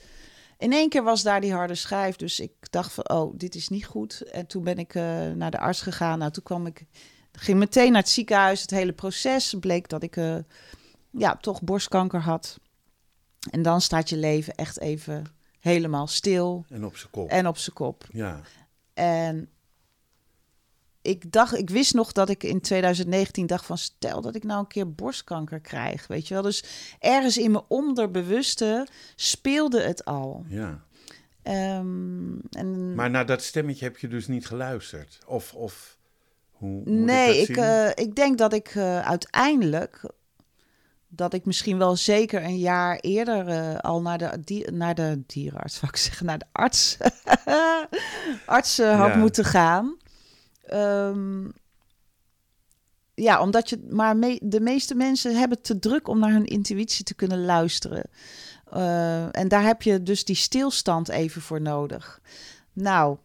In 0.58 0.72
één 0.72 0.88
keer 0.88 1.02
was 1.02 1.22
daar 1.22 1.40
die 1.40 1.52
harde 1.52 1.74
schijf. 1.74 2.16
Dus 2.16 2.40
ik 2.40 2.52
dacht 2.70 2.92
van, 2.92 3.08
oh, 3.10 3.34
dit 3.36 3.54
is 3.54 3.68
niet 3.68 3.86
goed. 3.86 4.20
En 4.20 4.46
toen 4.46 4.64
ben 4.64 4.78
ik 4.78 4.94
eh, 4.94 5.02
naar 5.34 5.50
de 5.50 5.58
arts 5.58 5.80
gegaan. 5.82 6.18
Nou, 6.18 6.30
toen 6.30 6.42
kwam 6.42 6.66
ik, 6.66 6.84
ging 7.32 7.58
meteen 7.58 7.92
naar 7.92 8.02
het 8.02 8.10
ziekenhuis. 8.10 8.60
Het 8.60 8.70
hele 8.70 8.92
proces 8.92 9.54
bleek 9.60 9.88
dat 9.88 10.02
ik 10.02 10.16
ja, 11.10 11.36
toch 11.36 11.62
borstkanker 11.62 12.20
had. 12.20 12.58
En 13.50 13.62
dan 13.62 13.80
staat 13.80 14.08
je 14.08 14.16
leven 14.16 14.54
echt 14.54 14.80
even 14.80 15.24
helemaal 15.58 16.06
stil 16.06 16.64
en 16.68 16.84
op 16.84 16.96
zijn 16.96 17.10
kop. 17.10 17.28
en 17.28 17.46
op 17.46 17.56
zijn 17.56 17.76
kop. 17.76 18.04
Ja, 18.12 18.40
En 18.94 19.48
ik 21.02 21.32
dacht, 21.32 21.56
ik 21.56 21.70
wist 21.70 21.94
nog 21.94 22.12
dat 22.12 22.28
ik 22.28 22.42
in 22.42 22.60
2019 22.60 23.46
dacht 23.46 23.66
van 23.66 23.78
stel 23.78 24.20
dat 24.20 24.34
ik 24.34 24.44
nou 24.44 24.60
een 24.60 24.66
keer 24.66 24.92
borstkanker 24.92 25.60
krijg, 25.60 26.06
weet 26.06 26.28
je 26.28 26.34
wel. 26.34 26.42
Dus 26.42 26.64
ergens 26.98 27.38
in 27.38 27.50
mijn 27.50 27.64
onderbewuste 27.68 28.86
speelde 29.16 29.80
het 29.80 30.04
al. 30.04 30.44
ja. 30.48 30.84
Ehm, 31.42 32.38
en 32.50 32.94
Maar 32.94 33.10
naar 33.10 33.26
dat 33.26 33.42
stemmetje 33.42 33.84
heb 33.84 33.98
je 33.98 34.08
dus 34.08 34.26
niet 34.26 34.46
geluisterd? 34.46 35.18
Of, 35.26 35.54
of 35.54 35.98
hoe 36.50 36.82
nee, 36.84 37.40
ik, 37.40 37.48
ik, 37.48 37.56
eh, 37.56 37.88
ik 37.94 38.14
denk 38.14 38.38
dat 38.38 38.52
ik 38.52 38.68
eh, 38.68 39.00
uiteindelijk 39.00 40.10
dat 41.16 41.34
ik 41.34 41.44
misschien 41.44 41.78
wel 41.78 41.96
zeker 41.96 42.44
een 42.44 42.58
jaar 42.58 42.96
eerder 43.00 43.48
eh, 43.48 43.78
al 43.78 44.02
naar 44.02 44.18
de, 44.18 44.40
die, 44.44 44.70
naar 44.70 44.94
de 44.94 45.22
dierenarts, 45.26 45.80
wou 45.80 45.92
ik 45.92 45.98
zeggen, 45.98 46.26
naar 46.26 46.38
de 46.38 46.46
arts, 46.52 46.96
arts 48.46 48.78
eh, 48.78 48.98
had 49.00 49.08
Ja. 49.08 49.16
moeten 49.16 49.44
gaan. 49.44 49.96
Ehm, 50.64 51.44
ja, 53.14 53.40
omdat 53.40 53.68
je, 53.70 53.86
maar 53.90 54.16
me- 54.16 54.40
de 54.42 54.60
meeste 54.60 54.94
mensen 54.94 55.36
hebben 55.38 55.62
te 55.62 55.78
druk 55.78 56.08
om 56.08 56.18
naar 56.18 56.32
hun 56.32 56.44
intuïtie 56.46 57.04
te 57.04 57.14
kunnen 57.14 57.44
luisteren. 57.44 58.02
Eh, 58.70 59.36
en 59.36 59.48
daar 59.48 59.62
heb 59.64 59.82
je 59.82 60.02
dus 60.02 60.24
die 60.24 60.36
stilstand 60.36 61.08
even 61.08 61.42
voor 61.42 61.60
nodig. 61.60 62.20
Nou, 62.72 63.16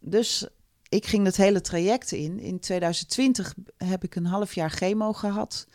dus 0.00 0.46
ik 0.88 1.06
ging 1.06 1.24
het 1.26 1.36
hele 1.36 1.60
traject 1.60 2.12
in. 2.12 2.38
In 2.40 2.60
2020 2.60 3.54
heb 3.76 4.04
ik 4.04 4.14
een 4.14 4.26
half 4.26 4.54
jaar 4.54 4.70
chemo 4.70 5.12
gehad. 5.12 5.66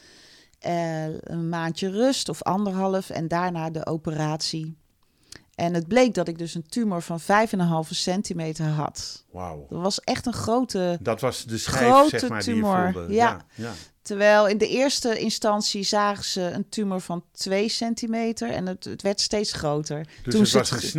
Uh, 0.67 1.03
een 1.19 1.49
maandje 1.49 1.89
rust 1.89 2.29
of 2.29 2.43
anderhalf 2.43 3.09
en 3.09 3.27
daarna 3.27 3.69
de 3.69 3.85
operatie. 3.85 4.77
En 5.55 5.73
het 5.73 5.87
bleek 5.87 6.13
dat 6.13 6.27
ik 6.27 6.37
dus 6.37 6.55
een 6.55 6.65
tumor 6.69 7.01
van 7.01 7.19
5,5 7.21 7.89
centimeter 7.89 8.65
had. 8.65 9.25
Wauw. 9.31 9.65
Dat 9.69 9.81
was 9.81 9.99
echt 9.99 10.25
een 10.25 10.33
grote 10.33 10.97
Dat 11.01 11.21
was 11.21 11.45
de 11.45 11.57
schijf, 11.57 11.91
grote 11.91 12.19
zeg 12.19 12.29
maar, 12.29 12.41
tumor. 12.41 12.77
die 12.77 12.85
je 12.85 12.91
voelde. 12.93 13.13
Ja. 13.13 13.45
ja. 13.55 13.71
Terwijl 14.01 14.47
in 14.47 14.57
de 14.57 14.67
eerste 14.67 15.19
instantie 15.19 15.83
zagen 15.83 16.23
ze 16.23 16.41
een 16.41 16.69
tumor 16.69 17.01
van 17.01 17.23
2 17.31 17.69
centimeter 17.69 18.49
en 18.49 18.67
het, 18.67 18.83
het 18.83 19.01
werd 19.01 19.21
steeds 19.21 19.51
groter. 19.51 19.97
Dus 19.97 20.33
Toen 20.33 20.41
het 20.41 20.51
was 20.51 20.69
het 20.69 20.71
een. 20.83 20.89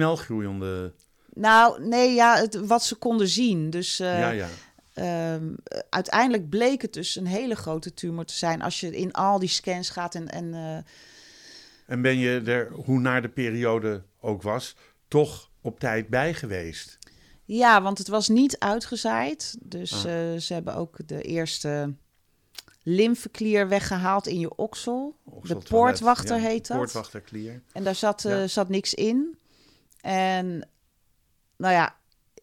Nou, 1.34 1.86
nee, 1.86 2.14
ja, 2.14 2.36
het, 2.36 2.66
wat 2.66 2.84
ze 2.84 2.94
konden 2.94 3.28
zien. 3.28 3.70
Dus 3.70 4.00
eh, 4.00 4.18
ja, 4.18 4.30
ja. 4.30 4.48
Ehm, 4.92 5.54
uiteindelijk 5.90 6.48
bleek 6.48 6.82
het 6.82 6.92
dus 6.92 7.16
een 7.16 7.26
hele 7.26 7.54
grote 7.54 7.94
tumor 7.94 8.24
te 8.24 8.34
zijn. 8.34 8.62
Als 8.62 8.80
je 8.80 8.96
in 8.96 9.12
al 9.12 9.38
die 9.38 9.48
scans 9.48 9.90
gaat 9.90 10.14
en, 10.14 10.28
en 10.28 10.54
eh, 10.54 10.76
En 11.86 12.02
ben 12.02 12.18
je 12.18 12.40
er, 12.46 12.72
hoe 12.72 13.00
naar 13.00 13.22
de 13.22 13.28
periode 13.28 14.02
ook 14.20 14.42
was, 14.42 14.76
toch 15.08 15.50
op 15.60 15.78
tijd 15.80 16.08
bij 16.08 16.34
geweest? 16.34 16.98
Ja, 17.44 17.82
want 17.82 17.98
het 17.98 18.08
was 18.08 18.28
niet 18.28 18.58
uitgezaaid. 18.58 19.56
Dus 19.60 19.92
Ah. 20.06 20.32
eh, 20.34 20.40
ze 20.40 20.52
hebben 20.52 20.74
ook 20.74 20.96
de 21.06 21.22
eerste 21.22 21.94
lymfeklier 22.82 23.68
weggehaald 23.68 24.26
in 24.26 24.38
je 24.38 24.54
oksel. 24.56 25.16
Oksel 25.24 25.58
de 25.58 25.66
poortwachter 25.68 26.36
ja, 26.36 26.42
heet 26.42 26.66
dat. 26.66 26.76
Poortwachterklier. 26.76 27.62
En 27.72 27.84
daar 27.84 27.94
zat, 27.94 28.24
eh, 28.24 28.32
Ja. 28.38 28.46
zat 28.46 28.68
niks 28.68 28.94
in. 28.94 29.38
En 30.00 30.68
nou 31.56 31.74
ja, 31.74 31.96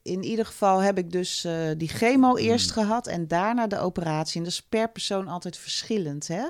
in 0.09 0.23
ieder 0.23 0.45
geval 0.45 0.79
heb 0.79 0.97
ik 0.97 1.11
dus 1.11 1.43
eh, 1.43 1.53
die 1.77 1.87
chemo 1.87 2.35
eerst 2.35 2.71
gehad 2.71 3.07
en 3.07 3.27
daarna 3.27 3.67
de 3.67 3.79
operatie. 3.79 4.37
En 4.37 4.43
dat 4.43 4.51
is 4.51 4.61
per 4.61 4.91
persoon 4.91 5.27
altijd 5.27 5.57
verschillend, 5.57 6.27
hè? 6.27 6.47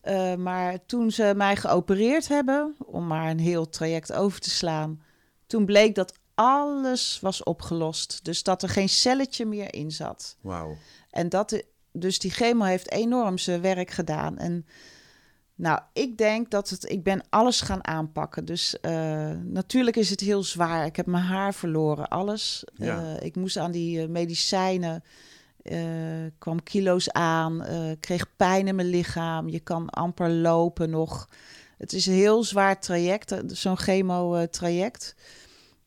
Eh, 0.00 0.34
maar 0.34 0.86
toen 0.86 1.10
ze 1.10 1.32
mij 1.36 1.56
geopereerd 1.56 2.28
hebben, 2.28 2.76
om 2.84 3.06
maar 3.06 3.30
een 3.30 3.38
heel 3.38 3.68
traject 3.68 4.12
over 4.12 4.40
te 4.40 4.50
slaan, 4.50 5.02
toen 5.46 5.64
bleek 5.64 5.94
dat 5.94 6.12
alles 6.34 7.18
was 7.20 7.42
opgelost. 7.42 8.20
Dus 8.22 8.42
dat 8.42 8.62
er 8.62 8.68
geen 8.68 8.88
celletje 8.88 9.46
meer 9.46 9.74
in 9.74 9.90
zat. 9.90 10.36
Wauw. 10.40 10.76
En 11.10 11.28
dat, 11.28 11.62
dus 11.92 12.18
die 12.18 12.30
chemo 12.30 12.64
heeft 12.64 12.90
enorm 12.90 13.38
zijn 13.38 13.60
werk 13.60 13.90
gedaan. 13.90 14.38
En 14.38 14.66
nou, 15.56 15.80
ik 15.92 16.18
denk 16.18 16.50
dat 16.50 16.68
het, 16.68 16.90
ik 16.90 17.02
ben 17.02 17.22
alles 17.28 17.60
gaan 17.60 17.86
aanpakken. 17.86 18.44
Dus 18.44 18.80
eh, 18.80 19.30
natuurlijk 19.44 19.96
is 19.96 20.10
het 20.10 20.20
heel 20.20 20.42
zwaar. 20.42 20.86
Ik 20.86 20.96
heb 20.96 21.06
mijn 21.06 21.24
haar 21.24 21.54
verloren, 21.54 22.08
alles. 22.08 22.64
Ja. 22.74 23.16
Eh, 23.16 23.26
ik 23.26 23.36
moest 23.36 23.56
aan 23.56 23.70
die 23.70 24.02
eh, 24.02 24.08
medicijnen, 24.08 25.02
kwam 26.38 26.62
kilo's 26.62 27.10
aan, 27.10 27.64
kreeg 28.00 28.36
pijn 28.36 28.68
in 28.68 28.74
mijn 28.74 28.88
lichaam. 28.88 29.48
Je 29.48 29.60
kan 29.60 29.90
amper 29.90 30.30
lopen 30.30 30.90
nog. 30.90 31.28
Het 31.78 31.92
is 31.92 32.06
een 32.06 32.14
heel 32.14 32.44
zwaar 32.44 32.80
traject, 32.80 33.34
zo'n 33.46 33.78
chemo-traject. 33.78 35.14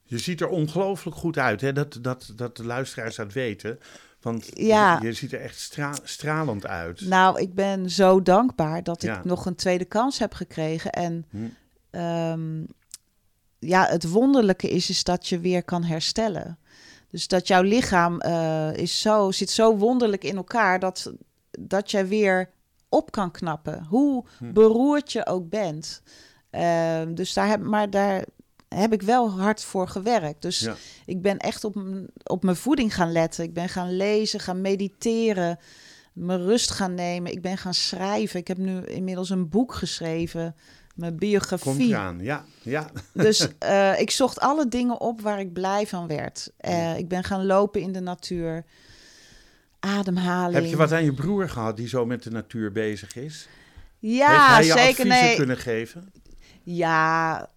Je 0.03 0.17
ziet 0.17 0.41
er 0.41 0.47
ongelooflijk 0.47 1.17
goed 1.17 1.38
uit, 1.38 1.61
hè? 1.61 1.74
Dat, 1.74 1.97
dat, 2.01 2.34
dat 2.36 2.57
de 2.57 2.65
luisteraars 2.65 3.15
dat 3.15 3.34
weten. 3.34 3.80
Want 4.22 4.49
Ja. 4.53 4.97
je, 5.01 5.05
je 5.07 5.13
ziet 5.13 5.34
er 5.34 5.41
echt 5.41 5.59
stra- 5.59 5.97
stralend 6.03 6.65
uit. 6.67 7.01
Nou, 7.01 7.41
ik 7.41 7.53
ben 7.53 7.89
zo 7.89 8.22
dankbaar 8.22 8.84
dat 8.84 9.01
Ja. 9.01 9.17
ik 9.17 9.24
nog 9.24 9.45
een 9.45 9.55
tweede 9.55 9.86
kans 9.86 10.20
heb 10.20 10.34
gekregen. 10.34 10.91
En 10.91 11.26
Hm. 11.30 11.38
ehm, 11.89 12.63
ja, 13.59 13.86
het 13.86 14.09
wonderlijke 14.09 14.70
is, 14.70 14.89
is 14.89 15.03
dat 15.03 15.28
je 15.28 15.39
weer 15.39 15.63
kan 15.63 15.84
herstellen. 15.84 16.57
Dus 17.09 17.28
dat 17.28 17.47
jouw 17.47 17.61
lichaam 17.61 18.20
eh, 18.20 18.74
is 18.74 19.01
zo, 19.01 19.32
zit 19.32 19.49
zo 19.49 19.78
wonderlijk 19.78 20.24
in 20.24 20.36
elkaar 20.36 20.80
dat, 20.80 21.13
dat 21.59 21.91
jij 21.91 22.07
weer 22.07 22.49
op 22.89 23.11
kan 23.11 23.32
knappen. 23.32 23.84
Hoe 23.84 24.26
Hm. 24.38 24.53
beroerd 24.53 25.11
je 25.11 25.26
ook 25.26 25.49
bent. 25.49 26.01
Ehm, 26.49 27.13
dus 27.13 27.34
daar 27.34 27.47
heb, 27.47 27.61
maar 27.61 27.89
daar 27.89 28.24
heb 28.70 28.93
ik 28.93 29.01
wel 29.01 29.32
hard 29.32 29.63
voor 29.63 29.88
gewerkt. 29.88 30.41
Dus 30.41 30.59
Ja. 30.59 30.76
ik 31.05 31.22
ben 31.22 31.38
echt 31.38 31.63
op, 31.63 31.76
op 32.24 32.43
mijn 32.43 32.55
voeding 32.55 32.95
gaan 32.95 33.11
letten. 33.11 33.43
Ik 33.43 33.53
ben 33.53 33.70
gaan 33.70 33.95
lezen, 33.97 34.39
gaan 34.39 34.61
mediteren, 34.61 35.57
mijn 36.13 36.43
rust 36.43 36.72
gaan 36.72 36.93
nemen. 36.93 37.32
Ik 37.32 37.41
ben 37.41 37.57
gaan 37.57 37.74
schrijven. 37.74 38.39
Ik 38.39 38.47
heb 38.47 38.57
nu 38.57 38.86
inmiddels 38.86 39.30
een 39.30 39.49
boek 39.49 39.74
geschreven, 39.74 40.55
mijn 40.95 41.09
Komt 41.09 41.20
biografie. 41.20 41.88
eraan, 41.88 42.20
ja. 42.20 42.45
ja. 42.61 42.89
Dus 43.13 43.47
eh, 43.59 43.99
ik 43.99 44.11
zocht 44.11 44.39
alle 44.39 44.67
dingen 44.67 44.99
op 45.01 45.22
waar 45.22 45.39
ik 45.39 45.53
blij 45.53 45.88
van 45.88 46.07
werd. 46.07 46.51
Eh, 46.57 46.97
ik 46.97 47.07
ben 47.07 47.24
gaan 47.24 47.45
lopen 47.45 47.82
in 47.82 47.91
de 47.91 47.99
natuur. 48.01 48.65
Ademhaling. 49.80 50.53
Heb 50.55 50.65
je 50.65 50.76
wat 50.76 50.91
aan 50.91 51.03
je 51.03 51.13
broer 51.13 51.49
gehad 51.49 51.78
die 51.78 51.88
zo 51.88 52.05
met 52.05 52.24
de 52.24 52.30
natuur 52.32 52.72
bezig 52.72 53.15
is? 53.15 53.47
Ja, 53.99 54.55
Heeft 54.55 54.74
hij 54.74 54.84
je 54.84 54.88
zeker. 54.88 55.05
Nee. 55.07 55.36
kunnen 55.36 55.57
geven? 55.57 56.11
Ja, 56.63 57.49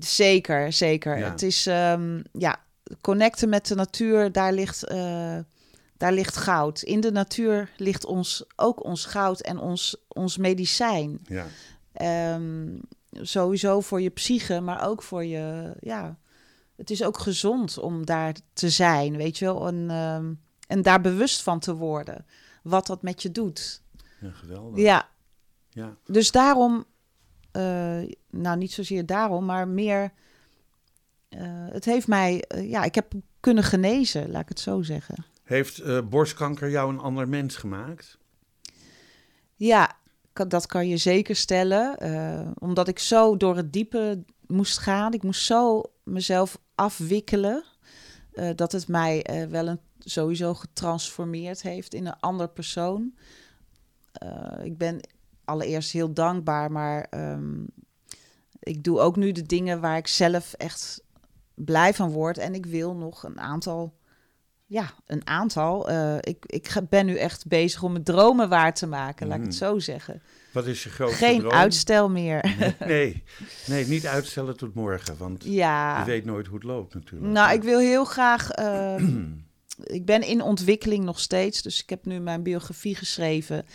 zeker, 0.00 0.72
zeker. 0.72 1.18
Ja. 1.18 1.30
Het 1.30 1.42
is, 1.42 1.66
ehm, 1.66 2.22
ja, 2.32 2.56
connecten 3.00 3.48
met 3.48 3.66
de 3.66 3.74
natuur, 3.74 4.32
daar 4.32 4.52
ligt, 4.52 4.84
eh, 4.84 5.38
daar 5.96 6.12
ligt 6.12 6.36
goud. 6.36 6.82
In 6.82 7.00
de 7.00 7.10
natuur 7.12 7.70
ligt 7.76 8.04
ons, 8.04 8.44
ook 8.56 8.84
ons 8.84 9.04
goud 9.04 9.40
en 9.40 9.58
ons, 9.58 9.96
ons 10.08 10.36
medicijn. 10.36 11.18
Ja. 11.24 11.46
Ehm, 11.92 12.68
sowieso 13.12 13.80
voor 13.80 14.00
je 14.00 14.10
psyche, 14.10 14.60
maar 14.60 14.86
ook 14.88 15.02
voor 15.02 15.24
je, 15.24 15.74
ja... 15.80 16.16
Het 16.76 16.90
is 16.90 17.02
ook 17.04 17.18
gezond 17.18 17.78
om 17.78 18.04
daar 18.06 18.34
te 18.52 18.70
zijn, 18.70 19.16
weet 19.16 19.38
je 19.38 19.44
wel. 19.44 19.66
En, 19.66 19.90
ehm, 19.90 20.32
en 20.66 20.82
daar 20.82 21.00
bewust 21.00 21.42
van 21.42 21.58
te 21.58 21.74
worden. 21.74 22.26
Wat 22.62 22.86
dat 22.86 23.02
met 23.02 23.22
je 23.22 23.30
doet. 23.32 23.82
ja, 24.20 24.30
geweldig. 24.30 24.78
Ja, 24.84 25.08
Ja. 25.70 25.96
dus 26.06 26.30
daarom, 26.30 26.84
nou 28.30 28.56
niet 28.56 28.72
zozeer 28.72 29.06
daarom, 29.06 29.44
maar 29.44 29.68
meer. 29.68 30.12
eh, 31.28 31.40
het 31.48 31.84
heeft 31.84 32.06
mij, 32.08 32.42
eh, 32.42 32.70
ja, 32.70 32.84
ik 32.84 32.94
heb 32.94 33.12
kunnen 33.40 33.64
genezen, 33.64 34.30
laat 34.30 34.42
ik 34.42 34.48
het 34.48 34.60
zo 34.60 34.82
zeggen. 34.82 35.24
Heeft 35.42 35.78
eh, 35.78 35.98
borstkanker 36.08 36.70
jou 36.70 36.92
een 36.92 36.98
ander 37.00 37.28
mens 37.28 37.56
gemaakt? 37.56 38.18
Ja, 39.54 39.96
dat 40.32 40.66
kan 40.66 40.88
je 40.88 40.96
zeker 40.96 41.36
stellen. 41.36 41.98
eh, 41.98 42.50
omdat 42.58 42.88
ik 42.88 42.98
zo 42.98 43.36
door 43.36 43.56
het 43.56 43.72
diepe 43.72 44.24
moest 44.46 44.78
gaan. 44.78 45.12
Ik 45.12 45.22
moest 45.22 45.44
zo 45.44 45.82
mezelf 46.04 46.58
afwikkelen. 46.74 47.64
eh, 48.32 48.50
dat 48.54 48.72
het 48.72 48.88
mij 48.88 49.22
eh, 49.22 49.46
wel 49.46 49.66
een, 49.68 49.80
sowieso 49.98 50.54
getransformeerd 50.54 51.62
heeft 51.62 51.94
in 51.94 52.06
een 52.06 52.20
ander 52.20 52.48
persoon. 52.48 53.14
Eh, 54.12 54.64
ik 54.64 54.78
ben 54.78 55.00
allereerst 55.46 55.92
heel 55.92 56.12
dankbaar, 56.12 56.72
maar 56.72 57.06
ehm, 57.10 57.54
ik 58.60 58.84
doe 58.84 59.00
ook 59.00 59.16
nu 59.16 59.32
de 59.32 59.42
dingen 59.46 59.80
waar 59.80 59.96
ik 59.96 60.06
zelf 60.06 60.52
echt 60.52 61.02
blij 61.54 61.94
van 61.94 62.10
word. 62.10 62.38
En 62.38 62.54
ik 62.54 62.66
wil 62.66 62.94
nog 62.94 63.22
een 63.22 63.40
aantal, 63.40 63.94
ja, 64.66 64.90
een 65.06 65.26
aantal. 65.26 65.88
eh, 65.88 66.16
ik, 66.20 66.44
ik 66.46 66.72
ben 66.88 67.06
nu 67.06 67.16
echt 67.16 67.46
bezig 67.46 67.82
om 67.82 67.92
mijn 67.92 68.04
dromen 68.04 68.48
waar 68.48 68.74
te 68.74 68.86
maken, 68.86 69.26
laat 69.26 69.36
ik 69.38 69.42
het 69.44 69.52
Mm. 69.52 69.58
zo 69.58 69.78
zeggen. 69.78 70.22
Wat 70.52 70.66
is 70.66 70.82
je 70.84 70.90
grootste 70.90 71.24
Geen 71.24 71.38
droom? 71.38 71.52
uitstel 71.52 72.08
meer. 72.10 72.54
Nee, 72.86 73.22
nee, 73.66 73.86
niet 73.86 74.06
uitstellen 74.06 74.56
tot 74.56 74.74
morgen, 74.74 75.16
want 75.16 75.44
ja. 75.44 75.98
je 75.98 76.04
weet 76.04 76.24
nooit 76.24 76.46
hoe 76.46 76.54
het 76.54 76.64
loopt 76.64 76.94
natuurlijk. 76.94 77.32
Nou, 77.32 77.54
ik 77.54 77.62
wil 77.62 77.78
heel 77.78 78.04
graag. 78.04 78.50
ehm, 78.50 79.26
ik 79.98 80.04
ben 80.04 80.22
in 80.22 80.40
ontwikkeling 80.42 81.04
nog 81.04 81.20
steeds. 81.20 81.62
Dus 81.62 81.82
ik 81.82 81.90
heb 81.90 82.04
nu 82.04 82.18
mijn 82.20 82.42
biografie 82.42 82.94
geschreven. 82.94 83.66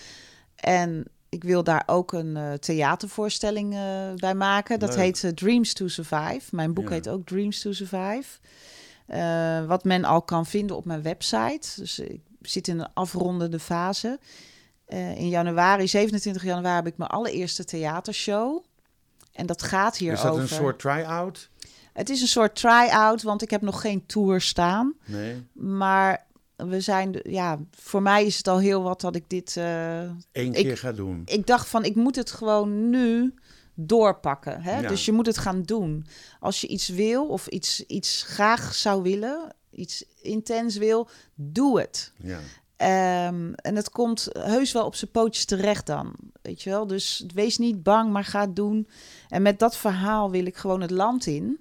En 0.55 1.05
ik 1.31 1.43
wil 1.43 1.63
daar 1.63 1.83
ook 1.85 2.11
een 2.13 2.37
eh, 2.37 2.53
theatervoorstelling 2.53 3.73
eh, 3.73 4.13
bij 4.15 4.35
maken. 4.35 4.79
Dat 4.79 4.89
Leuk. 4.89 4.97
heet 4.97 5.23
eh, 5.23 5.31
Dreams 5.31 5.73
to 5.73 5.87
Survive. 5.87 6.41
Mijn 6.55 6.73
boek 6.73 6.87
Ja. 6.87 6.91
heet 6.93 7.09
ook 7.09 7.25
Dreams 7.25 7.61
to 7.61 7.71
Survive. 7.71 8.39
Wat 9.67 9.83
men 9.83 10.03
al 10.05 10.21
kan 10.21 10.45
vinden 10.45 10.75
op 10.75 10.85
mijn 10.85 11.01
website. 11.01 11.69
Dus 11.75 11.99
ik 11.99 12.21
zit 12.41 12.67
in 12.67 12.79
een 12.79 12.93
afrondende 12.93 13.59
fase. 13.59 14.19
In 15.15 15.29
januari, 15.29 15.87
27 15.87 16.43
januari, 16.43 16.75
heb 16.75 16.87
ik 16.87 16.97
mijn 16.97 17.09
allereerste 17.09 17.63
theatershow. 17.65 18.63
En 19.33 19.45
dat 19.45 19.61
gaat 19.63 19.97
hier 19.97 20.13
is 20.13 20.21
dat 20.21 20.31
over. 20.31 20.41
een 20.43 20.47
soort 20.49 20.79
try-out? 20.79 21.49
Het 21.93 22.09
is 22.09 22.21
een 22.21 22.27
soort 22.27 22.55
try-out, 22.55 23.21
want 23.21 23.41
ik 23.41 23.49
heb 23.49 23.61
nog 23.61 23.81
geen 23.81 24.05
tour 24.05 24.41
staan. 24.41 24.93
Nee, 25.05 25.47
Maar 25.53 26.25
we 26.69 26.81
zijn, 26.81 27.19
ja, 27.23 27.59
voor 27.71 28.01
mij 28.01 28.25
is 28.25 28.37
het 28.37 28.47
al 28.47 28.59
heel 28.59 28.81
wat 28.83 29.01
dat 29.01 29.15
ik 29.15 29.23
dit. 29.29 29.57
eh, 29.57 30.03
Ik- 30.31 30.53
keer 30.53 30.77
ga 30.77 30.91
doen. 30.91 31.21
ik 31.25 31.47
dacht 31.47 31.67
van, 31.67 31.83
ik 31.85 31.95
moet 31.95 32.15
het 32.15 32.31
gewoon 32.31 32.89
nu 32.89 33.33
doorpakken. 33.73 34.61
Hè? 34.61 34.79
Ja. 34.79 34.87
Dus 34.87 35.05
je 35.05 35.11
moet 35.11 35.25
het 35.25 35.37
gaan 35.37 35.61
doen. 35.63 36.05
Als 36.39 36.61
je 36.61 36.67
iets 36.67 36.87
wil 36.89 37.27
of 37.27 37.47
iets, 37.47 37.85
iets 37.85 38.23
graag 38.23 38.73
zou 38.75 39.01
willen, 39.01 39.55
iets 39.71 40.05
intens 40.21 40.77
wil, 40.77 41.07
doe 41.35 41.79
het. 41.79 42.13
Ja. 42.17 42.39
Ehm, 42.75 43.53
en 43.53 43.75
het 43.75 43.89
komt 43.89 44.29
heus 44.39 44.71
wel 44.71 44.85
op 44.85 44.95
zijn 44.95 45.11
pootjes 45.11 45.45
terecht 45.45 45.85
dan. 45.85 46.13
Weet 46.41 46.61
je 46.61 46.69
wel? 46.69 46.87
Dus 46.87 47.25
wees 47.33 47.57
niet 47.57 47.83
bang, 47.83 48.11
maar 48.11 48.23
ga 48.25 48.41
het 48.41 48.55
doen. 48.55 48.87
En 49.29 49.41
met 49.41 49.59
dat 49.59 49.77
verhaal 49.77 50.31
wil 50.31 50.45
ik 50.45 50.57
gewoon 50.57 50.81
het 50.81 50.91
land 50.91 51.25
in. 51.25 51.59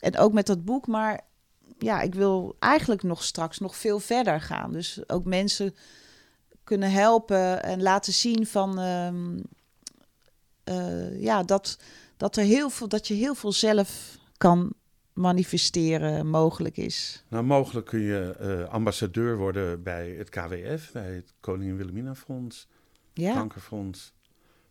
En 0.00 0.18
ook 0.18 0.32
met 0.32 0.46
dat 0.46 0.64
boek. 0.64 0.86
Maar 0.86 1.20
ja, 1.78 2.00
ik 2.00 2.14
wil 2.14 2.56
eigenlijk 2.58 3.02
nog 3.02 3.24
straks 3.24 3.58
nog 3.58 3.76
veel 3.76 4.00
verder 4.00 4.40
gaan. 4.40 4.72
Dus 4.72 5.08
ook 5.08 5.24
mensen 5.24 5.74
kunnen 6.64 6.90
helpen 6.90 7.62
en 7.62 7.82
laten 7.82 8.12
zien 8.12 8.46
van 8.46 8.78
ehm, 8.78 9.38
eh, 10.64 11.22
ja, 11.22 11.42
dat, 11.42 11.78
dat, 12.16 12.36
er 12.36 12.44
heel 12.44 12.70
veel, 12.70 12.88
dat 12.88 13.08
je 13.08 13.14
heel 13.14 13.34
veel 13.34 13.52
zelf 13.52 14.16
kan 14.36 14.72
manifesteren 15.12 16.26
mogelijk 16.26 16.76
is. 16.76 17.24
Nou, 17.28 17.44
mogelijk 17.44 17.86
kun 17.86 18.00
je 18.00 18.36
eh, 18.38 18.72
ambassadeur 18.72 19.36
worden 19.36 19.82
bij 19.82 20.10
het 20.10 20.28
KWF, 20.28 20.92
bij 20.92 21.14
het 21.14 21.34
Koningin 21.40 21.76
Wilhelmina 21.76 22.14
Fonds, 22.14 22.68
Ja, 23.12 23.34
Kankerfonds. 23.34 24.12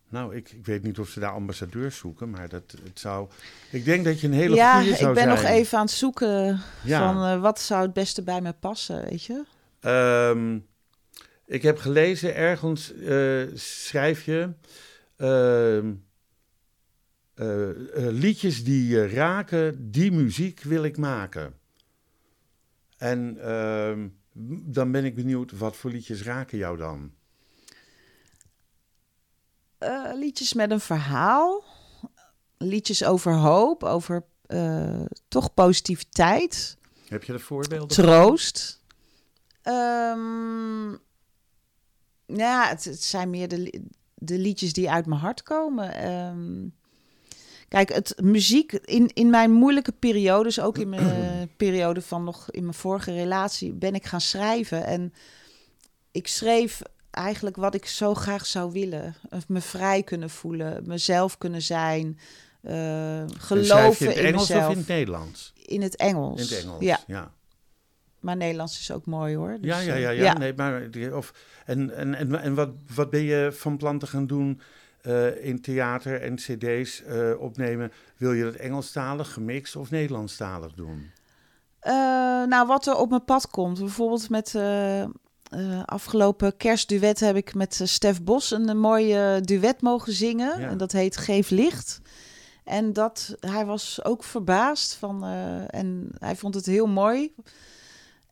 Nou, 0.09 0.35
ik, 0.35 0.51
ik 0.51 0.65
weet 0.65 0.83
niet 0.83 0.99
of 0.99 1.09
ze 1.09 1.19
daar 1.19 1.31
ambassadeurs 1.31 1.97
zoeken, 1.97 2.29
maar 2.29 2.49
dat, 2.49 2.75
het 2.83 2.99
zou... 2.99 3.29
Ik 3.71 3.85
denk 3.85 4.05
dat 4.05 4.19
je 4.19 4.27
een 4.27 4.33
hele 4.33 4.55
ja 4.55 4.77
goede 4.81 4.95
zou 4.95 5.09
ik 5.09 5.15
ben 5.15 5.23
zijn. 5.23 5.35
nog 5.35 5.43
even 5.43 5.77
aan 5.77 5.85
het 5.85 5.93
zoeken 5.93 6.59
Ja. 6.83 7.13
van 7.13 7.23
eh, 7.25 7.41
wat 7.41 7.59
zou 7.59 7.81
het 7.81 7.93
beste 7.93 8.23
bij 8.23 8.41
me 8.41 8.53
passen, 8.53 9.03
weet 9.09 9.23
je? 9.23 9.43
Ehm, 9.79 10.59
ik 11.45 11.61
heb 11.61 11.77
gelezen 11.77 12.35
ergens, 12.35 12.93
eh, 12.93 13.41
schrijf 13.53 14.23
je... 14.23 14.49
ehm, 15.17 15.93
eh, 17.33 17.69
liedjes 17.93 18.63
die 18.63 18.87
je 18.87 19.07
raken, 19.07 19.91
die 19.91 20.11
muziek 20.11 20.61
wil 20.61 20.83
ik 20.83 20.97
maken. 20.97 21.53
En 22.97 23.37
ehm, 23.41 24.07
dan 24.73 24.91
ben 24.91 25.05
ik 25.05 25.15
benieuwd, 25.15 25.51
wat 25.57 25.75
voor 25.75 25.91
liedjes 25.91 26.23
raken 26.23 26.57
jou 26.57 26.77
dan? 26.77 27.11
Eh, 29.77 30.09
liedjes 30.13 30.53
met 30.53 30.71
een 30.71 30.79
verhaal, 30.79 31.63
liedjes 32.57 33.03
over 33.03 33.33
hoop, 33.33 33.83
over 33.83 34.23
eh, 34.45 35.01
toch 35.27 35.53
positiviteit. 35.53 36.77
Heb 37.07 37.23
je 37.23 37.33
er 37.33 37.39
voorbeelden? 37.39 37.87
troost. 37.87 38.81
Ehm, 39.61 40.89
ja, 42.25 42.67
het, 42.67 42.83
het 42.83 43.03
zijn 43.03 43.29
meer 43.29 43.47
de, 43.47 43.83
de 44.13 44.37
liedjes 44.37 44.73
die 44.73 44.89
uit 44.89 45.05
mijn 45.05 45.21
hart 45.21 45.43
komen. 45.43 45.93
Ehm, 45.93 46.67
kijk, 47.67 47.93
het 47.93 48.13
muziek 48.21 48.71
in, 48.71 49.07
in 49.13 49.29
mijn 49.29 49.51
moeilijke 49.51 49.91
periodes, 49.91 50.59
ook 50.59 50.77
in 50.77 50.89
mijn 50.89 51.51
periode 51.57 52.01
van 52.01 52.23
nog 52.23 52.51
in 52.51 52.63
mijn 52.63 52.73
vorige 52.73 53.13
relatie, 53.13 53.73
ben 53.73 53.95
ik 53.95 54.05
gaan 54.05 54.21
schrijven. 54.21 54.85
En 54.85 55.13
ik 56.11 56.27
schreef 56.27 56.81
eigenlijk 57.17 57.55
wat 57.55 57.75
ik 57.75 57.85
zo 57.85 58.13
graag 58.13 58.45
zou 58.45 58.71
willen. 58.71 59.15
Me 59.47 59.61
vrij 59.61 60.03
kunnen 60.03 60.29
voelen, 60.29 60.83
mezelf 60.85 61.37
kunnen 61.37 61.61
zijn. 61.61 62.19
eh, 62.61 62.73
je 62.73 63.25
geloven 63.37 64.05
in 64.05 64.07
het 64.11 64.17
in 64.17 64.25
Engels 64.25 64.47
mezelf. 64.49 64.65
of 64.65 64.71
in 64.71 64.77
het 64.77 64.87
Nederlands? 64.87 65.53
In 65.55 65.81
het 65.81 65.95
Engels. 65.95 66.39
In 66.51 66.55
het 66.55 66.63
Engels, 66.65 66.83
Ja, 66.83 66.99
ja. 67.07 67.31
maar 68.19 68.35
Nederlands 68.37 68.79
is 68.79 68.91
ook 68.91 69.05
mooi 69.05 69.35
hoor. 69.35 69.57
Dus, 69.61 69.69
ja, 69.69 69.79
ja, 69.79 69.93
eh, 69.93 70.01
ja, 70.01 70.09
ja. 70.09 70.37
Nee, 70.37 70.53
maar, 70.55 70.89
of, 71.13 71.33
en 71.65 71.95
en, 71.95 72.13
en, 72.15 72.41
en 72.41 72.53
wat, 72.55 72.69
wat 72.95 73.09
ben 73.09 73.21
je 73.23 73.49
van 73.53 73.77
plan 73.77 73.99
te 73.99 74.07
gaan 74.07 74.27
doen 74.27 74.61
eh, 75.01 75.45
in 75.45 75.61
theater 75.61 76.21
en 76.21 76.35
cd's 76.35 77.03
eh, 77.03 77.31
opnemen? 77.39 77.91
Wil 78.17 78.33
je 78.33 78.45
het 78.45 78.55
Engelstalig, 78.55 79.33
gemixt 79.33 79.75
of 79.75 79.89
Nederlandstalig 79.91 80.73
doen? 80.73 81.11
Eh, 81.79 81.93
nou, 82.43 82.67
wat 82.67 82.87
er 82.87 82.95
op 82.95 83.09
mijn 83.09 83.25
pad 83.25 83.49
komt. 83.49 83.79
Bijvoorbeeld 83.79 84.29
met 84.29 84.53
eh, 85.49 85.83
afgelopen 85.85 86.57
kerstduet 86.57 87.19
heb 87.19 87.35
ik 87.35 87.53
met 87.53 87.81
eh, 87.81 87.87
Stef 87.87 88.23
Bos 88.23 88.51
een, 88.51 88.69
eh, 88.69 88.75
mooi 88.75 89.13
eh, 89.13 89.41
duet 89.41 89.81
mogen 89.81 90.13
zingen. 90.13 90.59
Ja. 90.59 90.69
En 90.69 90.77
dat 90.77 90.91
heet 90.91 91.17
Geef 91.17 91.49
Licht. 91.49 92.01
En 92.63 92.93
dat, 92.93 93.35
hij 93.39 93.65
was 93.65 94.03
ook 94.03 94.23
verbaasd 94.23 94.93
van, 94.93 95.23
en 95.69 96.09
hij 96.19 96.35
vond 96.35 96.55
het 96.55 96.65
heel 96.65 96.87
mooi. 96.87 97.33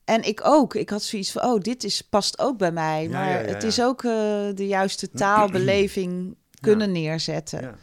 En 0.05 0.23
ik 0.23 0.39
ook. 0.43 0.75
Ik 0.75 0.89
had 0.89 1.03
zoiets 1.03 1.31
van, 1.31 1.43
oh, 1.43 1.59
dit 1.59 1.83
is, 1.83 2.01
past 2.01 2.39
ook 2.39 2.57
bij 2.57 2.71
mij. 2.71 3.03
Ja, 3.03 3.09
maar 3.09 3.29
ja, 3.29 3.53
het 3.53 3.63
is 3.63 3.81
ook 3.81 4.01
de 4.01 4.67
juiste 4.67 5.11
taalbeleving 5.11 6.35
kunnen 6.59 6.91
neerzetten. 6.91 7.61
Ja. 7.61 7.75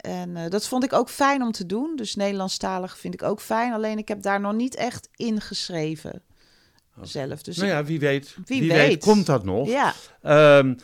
En 0.00 0.50
dat 0.50 0.66
vond 0.66 0.84
ik 0.84 0.92
ook 0.92 1.10
fijn 1.10 1.42
om 1.42 1.52
te 1.52 1.66
doen. 1.66 1.96
Dus 1.96 2.14
Nederlandstalig 2.14 2.98
vind 2.98 3.14
ik 3.14 3.22
ook 3.22 3.40
fijn. 3.40 3.72
Alleen 3.72 3.98
ik 3.98 4.08
heb 4.08 4.22
daar 4.22 4.40
nog 4.40 4.54
niet 4.54 4.74
echt 4.74 5.08
ingeschreven 5.16 6.22
zelf. 7.00 7.42
Dus 7.42 7.56
nou 7.56 7.68
ja, 7.68 7.84
wie 7.84 7.98
weet, 8.00 8.36
Wie 8.44 8.60
wie, 8.60 8.70
weet. 8.70 8.86
weet. 8.86 9.02
komt 9.04 9.26
dat 9.26 9.44
nog. 9.44 9.68
ja, 9.68 9.94
Ehm, 10.22 10.74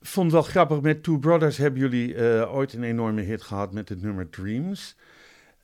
vond 0.00 0.32
wel 0.32 0.42
grappig, 0.42 0.80
met 0.80 1.02
Two 1.02 1.18
Brothers 1.18 1.56
hebben 1.56 1.80
jullie 1.80 2.14
eh, 2.14 2.54
ooit 2.54 2.72
een 2.72 2.82
enorme 2.82 3.22
hit 3.22 3.42
gehad 3.42 3.72
met 3.72 3.88
het 3.88 4.02
nummer 4.02 4.30
Dreams. 4.30 4.96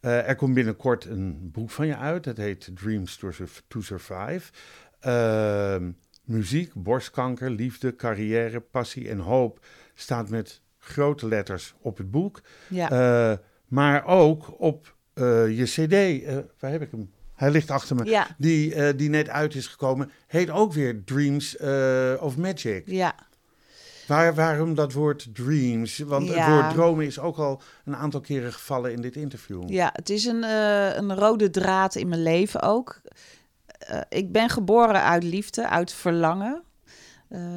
Eh, 0.00 0.28
er 0.28 0.36
komt 0.36 0.54
binnenkort 0.54 1.04
een 1.04 1.50
boek 1.52 1.70
van 1.70 1.86
je 1.86 1.96
uit, 1.96 2.24
dat 2.24 2.36
heet 2.36 2.70
Dreams 2.74 3.16
to, 3.16 3.30
to 3.68 3.80
Survive. 3.80 4.52
Ehm, 5.00 5.90
muziek, 6.24 6.72
borstkanker, 6.74 7.50
liefde, 7.50 7.96
carrière, 7.96 8.60
passie 8.60 9.08
en 9.08 9.18
hoop 9.18 9.66
staat 9.94 10.28
met 10.28 10.60
grote 10.78 11.28
letters 11.28 11.74
op 11.80 11.96
het 11.98 12.10
boek. 12.10 12.40
ja. 12.68 12.90
Eh, 13.30 13.38
maar 13.66 14.06
ook 14.06 14.60
op 14.60 14.96
je 15.14 15.62
cd, 15.64 16.24
waar 16.60 16.70
heb 16.70 16.82
ik 16.82 16.90
hem? 16.90 17.10
Hij 17.42 17.50
ligt 17.50 17.70
achter 17.70 17.96
me. 17.96 18.04
ja, 18.04 18.26
Die, 18.38 18.74
eh, 18.74 18.96
die 18.96 19.08
net 19.08 19.28
uit 19.28 19.54
is 19.54 19.66
gekomen, 19.66 20.10
heet 20.26 20.50
ook 20.50 20.72
weer 20.72 21.04
Dreams 21.04 21.56
eh, 21.56 22.12
of 22.20 22.36
Magic. 22.36 22.82
ja. 22.86 23.14
Waar, 24.06 24.34
waarom 24.34 24.74
dat 24.74 24.92
woord 24.92 25.28
dreams? 25.34 25.98
Want 25.98 26.28
het 26.28 26.46
woord 26.46 26.70
dromen 26.70 27.06
is 27.06 27.18
ook 27.18 27.36
al 27.36 27.62
een 27.84 27.96
aantal 27.96 28.20
keren 28.20 28.52
gevallen 28.52 28.92
in 28.92 29.00
dit 29.00 29.16
interview. 29.16 29.70
Ja, 29.70 29.90
het 29.92 30.10
is 30.10 30.24
een, 30.24 30.44
eh, 30.44 30.96
een 30.96 31.14
rode 31.14 31.50
draad 31.50 31.94
in 31.94 32.08
mijn 32.08 32.22
leven 32.22 32.62
ook. 32.62 33.00
Ik 34.08 34.32
ben 34.32 34.48
geboren 34.48 35.02
uit 35.02 35.22
liefde, 35.22 35.68
uit 35.68 35.92
verlangen. 35.92 36.62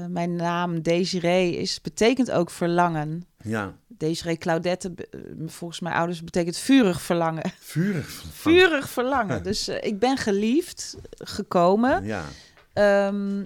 Mijn 0.08 0.36
naam 0.36 0.82
Desiree 0.82 1.58
is, 1.58 1.82
betekent 1.82 2.32
ook 2.32 2.50
verlangen. 2.50 3.28
Ja, 3.46 3.76
Desiree 3.88 4.38
Claudette, 4.38 4.94
eh, 5.12 5.20
volgens 5.46 5.80
mijn 5.80 5.96
ouders, 5.96 6.24
betekent 6.24 6.58
vurig 6.58 7.02
verlangen. 7.02 7.52
vurig. 7.60 8.10
van- 8.14 8.52
Vurig 8.52 8.90
verlangen. 8.90 9.44
Dus 9.50 9.68
eh, 9.68 9.84
ik 9.88 10.00
ben 10.00 10.18
geliefd, 10.18 10.98
gekomen. 11.18 12.04
Ja, 12.06 12.24
Ehm, 12.74 13.46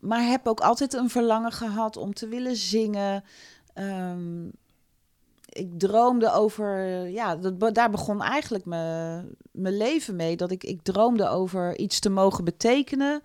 maar 0.00 0.22
heb 0.26 0.46
ook 0.48 0.60
altijd 0.60 0.92
een 0.94 1.10
verlangen 1.10 1.52
gehad 1.52 1.96
om 1.96 2.14
te 2.14 2.28
willen 2.28 2.56
zingen. 2.56 3.24
Ehm, 3.74 4.46
ik 5.48 5.78
droomde 5.78 6.32
over, 6.32 6.78
ja, 7.08 7.36
dat, 7.36 7.74
daar 7.74 7.90
begon 7.90 8.22
eigenlijk 8.22 8.64
mijn 8.64 9.28
mijn 9.52 9.76
leven 9.76 10.16
mee. 10.16 10.36
Dat 10.36 10.50
ik, 10.50 10.64
ik 10.64 10.82
droomde 10.82 11.28
over 11.28 11.78
iets 11.78 11.98
te 12.00 12.10
mogen 12.10 12.44
betekenen, 12.44 13.22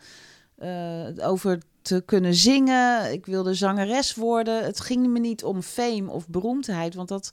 eh, 0.55 1.07
over 1.21 1.61
te 1.85 2.01
kunnen 2.05 2.33
zingen. 2.33 3.11
Ik 3.11 3.25
wilde 3.25 3.53
zangeres 3.53 4.15
worden. 4.15 4.63
Het 4.63 4.79
ging 4.79 5.07
me 5.07 5.19
niet 5.19 5.43
om 5.43 5.61
fame 5.61 6.11
of 6.11 6.27
beroemdheid, 6.27 6.95
want 6.95 7.07
dat 7.07 7.31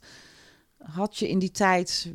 had 0.77 1.17
je 1.17 1.29
in 1.29 1.39
die 1.39 1.51
tijd, 1.51 2.11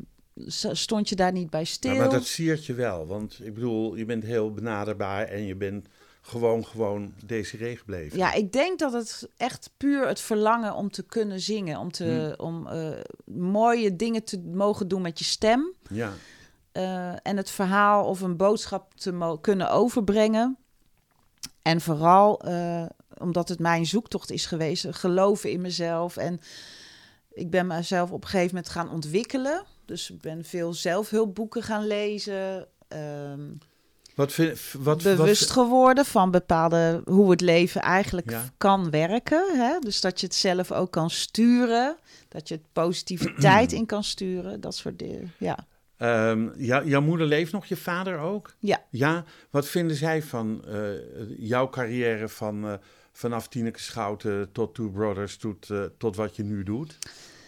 stond 0.71 1.09
je 1.09 1.15
daar 1.15 1.31
niet 1.31 1.49
bij 1.49 1.63
stil. 1.63 1.91
Ja, 1.91 1.97
maar 1.97 2.09
dat 2.09 2.25
siert 2.25 2.65
je 2.65 2.73
wel. 2.73 3.07
Want 3.07 3.39
ik 3.43 3.53
bedoel, 3.53 3.95
je 3.95 4.05
bent 4.05 4.23
heel 4.23 4.51
benaderbaar 4.53 5.25
en 5.27 5.45
je 5.45 5.55
bent 5.55 5.87
gewoon, 6.21 6.65
gewoon 6.65 7.13
Desiree 7.25 7.77
gebleven. 7.77 8.17
Ja, 8.17 8.33
ik 8.33 8.51
denk 8.51 8.79
dat 8.79 8.93
het 8.93 9.27
echt 9.37 9.71
puur 9.77 10.07
het 10.07 10.19
verlangen 10.21 10.73
om 10.75 10.91
te 10.91 11.03
kunnen 11.03 11.39
zingen, 11.39 11.79
om, 11.79 11.91
te, 11.91 12.33
Hmm. 12.37 12.45
om 12.45 12.67
eh, 12.67 12.89
mooie 13.25 13.95
dingen 13.95 14.23
te 14.23 14.39
mogen 14.39 14.87
doen 14.87 15.01
met 15.01 15.19
je 15.19 15.25
stem 15.25 15.73
Ja. 15.89 16.11
eh, 16.71 17.13
en 17.27 17.37
het 17.37 17.49
verhaal 17.49 18.05
of 18.05 18.21
een 18.21 18.37
boodschap 18.37 18.93
te 18.95 19.37
kunnen 19.41 19.71
overbrengen. 19.71 20.57
En 21.69 21.81
vooral 21.81 22.39
eh, 22.41 22.85
omdat 23.17 23.49
het 23.49 23.59
mijn 23.59 23.85
zoektocht 23.85 24.31
is 24.31 24.45
geweest, 24.45 24.85
geloven 24.89 25.51
in 25.51 25.61
mezelf. 25.61 26.17
En 26.17 26.39
ik 27.33 27.49
ben 27.49 27.67
mezelf 27.67 28.11
op 28.11 28.23
een 28.23 28.29
gegeven 28.29 28.55
moment 28.55 28.71
gaan 28.71 28.89
ontwikkelen. 28.91 29.63
Dus 29.85 30.09
ik 30.09 30.21
ben 30.21 30.45
veel 30.45 30.73
zelfhulpboeken 30.73 31.63
gaan 31.63 31.87
lezen. 31.87 32.67
ehm, 32.87 33.41
Wat 34.15 34.31
vind 34.31 34.59
wat, 34.79 35.03
bewust 35.03 35.41
wat, 35.53 35.63
geworden 35.63 36.05
van 36.05 36.31
bepaalde 36.31 37.01
hoe 37.05 37.31
het 37.31 37.41
leven 37.41 37.81
eigenlijk 37.81 38.29
Ja. 38.29 38.43
kan 38.57 38.89
werken. 38.89 39.43
Hè? 39.57 39.79
Dus 39.79 40.01
dat 40.01 40.19
je 40.19 40.25
het 40.25 40.35
zelf 40.35 40.71
ook 40.71 40.91
kan 40.91 41.09
sturen, 41.09 41.97
dat 42.29 42.47
je 42.47 42.53
het 42.55 42.63
positiviteit 42.73 43.71
in 43.79 43.85
kan 43.85 44.03
sturen, 44.03 44.61
dat 44.61 44.75
soort 44.75 44.99
dingen. 44.99 45.33
Ja, 45.37 45.57
Ehm, 45.99 46.49
ja, 46.57 46.83
jouw 46.83 47.01
moeder 47.01 47.27
leeft 47.27 47.51
nog, 47.51 47.65
je 47.65 47.75
vader 47.77 48.17
ook? 48.17 48.53
ja. 48.59 48.83
Ja, 48.89 49.23
wat 49.49 49.67
vinden 49.67 49.95
zij 49.95 50.21
van 50.23 50.65
eh, 50.65 50.79
jouw 51.37 51.69
carrière 51.69 52.29
van, 52.29 52.67
eh, 52.67 52.73
vanaf 53.11 53.47
Tineke 53.47 53.79
Schouten 53.79 54.51
tot 54.51 54.75
Two 54.75 54.89
Brothers 54.89 55.37
tot, 55.37 55.69
eh, 55.69 55.83
tot 55.97 56.15
wat 56.15 56.35
je 56.35 56.43
nu 56.43 56.63
doet? 56.63 56.97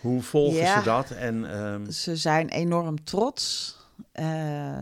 Hoe 0.02 0.22
volgen 0.22 0.60
Ja. 0.60 0.78
ze 0.80 0.86
dat? 0.86 1.12
En, 1.12 1.52
ehm, 1.52 1.90
Ze 1.92 2.16
zijn 2.16 2.50
enorm 2.50 3.04
trots, 3.04 3.76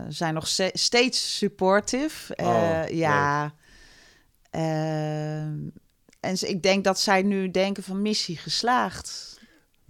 zijn 0.08 0.34
nog 0.34 0.48
ste- 0.48 0.70
steeds 0.72 1.36
supportive. 1.38 2.34
Oh, 2.36 2.82
ja. 2.88 3.54
Ehm, 4.50 5.58
en 6.20 6.36
ik 6.48 6.62
denk 6.62 6.84
dat 6.84 7.00
zij 7.00 7.22
nu 7.22 7.50
denken 7.50 7.82
van 7.82 8.02
missie 8.02 8.36
geslaagd. 8.36 9.29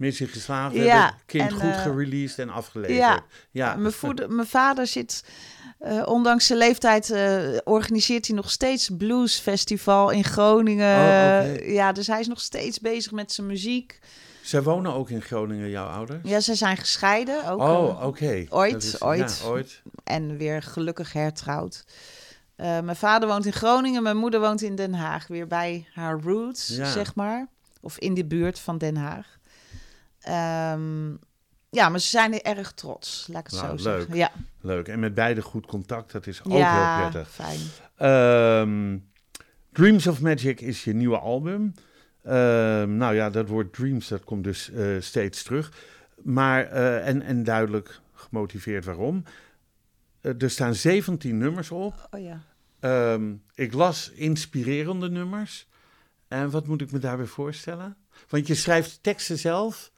Missie 0.01 0.27
geslaagd. 0.27 0.75
Ja, 0.75 0.81
hebben 1.03 1.19
kind 1.25 1.43
en, 1.49 1.51
goed 1.51 1.61
eh, 1.71 1.81
gereleased 1.81 2.39
en 2.39 2.49
afgeleverd. 2.49 2.97
ja. 2.97 3.23
ja. 3.51 3.75
Mijn, 3.75 3.93
voeder, 3.93 4.31
mijn 4.31 4.47
vader 4.47 4.87
zit, 4.87 5.23
eh, 5.79 6.01
ondanks 6.05 6.45
zijn 6.47 6.59
leeftijd, 6.59 7.09
eh, 7.09 7.57
organiseert 7.63 8.27
hij 8.27 8.35
nog 8.35 8.51
steeds 8.51 8.89
bluesfestival 8.97 10.09
in 10.09 10.23
Groningen. 10.23 10.95
Oh. 10.95 11.67
Ja, 11.73 11.91
dus 11.91 12.07
hij 12.07 12.19
is 12.19 12.27
nog 12.27 12.39
steeds 12.41 12.79
bezig 12.79 13.11
met 13.11 13.31
zijn 13.31 13.47
muziek. 13.47 13.99
Zij 14.41 14.61
wonen 14.63 14.93
ook 14.93 15.09
in 15.09 15.21
Groningen, 15.21 15.69
jouw 15.69 15.87
ouders? 15.87 16.19
Ja, 16.23 16.39
ze 16.39 16.55
zijn 16.55 16.77
gescheiden. 16.77 17.47
Ook, 17.49 17.59
oh, 17.61 18.05
oké. 18.05 18.45
ooit, 18.49 18.83
is- 18.83 19.01
ooit. 19.01 19.39
Ja, 19.43 19.47
ooit. 19.49 19.81
En 20.03 20.37
weer 20.37 20.61
gelukkig 20.61 21.13
hertrouwd. 21.13 21.85
Mijn 22.55 22.95
vader 22.95 23.27
woont 23.27 23.45
in 23.45 23.53
Groningen, 23.53 24.03
mijn 24.03 24.17
moeder 24.17 24.39
woont 24.39 24.61
in 24.61 24.75
Den 24.75 24.93
Haag. 24.93 25.27
Weer 25.27 25.47
bij 25.47 25.87
haar 25.93 26.19
roots, 26.21 26.67
Ja. 26.67 26.91
zeg 26.91 27.15
maar. 27.15 27.47
Of 27.81 27.97
in 27.97 28.13
de 28.13 28.25
buurt 28.25 28.59
van 28.59 28.77
Den 28.77 28.95
Haag. 28.95 29.39
Ehm, 30.21 31.09
ja, 31.69 31.89
maar 31.89 31.99
ze 31.99 32.07
zijn 32.07 32.33
er 32.33 32.41
erg 32.57 32.71
trots, 32.71 33.27
laat 33.29 33.45
ik 33.45 33.51
het 33.51 33.61
Nou, 33.61 33.77
zo 33.77 33.89
leuk. 33.89 33.97
zeggen. 33.99 34.15
Ja, 34.17 34.31
Leuk. 34.61 34.87
En 34.87 34.99
met 34.99 35.13
beide 35.13 35.41
goed 35.41 35.65
contact, 35.65 36.11
dat 36.11 36.27
is 36.27 36.43
ook 36.43 36.53
ja 36.53 36.97
heel 37.01 37.09
prettig. 37.09 37.33
fijn. 37.33 37.59
Ehm, 37.95 38.97
Dreams 39.71 40.07
of 40.07 40.21
Magic 40.21 40.61
is 40.61 40.83
je 40.83 40.93
nieuwe 40.93 41.17
album. 41.19 41.73
Ehm, 42.23 42.97
nou 42.97 43.15
ja, 43.15 43.29
dat 43.29 43.47
woord 43.47 43.73
Dreams, 43.73 44.07
dat 44.07 44.23
komt 44.23 44.43
dus 44.43 44.71
eh, 44.71 44.85
steeds 44.99 45.43
terug. 45.43 45.73
Maar, 46.23 46.65
eh, 46.67 47.07
en, 47.07 47.21
en 47.21 47.43
duidelijk 47.43 47.99
gemotiveerd 48.13 48.85
waarom. 48.85 49.23
Eh, 50.21 50.41
er 50.41 50.49
staan 50.49 50.75
17 50.75 51.37
nummers 51.37 51.71
op. 51.71 52.07
Oh 52.11 52.21
ja. 52.21 52.41
Ehm, 52.79 53.33
ik 53.55 53.73
las 53.73 54.09
inspirerende 54.11 55.09
nummers. 55.09 55.67
En 56.27 56.49
wat 56.49 56.67
moet 56.67 56.81
ik 56.81 56.91
me 56.91 56.99
daarbij 56.99 57.25
voorstellen? 57.25 57.95
Want 58.29 58.47
je 58.47 58.55
schrijft 58.55 59.03
teksten 59.03 59.37
zelf? 59.39 59.91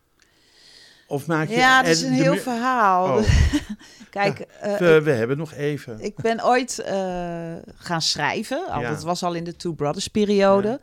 Of 1.07 1.27
maak 1.27 1.47
je... 1.47 1.55
Ja, 1.55 1.77
het 1.77 1.87
is 1.87 2.03
en 2.03 2.07
een 2.07 2.13
heel 2.13 2.37
verhaal. 2.37 3.17
Oh, 3.17 3.23
Kijk, 4.09 4.39
eh, 4.39 4.77
we, 4.77 5.01
we 5.01 5.11
hebben 5.11 5.37
nog 5.37 5.53
even. 5.53 5.99
ik 5.99 6.15
ben 6.15 6.45
ooit 6.45 6.79
eh, 6.79 7.55
gaan 7.75 8.01
schrijven. 8.01 8.67
Al, 8.69 8.81
Ja. 8.81 8.89
Dat 8.89 9.03
was 9.03 9.23
al 9.23 9.33
in 9.33 9.43
de 9.43 9.55
Two 9.55 9.73
Brothers 9.73 10.07
periode. 10.07 10.67
Ja. 10.67 10.79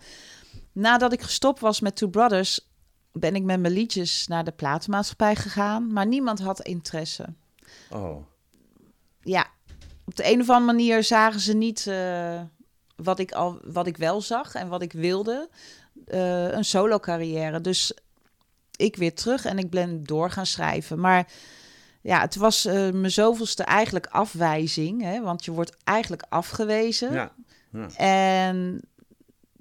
Nadat 0.72 1.12
ik 1.12 1.22
gestopt 1.22 1.60
was 1.60 1.80
met 1.80 1.96
Two 1.96 2.08
Brothers, 2.08 2.70
ben 3.12 3.34
ik 3.34 3.42
met 3.42 3.60
mijn 3.60 3.72
liedjes 3.72 4.26
naar 4.26 4.44
de 4.44 4.50
platenmaatschappij 4.52 5.36
gegaan. 5.36 5.92
Maar 5.92 6.06
niemand 6.06 6.40
had 6.40 6.60
interesse. 6.60 7.24
Oh, 7.90 8.16
Ja, 9.20 9.46
op 10.04 10.16
de 10.16 10.32
een 10.32 10.40
of 10.40 10.48
andere 10.50 10.76
manier 10.76 11.04
zagen 11.04 11.40
ze 11.40 11.52
niet 11.52 11.86
eh, 11.86 12.40
wat, 12.96 13.18
ik 13.18 13.32
al, 13.32 13.60
wat 13.64 13.86
ik 13.86 13.96
wel 13.96 14.20
zag 14.20 14.54
en 14.54 14.68
wat 14.68 14.82
ik 14.82 14.92
wilde. 14.92 15.48
Een 16.04 16.64
solo 16.64 16.98
carrière. 16.98 17.60
Dus 17.60 17.92
ik 18.80 18.96
weer 18.96 19.14
terug 19.14 19.44
en 19.44 19.58
ik 19.58 19.70
ben 19.70 20.04
door 20.04 20.30
gaan 20.30 20.46
schrijven. 20.46 21.00
Maar 21.00 21.26
ja, 22.00 22.20
het 22.20 22.36
was 22.36 22.64
eh, 22.64 22.74
mijn 22.90 23.10
zoveelste 23.10 23.62
eigenlijk 23.62 24.06
afwijzing. 24.06 25.02
Hè, 25.02 25.20
want 25.22 25.44
je 25.44 25.50
wordt 25.50 25.76
eigenlijk 25.84 26.24
afgewezen. 26.28 27.12
ja. 27.12 27.32
En 27.96 28.80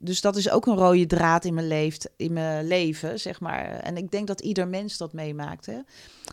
dus 0.02 0.22
dat 0.22 0.36
is 0.36 0.50
ook 0.50 0.66
een 0.66 0.76
rode 0.76 1.06
draad 1.06 1.46
in 1.46 1.54
mijn, 1.54 1.68
leeft, 1.68 2.10
in 2.16 2.34
mijn 2.34 2.68
leven, 2.68 3.20
zeg 3.20 3.40
maar. 3.40 3.66
En 3.70 3.98
ik 3.98 4.12
denk 4.12 4.28
dat 4.28 4.42
ieder 4.42 4.68
mens 4.68 4.98
dat 4.98 5.14
meemaakt. 5.14 5.66
Hè? 5.66 5.80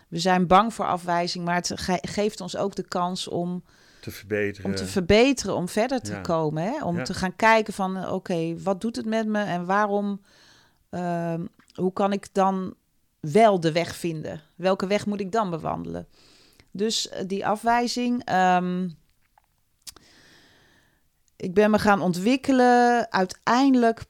We 0.09 0.18
zijn 0.18 0.47
bang 0.47 0.74
voor 0.74 0.87
afwijzing, 0.87 1.45
maar 1.45 1.55
het 1.55 1.72
ge- 1.74 1.99
geeft 2.09 2.41
ons 2.41 2.57
ook 2.57 2.74
de 2.74 2.89
kans 2.89 3.28
om, 3.28 3.64
Te 4.01 4.11
verbeteren. 4.11 4.70
om 4.70 4.76
te 4.76 4.87
verbeteren, 4.87 5.55
om 5.57 5.68
verder 5.68 6.01
te 6.01 6.12
ja. 6.12 6.20
komen. 6.20 6.62
Hè? 6.62 6.84
Om 6.84 6.97
Ja. 6.97 7.03
te 7.03 7.14
gaan 7.14 7.37
kijken 7.37 7.72
van, 7.72 7.97
eh, 7.97 8.12
oké, 8.12 8.55
wat 8.62 8.80
doet 8.80 8.97
het 8.97 9.07
met 9.07 9.26
me 9.26 9.43
en 9.43 9.64
waarom, 9.64 10.20
ehm, 10.91 11.45
hoe 11.77 11.93
kan 11.93 12.12
ik 12.12 12.29
dan 12.35 12.74
wel 13.20 13.61
de 13.61 13.72
weg 13.72 13.97
vinden? 13.97 14.41
Welke 14.55 14.87
weg 14.87 15.07
moet 15.07 15.20
ik 15.20 15.33
dan 15.33 15.51
bewandelen? 15.51 16.07
Dus 16.70 17.09
eh, 17.09 17.27
die 17.27 17.47
afwijzing. 17.47 18.24
ehm, 18.24 18.89
ik 21.37 21.55
ben 21.55 21.70
me 21.70 21.79
gaan 21.79 22.01
ontwikkelen. 22.01 23.12
Uiteindelijk 23.12 24.05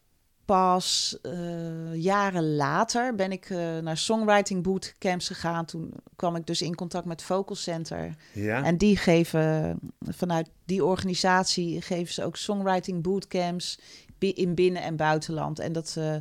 pas 0.45 1.19
eh, 1.23 1.95
jaren 1.95 2.55
later 2.57 3.15
ben 3.15 3.33
ik 3.33 3.51
eh, 3.51 3.79
naar 3.79 3.97
songwriting 3.97 4.63
bootcamps 4.63 5.27
gegaan. 5.27 5.65
Toen 5.65 5.93
kwam 6.17 6.37
ik 6.37 6.47
dus 6.47 6.63
in 6.63 6.75
contact 6.75 7.05
met 7.07 7.23
Vocal 7.23 7.57
Center. 7.57 8.15
ja? 8.33 8.63
En 8.65 8.77
die 8.77 8.97
geven, 8.97 9.79
vanuit 10.01 10.49
die 10.65 10.85
organisatie 10.85 11.83
geven 11.83 12.15
ze 12.15 12.25
ook 12.25 12.37
songwriting 12.37 13.03
bootcamps 13.03 13.79
in 14.19 14.55
binnen- 14.55 14.83
en 14.83 14.97
buitenland. 14.97 15.59
En 15.59 15.73
dat, 15.73 15.95
eh, 15.99 16.17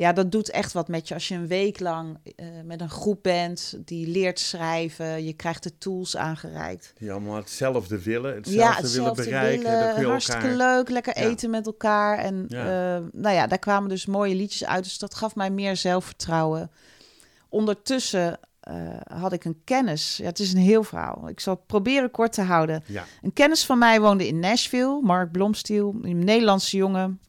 ja, 0.00 0.12
dat 0.12 0.32
doet 0.32 0.50
echt 0.50 0.72
wat 0.72 0.88
met 0.88 1.08
je 1.08 1.14
als 1.14 1.28
je 1.28 1.34
een 1.34 1.46
week 1.46 1.80
lang 1.80 2.18
eh, 2.36 2.46
met 2.64 2.80
een 2.80 2.90
groep 2.90 3.22
bent 3.22 3.76
die 3.84 4.06
leert 4.06 4.38
schrijven. 4.38 5.24
Je 5.24 5.32
krijgt 5.32 5.62
de 5.62 5.78
tools 5.78 6.16
aangereikt. 6.16 6.92
Die 6.98 7.12
allemaal 7.12 7.36
hetzelfde 7.36 8.02
willen, 8.02 8.34
hetzelfde, 8.34 8.86
ja, 8.88 8.94
willen 8.94 9.14
bereiken. 9.14 9.70
willen, 9.78 10.00
je 10.00 10.06
hartstikke 10.06 10.48
elkaar... 10.48 10.56
leuk, 10.76 10.88
lekker 10.88 11.18
Ja. 11.18 11.24
eten 11.28 11.50
met 11.50 11.66
elkaar. 11.66 12.18
En 12.18 12.44
Ja. 12.48 12.64
eh, 12.96 13.02
nou 13.12 13.34
ja, 13.34 13.46
daar 13.46 13.58
kwamen 13.58 13.88
dus 13.88 14.06
mooie 14.06 14.34
liedjes 14.34 14.64
uit. 14.64 14.84
Dus 14.84 14.98
dat 14.98 15.14
gaf 15.14 15.34
mij 15.34 15.50
meer 15.50 15.76
zelfvertrouwen. 15.76 16.70
Ondertussen 17.48 18.38
eh, 18.60 18.74
had 19.20 19.32
ik 19.32 19.44
een 19.44 19.60
kennis. 19.64 20.16
Ja, 20.16 20.24
het 20.24 20.38
is 20.38 20.52
een 20.52 20.58
heel 20.60 20.82
verhaal. 20.82 21.28
Ik 21.28 21.40
zal 21.40 21.54
het 21.54 21.66
proberen 21.66 22.10
kort 22.10 22.32
te 22.32 22.42
houden. 22.42 22.82
Ja, 22.86 23.04
Een 23.22 23.32
kennis 23.32 23.64
van 23.66 23.78
mij 23.78 24.00
woonde 24.00 24.26
in 24.26 24.38
Nashville, 24.38 25.00
Mark 25.02 25.32
Blomstiel, 25.32 25.94
een 26.02 26.24
Nederlandse 26.24 26.76
jongen. 26.76 27.20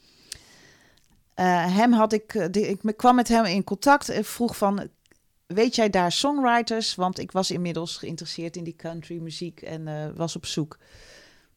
Eh, 1.42 1.76
hem 1.76 1.94
had 1.94 2.14
ik, 2.14 2.34
eh, 2.34 2.46
die- 2.52 2.68
ik 2.68 2.94
kwam 2.98 3.16
met 3.16 3.28
hem 3.28 3.46
in 3.46 3.64
contact 3.64 4.10
en 4.10 4.26
vroeg 4.26 4.58
van, 4.58 4.88
weet 5.46 5.76
jij 5.76 5.90
daar 5.90 6.12
songwriters? 6.12 6.96
Want 6.96 7.20
ik 7.20 7.32
was 7.32 7.52
inmiddels 7.52 7.98
geïnteresseerd 7.98 8.56
in 8.58 8.64
die 8.64 8.76
country 8.76 9.18
muziek 9.22 9.62
en 9.62 9.88
eh, 9.88 10.10
was 10.16 10.36
op 10.36 10.46
zoek. 10.46 10.78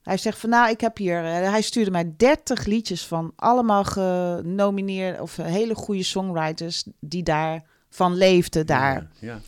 Hij 0.03 0.16
zegt 0.16 0.39
van, 0.39 0.51
nou, 0.51 0.70
ik 0.70 0.80
heb 0.80 0.97
hier, 0.97 1.22
hij 1.24 1.62
stuurde 1.62 1.91
mij 1.91 2.14
30 2.16 2.64
liedjes 2.64 3.07
van 3.07 3.32
allemaal 3.37 3.85
genomineerd 3.85 5.20
of 5.20 5.37
hele 5.37 5.74
goede 5.74 6.03
songwriters 6.03 6.85
die 7.01 7.22
daarvan 7.22 8.14
leefden 8.14 8.66
daar. 8.66 8.95
Ja, 9.01 9.09
ja. 9.32 9.41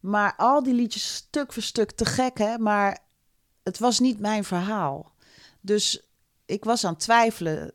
Maar 0.00 0.34
al 0.36 0.62
die 0.62 0.74
liedjes 0.74 1.14
stuk 1.14 1.52
voor 1.52 1.62
stuk 1.62 1.90
te 1.90 2.04
gek, 2.04 2.38
hè? 2.38 2.58
Maar 2.58 2.98
het 3.62 3.78
was 3.78 3.98
niet 4.00 4.20
mijn 4.20 4.44
verhaal. 4.44 5.12
Dus 5.60 6.02
ik 6.46 6.64
was 6.64 6.84
aan 6.84 6.92
het 6.92 7.00
twijfelen. 7.02 7.72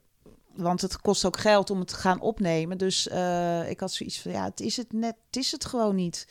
Want 0.56 0.82
het 0.82 1.02
kost 1.02 1.26
ook 1.26 1.38
geld 1.38 1.70
om 1.70 1.80
het 1.80 1.88
te 1.88 1.96
gaan 1.96 2.22
opnemen. 2.22 2.78
Dus 2.78 3.08
eh, 3.08 3.70
ik 3.70 3.80
had 3.80 3.94
zoiets 3.94 4.22
van, 4.22 4.32
ja, 4.32 4.44
het 4.44 4.60
is 4.60 4.78
het 4.78 4.94
net, 4.94 5.16
het 5.28 5.36
is 5.36 5.52
het 5.52 5.66
gewoon 5.66 5.96
niet. 5.96 6.28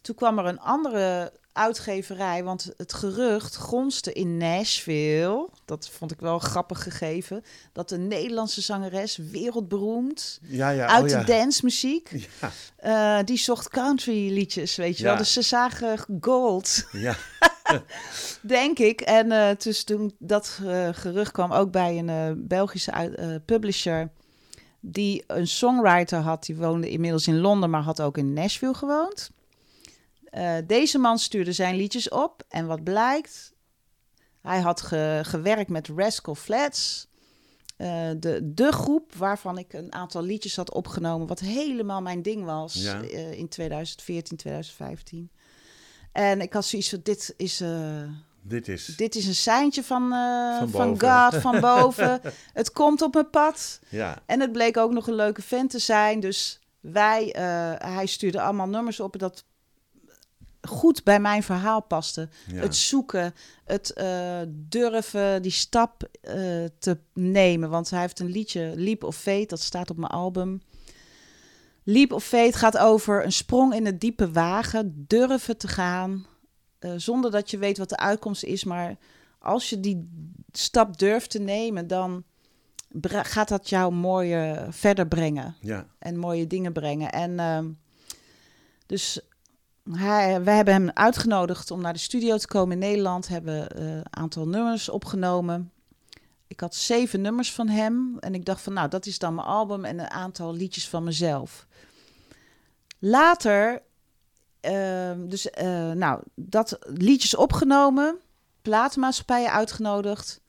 Toen 0.00 0.14
kwam 0.14 0.38
er 0.38 0.44
een 0.44 0.60
andere 0.60 1.32
uitgeverij, 1.54 2.44
want 2.44 2.72
het 2.76 2.92
gerucht 2.92 3.56
gonste 3.56 4.12
in 4.12 4.36
Nashville. 4.36 5.48
Dat 5.64 5.88
vond 5.88 6.12
ik 6.12 6.20
wel 6.20 6.38
grappig 6.38 6.82
gegeven. 6.82 7.44
Dat 7.72 7.90
een 7.90 8.08
Nederlandse 8.08 8.60
zangeres, 8.60 9.16
wereldberoemd, 9.16 10.40
ja, 10.42 10.68
ja. 10.70 10.86
uit 10.86 11.04
oh, 11.04 11.08
ja. 11.08 11.18
de 11.18 11.24
dancemuziek, 11.24 12.26
Ja, 12.40 12.50
eh, 13.18 13.24
die 13.24 13.38
zocht 13.38 13.68
country 13.68 14.32
liedjes, 14.32 14.76
weet 14.76 14.98
je 14.98 15.04
wel. 15.04 15.16
Dus 15.16 15.32
ze 15.32 15.42
zagen 15.42 15.98
gold, 16.20 16.86
ja. 16.92 17.16
denk 18.42 18.78
ik. 18.78 19.00
En 19.00 19.32
eh, 19.32 19.56
dus 19.58 19.84
toen 19.84 20.14
dat 20.18 20.60
eh, 20.64 20.88
gerucht 20.92 21.32
kwam 21.32 21.52
ook 21.52 21.70
bij 21.70 21.98
een 21.98 22.08
eh, 22.08 22.30
Belgische 22.36 23.42
publisher... 23.46 24.10
die 24.80 25.24
een 25.26 25.46
songwriter 25.46 26.18
had. 26.18 26.44
Die 26.44 26.56
woonde 26.56 26.90
inmiddels 26.90 27.26
in 27.26 27.40
Londen, 27.40 27.70
maar 27.70 27.82
had 27.82 28.00
ook 28.02 28.18
in 28.18 28.32
Nashville 28.32 28.74
gewoond. 28.74 29.30
Deze 30.66 30.98
man 30.98 31.18
stuurde 31.18 31.52
zijn 31.52 31.76
liedjes 31.76 32.08
op. 32.08 32.42
En 32.48 32.66
wat 32.66 32.84
blijkt? 32.84 33.52
Hij 34.40 34.60
had 34.60 34.80
ge- 34.80 35.20
gewerkt 35.22 35.70
met 35.70 35.88
Rascal 35.96 36.34
Flats... 36.34 37.06
De, 37.76 38.40
de 38.54 38.72
groep 38.72 39.14
waarvan 39.14 39.58
ik 39.58 39.72
een 39.72 39.92
aantal 39.92 40.22
liedjes 40.22 40.56
had 40.56 40.72
opgenomen, 40.72 41.26
wat 41.26 41.40
helemaal 41.40 42.02
mijn 42.02 42.22
ding 42.22 42.44
was 42.44 42.74
Ja. 42.74 43.00
in 43.30 43.48
2014, 43.48 44.36
2015. 44.36 45.30
En 46.14 46.40
ik 46.40 46.52
had 46.52 46.64
zoiets 46.64 46.88
van, 46.88 47.00
dit 47.02 47.34
is, 47.36 47.60
eh, 47.60 48.02
Dit 48.42 48.68
is... 48.68 48.86
dit 48.86 49.14
is 49.14 49.26
een 49.26 49.34
seintje 49.34 49.82
van, 49.82 50.12
eh, 50.12 50.62
Van. 50.66 51.00
God, 51.00 51.40
van 51.46 51.60
boven. 51.60 52.20
het 52.52 52.72
komt 52.72 53.02
op 53.02 53.14
mijn 53.14 53.30
pad. 53.30 53.80
Ja, 53.88 54.18
En 54.26 54.40
het 54.40 54.52
bleek 54.52 54.76
ook 54.76 54.92
nog 54.92 55.06
een 55.06 55.14
leuke 55.14 55.42
vent 55.42 55.70
te 55.70 55.78
zijn. 55.78 56.20
Dus 56.20 56.60
wij, 56.80 57.32
eh, 57.32 57.92
hij 57.94 58.06
stuurde 58.06 58.40
allemaal 58.40 58.68
nummers 58.68 59.00
op 59.00 59.18
dat 59.18 59.44
goed 60.60 61.04
bij 61.04 61.20
mijn 61.20 61.42
verhaal 61.42 61.80
paste. 61.82 62.28
ja. 62.46 62.60
Het 62.60 62.76
zoeken, 62.76 63.34
het 63.64 63.92
durven 64.48 65.42
die 65.42 65.50
stap 65.52 66.08
te 66.78 66.98
nemen. 67.12 67.70
Want 67.70 67.90
hij 67.90 68.00
heeft 68.00 68.20
een 68.20 68.30
liedje, 68.30 68.72
Leap 68.76 69.04
of 69.04 69.16
Fate, 69.16 69.46
dat 69.46 69.60
staat 69.60 69.90
op 69.90 69.96
mijn 69.96 70.12
album. 70.12 70.62
Leap 71.84 72.12
of 72.12 72.24
Fate 72.24 72.58
gaat 72.58 72.78
over 72.78 73.24
een 73.24 73.32
sprong 73.32 73.74
in 73.74 73.86
het 73.86 74.00
diepe 74.00 74.32
wagen, 74.32 75.04
durven 75.08 75.56
te 75.56 75.68
gaan, 75.68 76.26
eh, 76.78 76.90
zonder 76.96 77.30
dat 77.30 77.50
je 77.50 77.58
weet 77.58 77.78
wat 77.78 77.88
de 77.88 77.96
uitkomst 77.96 78.44
is. 78.44 78.64
Maar 78.64 78.96
als 79.38 79.70
je 79.70 79.80
die 79.80 80.08
stap 80.52 80.98
durft 80.98 81.30
te 81.30 81.38
nemen, 81.38 81.86
dan 81.86 82.24
gaat 83.02 83.48
dat 83.48 83.68
jou 83.68 83.92
mooie 83.92 84.66
verder 84.70 85.08
brengen 85.08 85.56
ja. 85.60 85.86
en 85.98 86.16
mooie 86.16 86.46
dingen 86.46 86.72
brengen. 86.72 87.12
En 87.12 87.38
ehm, 87.38 87.68
Dus 88.86 89.20
hij, 89.90 90.42
wij 90.42 90.56
hebben 90.56 90.74
hem 90.74 90.90
uitgenodigd 90.90 91.70
om 91.70 91.80
naar 91.80 91.92
de 91.92 91.98
studio 91.98 92.36
te 92.36 92.46
komen 92.46 92.72
in 92.72 92.88
Nederland. 92.88 93.28
Hebben 93.28 93.70
eh, 93.70 93.94
een 93.94 94.04
aantal 94.10 94.48
nummers 94.48 94.88
opgenomen. 94.88 95.72
Ik 96.54 96.60
had 96.60 96.74
zeven 96.74 97.20
nummers 97.20 97.52
van 97.52 97.68
hem. 97.68 98.16
En 98.18 98.34
ik 98.34 98.44
dacht 98.44 98.60
van, 98.62 98.72
nou, 98.72 98.88
dat 98.88 99.06
is 99.06 99.18
dan 99.18 99.34
mijn 99.34 99.46
album 99.46 99.84
en 99.84 99.98
een 99.98 100.10
aantal 100.10 100.54
liedjes 100.54 100.88
van 100.88 101.04
mezelf. 101.04 101.66
Later, 102.98 103.82
ehm, 104.60 105.26
dus, 105.28 105.50
eh, 105.50 105.90
nou, 105.90 106.22
dat 106.34 106.78
liedjes 106.82 107.36
opgenomen. 107.36 108.18
Platenmaatschappijen 108.62 109.52
uitgenodigd. 109.52 110.40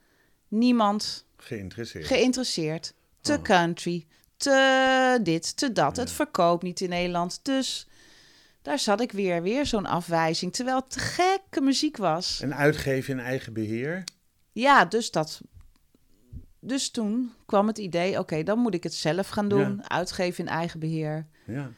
Niemand 0.47 1.25
Geïnteresseerd. 1.37 2.05
geïnteresseerd. 2.05 2.93
Te 3.21 3.33
Oh. 3.33 3.41
country, 3.41 4.05
te 4.37 5.19
dit, 5.23 5.57
te 5.57 5.71
dat. 5.71 5.95
Ja. 5.95 6.01
Het 6.01 6.11
verkoopt 6.11 6.63
niet 6.63 6.81
in 6.81 6.89
Nederland. 6.89 7.39
Dus 7.43 7.87
daar 8.61 8.79
zat 8.79 9.01
ik 9.01 9.11
weer, 9.11 9.41
weer 9.41 9.65
zo'n 9.65 9.85
afwijzing. 9.85 10.53
Terwijl 10.53 10.77
het 10.77 10.89
te 10.89 10.99
gekke 10.99 11.61
muziek 11.61 11.97
was. 11.97 12.41
en 12.41 12.55
uitgeven 12.55 13.13
in 13.19 13.25
eigen 13.25 13.53
beheer. 13.53 14.03
Ja, 14.51 14.85
dus 14.85 15.11
dat. 15.11 15.41
Dus 16.67 16.89
toen 16.91 17.33
kwam 17.45 17.67
het 17.67 17.77
idee: 17.77 18.19
oké, 18.19 18.43
dan 18.43 18.59
moet 18.59 18.73
ik 18.73 18.83
het 18.83 18.93
zelf 18.93 19.27
gaan 19.27 19.47
doen. 19.49 19.89
Uitgeven 19.89 20.45
in 20.45 20.49
eigen 20.51 20.79
beheer. 20.79 21.27
Ja. 21.45 21.69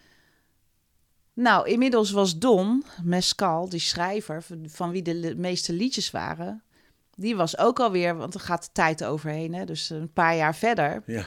Nou, 1.34 1.70
inmiddels 1.70 2.12
was 2.12 2.38
Don 2.38 2.84
Mescal, 3.04 3.70
die 3.70 3.80
schrijver, 3.80 4.44
van- 4.66 4.92
wie 4.92 5.02
de 5.02 5.34
meeste 5.38 5.74
liedjes 5.74 6.12
waren. 6.12 6.62
Die 7.16 7.36
was 7.36 7.58
ook 7.58 7.80
alweer, 7.80 8.16
want 8.16 8.34
er 8.34 8.40
gaat 8.40 8.64
de 8.64 8.70
tijd 8.72 9.04
overheen, 9.04 9.54
hè, 9.54 9.66
dus 9.66 9.90
een 9.90 10.14
paar 10.14 10.36
jaar 10.36 10.56
verder. 10.56 11.04
Ja. 11.06 11.26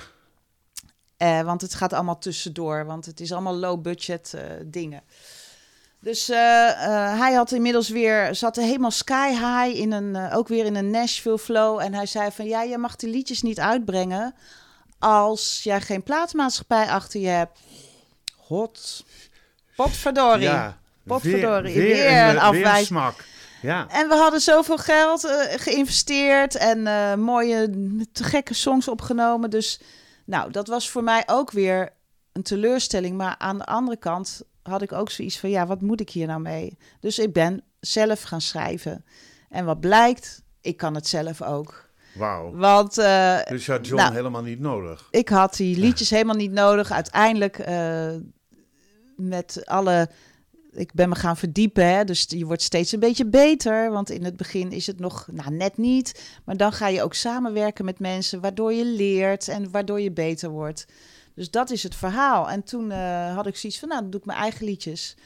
Eh, 1.17 1.43
want 1.43 1.61
het 1.61 1.75
gaat 1.75 1.93
allemaal 1.93 2.19
tussendoor, 2.19 2.85
want 2.85 3.07
het 3.07 3.21
is 3.21 3.33
allemaal 3.33 3.57
low 3.57 3.81
budget 3.83 4.35
eh, 4.35 4.43
dingen. 4.67 5.03
Dus 6.01 6.29
eh, 6.29 6.69
eh, 6.69 7.19
hij 7.19 7.33
had 7.33 7.53
inmiddels 7.53 7.89
weer, 7.89 8.35
zat 8.35 8.57
helemaal 8.57 8.91
sky 8.91 9.29
high 9.29 9.81
in 9.81 9.93
een, 9.93 10.17
eh, 10.17 10.37
ook 10.37 10.49
weer 10.49 10.65
in 10.65 10.77
een 10.77 10.91
Nashville 10.91 11.39
flow. 11.39 11.81
En 11.81 11.95
hij 11.95 12.07
zei 12.07 12.31
van, 12.31 12.47
ja, 12.47 12.63
je 12.63 12.79
mag 12.79 12.97
die 12.97 13.11
liedjes 13.11 13.43
niet 13.43 13.61
uitbrengen 13.61 14.35
als 14.99 15.61
jij 15.63 15.81
geen 15.81 16.03
plaatsmaatschappij 16.03 16.87
achter 16.87 17.21
je 17.21 17.29
hebt. 17.29 17.59
God, 18.37 19.05
potverdorie. 19.77 20.43
Ja. 20.43 20.79
Potverdorie, 21.07 21.75
Weer, 21.75 21.83
weer 21.83 22.11
weer, 22.11 22.29
een 22.29 22.39
afwijzing. 22.39 23.13
Ja. 23.63 23.87
En 23.89 24.09
we 24.09 24.15
hadden 24.15 24.41
zoveel 24.41 24.79
geld 24.79 25.29
geïnvesteerd 25.57 26.55
en 26.55 26.83
mooie, 27.21 27.71
te 28.13 28.25
gekke 28.25 28.55
songs 28.55 28.89
opgenomen. 28.89 29.51
Dus 29.51 29.81
nou, 30.25 30.51
dat 30.51 30.69
was 30.69 30.91
voor 30.91 31.05
mij 31.05 31.23
ook 31.27 31.51
weer 31.51 31.93
een 32.33 32.43
teleurstelling. 32.43 33.17
Maar 33.17 33.35
aan 33.39 33.59
de 33.59 33.67
andere 33.67 33.97
kant 33.97 34.43
had 34.63 34.83
ik 34.83 34.93
ook 34.93 35.11
zoiets 35.11 35.39
van, 35.39 35.51
ja, 35.51 35.67
wat 35.67 35.81
moet 35.81 36.01
ik 36.01 36.11
hier 36.11 36.27
nou 36.27 36.41
mee? 36.41 36.79
Dus 37.01 37.19
ik 37.19 37.33
ben 37.33 37.63
zelf 37.81 38.23
gaan 38.23 38.41
schrijven. 38.41 39.05
En 39.49 39.65
wat 39.65 39.81
blijkt, 39.81 40.43
ik 40.61 40.77
kan 40.77 40.95
het 40.95 41.07
zelf 41.07 41.43
ook. 41.43 41.89
Wauw. 42.15 42.53
Want 42.55 42.99
eh, 42.99 43.39
Dus 43.49 43.67
je 43.67 43.73
had 43.73 43.87
John 43.87 44.03
Nou. 44.03 44.15
helemaal 44.15 44.43
niet 44.43 44.61
nodig. 44.61 45.09
ik 45.11 45.29
had 45.29 45.57
die 45.57 45.77
liedjes 45.85 46.11
helemaal 46.11 46.37
niet 46.37 46.53
nodig. 46.53 46.91
Uiteindelijk 46.91 47.59
eh, 47.59 48.15
met 49.17 49.63
alle. 49.67 50.09
Ik 50.73 50.93
ben 50.93 51.09
me 51.09 51.15
gaan 51.15 51.37
verdiepen, 51.37 51.87
hè, 51.87 52.05
dus 52.05 52.25
je 52.29 52.47
wordt 52.47 52.63
steeds 52.63 52.93
een 52.93 53.01
beetje 53.01 53.27
beter. 53.27 53.91
Want 53.91 54.11
in 54.11 54.25
het 54.25 54.37
begin 54.37 54.73
is 54.73 54.87
het 54.87 54.99
nog 55.01 55.27
nou, 55.33 55.51
net 55.51 55.77
niet. 55.77 56.39
Maar 56.45 56.57
dan 56.57 56.73
ga 56.73 56.89
je 56.89 57.03
ook 57.03 57.15
samenwerken 57.15 57.85
met 57.85 57.99
mensen, 57.99 58.41
waardoor 58.41 58.73
je 58.73 58.85
leert 58.85 59.49
en 59.49 59.71
waardoor 59.71 60.01
je 60.01 60.13
beter 60.13 60.51
wordt. 60.51 60.87
Dus 61.35 61.51
dat 61.51 61.71
is 61.71 61.83
het 61.83 61.95
verhaal. 61.95 62.51
En 62.51 62.63
toen 62.63 62.91
eh, 62.91 63.35
had 63.35 63.47
ik 63.47 63.57
zoiets 63.57 63.79
van, 63.79 63.89
nou, 63.89 64.01
dan 64.01 64.11
doe 64.11 64.21
ik 64.21 64.27
mijn 64.27 64.39
eigen 64.39 64.65
liedjes. 64.67 65.17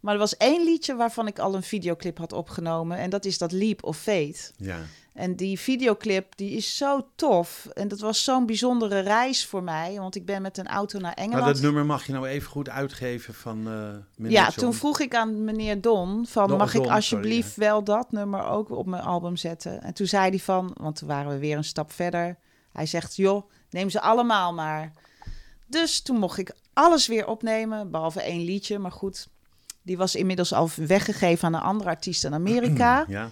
Maar 0.00 0.12
er 0.14 0.20
was 0.20 0.36
één 0.36 0.64
liedje 0.64 0.94
waarvan 0.94 1.26
ik 1.26 1.38
al 1.38 1.54
een 1.54 1.62
videoclip 1.62 2.18
had 2.18 2.32
opgenomen. 2.32 2.96
En 2.98 3.10
dat 3.10 3.24
is 3.24 3.38
dat 3.38 3.52
Leap 3.52 3.84
of 3.84 3.96
Fate. 3.96 4.50
Ja. 4.56 4.78
En 5.14 5.36
die 5.36 5.58
videoclip, 5.58 6.36
die 6.36 6.50
is 6.50 6.76
zo 6.76 7.06
tof. 7.16 7.66
En 7.74 7.88
dat 7.88 8.00
was 8.00 8.24
zo'n 8.24 8.46
bijzondere 8.46 9.00
reis 9.00 9.46
voor 9.46 9.62
mij. 9.62 9.94
Want 9.98 10.14
ik 10.14 10.26
ben 10.26 10.42
met 10.42 10.58
een 10.58 10.66
auto 10.66 10.98
naar 10.98 11.12
Maar 11.16 11.24
Engeland. 11.24 11.46
dat 11.54 11.62
nummer 11.62 11.86
mag 11.86 12.06
je 12.06 12.12
nou 12.12 12.26
even 12.26 12.48
goed 12.50 12.68
uitgeven 12.68 13.34
van 13.34 13.58
eh 13.68 13.90
meneer 14.16 14.36
ja, 14.36 14.44
John. 14.44 14.58
toen 14.60 14.74
vroeg 14.74 15.00
ik 15.00 15.14
aan 15.14 15.44
meneer 15.44 15.80
Don 15.80 16.26
van 16.26 16.48
Don- 16.48 16.58
mag 16.58 16.72
Don, 16.72 16.76
ik 16.80 16.86
sorry, 16.86 16.96
alsjeblieft 16.96 17.56
wel 17.56 17.84
dat 17.84 18.12
nummer 18.12 18.44
ook 18.44 18.70
op 18.70 18.86
mijn 18.86 19.02
album 19.02 19.36
zetten? 19.36 19.82
En 19.82 19.94
toen 19.94 20.06
zei 20.06 20.28
hij 20.30 20.38
van, 20.38 20.70
want 20.80 20.96
toen 20.96 21.08
waren 21.08 21.32
we 21.32 21.38
weer 21.38 21.56
een 21.56 21.64
stap 21.64 21.92
verder. 21.92 22.38
Hij 22.72 22.86
zegt, 22.86 23.16
joh, 23.16 23.50
neem 23.70 23.90
ze 23.90 24.00
allemaal 24.00 24.52
maar. 24.54 24.92
Dus 25.72 26.00
toen 26.00 26.18
mocht 26.18 26.38
ik 26.38 26.54
alles 26.72 27.06
weer 27.06 27.26
opnemen, 27.26 27.90
behalve 27.90 28.22
één 28.22 28.44
liedje. 28.44 28.78
Maar 28.78 28.92
goed, 28.92 29.28
die 29.82 29.96
was 29.96 30.14
inmiddels 30.14 30.52
al 30.52 30.70
weggegeven 30.76 31.46
aan 31.46 31.54
een 31.54 31.60
andere 31.60 31.90
artiest 31.90 32.24
in 32.24 32.34
Amerika. 32.34 33.04
Ja. 33.08 33.30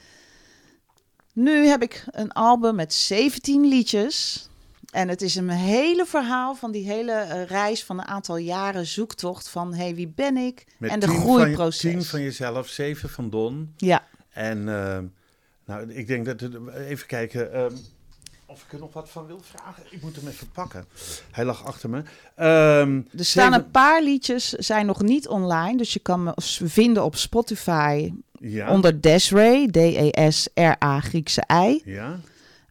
Nu 1.33 1.67
heb 1.67 1.83
ik 1.83 2.05
een 2.11 2.33
album 2.33 2.75
met 2.75 2.95
17 2.95 3.69
liedjes. 3.69 4.49
En 4.91 5.09
het 5.09 5.23
is 5.23 5.35
een 5.35 5.49
hele 5.49 6.07
verhaal 6.07 6.55
van 6.55 6.71
die 6.71 6.85
hele 6.85 7.13
eh, 7.13 7.45
reis 7.45 7.85
van 7.85 7.99
een 7.99 8.07
aantal 8.07 8.37
jaren 8.37 8.87
zoektocht 8.87 9.49
van 9.49 9.75
hey, 9.75 9.95
wie 9.95 10.09
ben 10.09 10.37
ik? 10.37 10.67
Met 10.79 10.91
en 10.91 11.01
de 11.01 11.07
groeiproces. 11.09 11.93
Tien 11.93 12.05
van 12.05 12.23
jezelf, 12.23 12.69
zeven 12.69 13.09
van 13.09 13.31
Don. 13.31 13.75
Ja, 13.77 14.07
En 14.31 14.69
eh, 14.69 14.99
nou, 15.65 15.93
ik 15.93 16.07
denk 16.07 16.25
dat 16.25 16.43
even 16.75 17.07
kijken 17.07 17.53
ehm, 17.53 17.75
of 18.51 18.63
ik 18.63 18.73
er 18.73 18.79
nog 18.79 18.93
wat 18.93 19.11
van 19.11 19.27
wil 19.27 19.41
vragen. 19.43 19.83
Ik 19.91 20.03
moet 20.03 20.17
hem 20.17 20.29
even 20.29 20.51
pakken. 20.51 20.85
Hij 21.31 21.45
lag 21.45 21.65
achter 21.65 21.91
me. 21.91 22.03
Ehm, 22.35 23.01
er 23.19 23.25
staan 23.25 23.53
een 23.53 23.71
paar 23.71 24.03
liedjes, 24.03 24.49
zijn 24.49 24.87
nog 24.87 25.03
niet 25.03 25.29
online. 25.29 25.77
Dus 25.77 25.93
je 25.93 25.99
kan 25.99 26.23
me 26.23 26.33
vinden 26.65 27.05
op 27.05 27.17
Spotify 27.17 28.13
ja, 28.33 28.71
onder 28.71 29.01
Desray, 29.01 29.67
D-E-S-R-A 29.67 31.01
Griekse 31.01 31.45
I. 31.53 31.81
ja. 31.85 32.19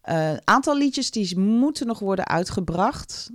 Eh, 0.01 0.29
Een 0.29 0.41
aantal 0.43 0.77
liedjes 0.77 1.11
die 1.11 1.39
moeten 1.39 1.87
nog 1.87 1.99
worden 1.99 2.27
uitgebracht. 2.27 3.29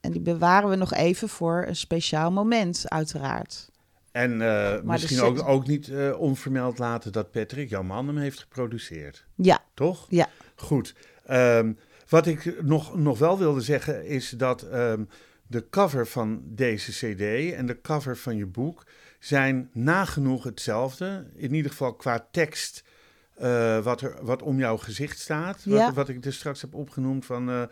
En 0.00 0.12
die 0.12 0.20
bewaren 0.20 0.68
we 0.68 0.76
nog 0.76 0.92
even 0.94 1.28
voor 1.28 1.64
een 1.68 1.76
speciaal 1.76 2.30
moment, 2.30 2.84
uiteraard. 2.84 3.68
En 4.12 4.42
eh, 4.42 4.82
misschien 4.82 5.20
ook, 5.20 5.48
ook 5.48 5.66
niet 5.66 5.88
eh, 5.88 6.20
onvermeld 6.20 6.78
laten 6.78 7.12
dat 7.12 7.30
Patrick, 7.30 7.68
jouw 7.68 7.82
man, 7.82 8.06
hem 8.06 8.16
heeft 8.16 8.38
geproduceerd. 8.38 9.24
Ja, 9.34 9.58
Toch? 9.74 10.06
ja. 10.08 10.28
Goed. 10.56 10.94
Ehm, 11.28 11.72
wat 12.08 12.26
ik 12.26 12.62
nog, 12.62 12.96
nog 12.96 13.18
wel 13.18 13.38
wilde 13.38 13.60
zeggen 13.60 14.06
is 14.06 14.30
dat 14.30 14.62
ehm, 14.62 15.02
de 15.46 15.66
cover 15.70 16.06
van 16.06 16.40
deze 16.44 16.90
CD 16.92 17.52
en 17.54 17.66
de 17.66 17.80
cover 17.80 18.16
van 18.16 18.36
je 18.36 18.46
boek 18.46 18.86
zijn 19.18 19.70
nagenoeg 19.72 20.44
hetzelfde. 20.44 21.26
In 21.36 21.54
ieder 21.54 21.70
geval 21.70 21.94
qua 21.94 22.28
tekst 22.30 22.82
eh, 23.34 23.78
wat, 23.78 24.00
er, 24.00 24.16
wat 24.22 24.42
om 24.42 24.58
jouw 24.58 24.76
gezicht 24.76 25.18
staat. 25.18 25.64
Wat, 25.64 25.78
Ja. 25.78 25.92
wat 25.92 26.08
ik 26.08 26.24
er 26.24 26.32
straks 26.32 26.60
heb 26.60 26.74
opgenoemd 26.74 27.24
van 27.26 27.48
eh, 27.50 27.62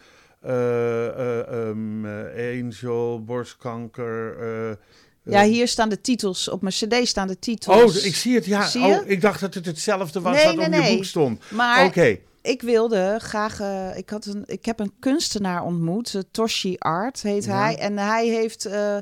eh, 0.41 1.07
eh, 1.07 1.69
ehm, 1.69 2.07
eh, 2.07 2.63
Angel, 2.63 3.25
borstkanker. 3.25 4.79
Ja, 5.23 5.43
hier 5.45 5.69
staan 5.69 5.89
de 5.89 6.01
titels. 6.01 6.49
Op 6.49 6.63
mijn 6.63 6.75
cd 6.75 7.09
staan 7.09 7.29
de 7.29 7.39
titels. 7.39 7.97
Oh, 7.99 8.05
ik 8.05 8.15
zie 8.15 8.35
het. 8.35 8.45
Ja, 8.45 8.67
Zie? 8.67 8.83
Oh, 8.83 9.09
ik 9.09 9.21
dacht 9.21 9.41
dat 9.41 9.55
het 9.55 9.67
hetzelfde 9.67 10.21
was 10.21 10.35
Nee, 10.37 10.45
wat 10.45 10.57
nee, 10.57 10.67
op 10.67 10.71
nee. 10.73 10.91
je 10.91 10.97
boek 10.97 11.05
stond. 11.05 11.51
Maar 11.51 11.85
Oké. 11.85 12.19
Ik 12.47 12.63
wilde 12.63 13.19
graag... 13.19 13.61
eh, 13.61 13.97
ik, 13.97 14.11
had 14.11 14.25
een, 14.27 14.43
ik 14.47 14.65
heb 14.65 14.81
een 14.81 14.93
kunstenaar 14.99 15.63
ontmoet. 15.65 16.15
eh, 16.15 16.21
Toshi 16.31 16.77
Art 16.79 17.23
heet 17.23 17.45
Ja. 17.45 17.59
hij. 17.63 17.79
En 17.79 17.99
hij 17.99 18.27
heeft... 18.29 18.65
eh, 18.65 18.97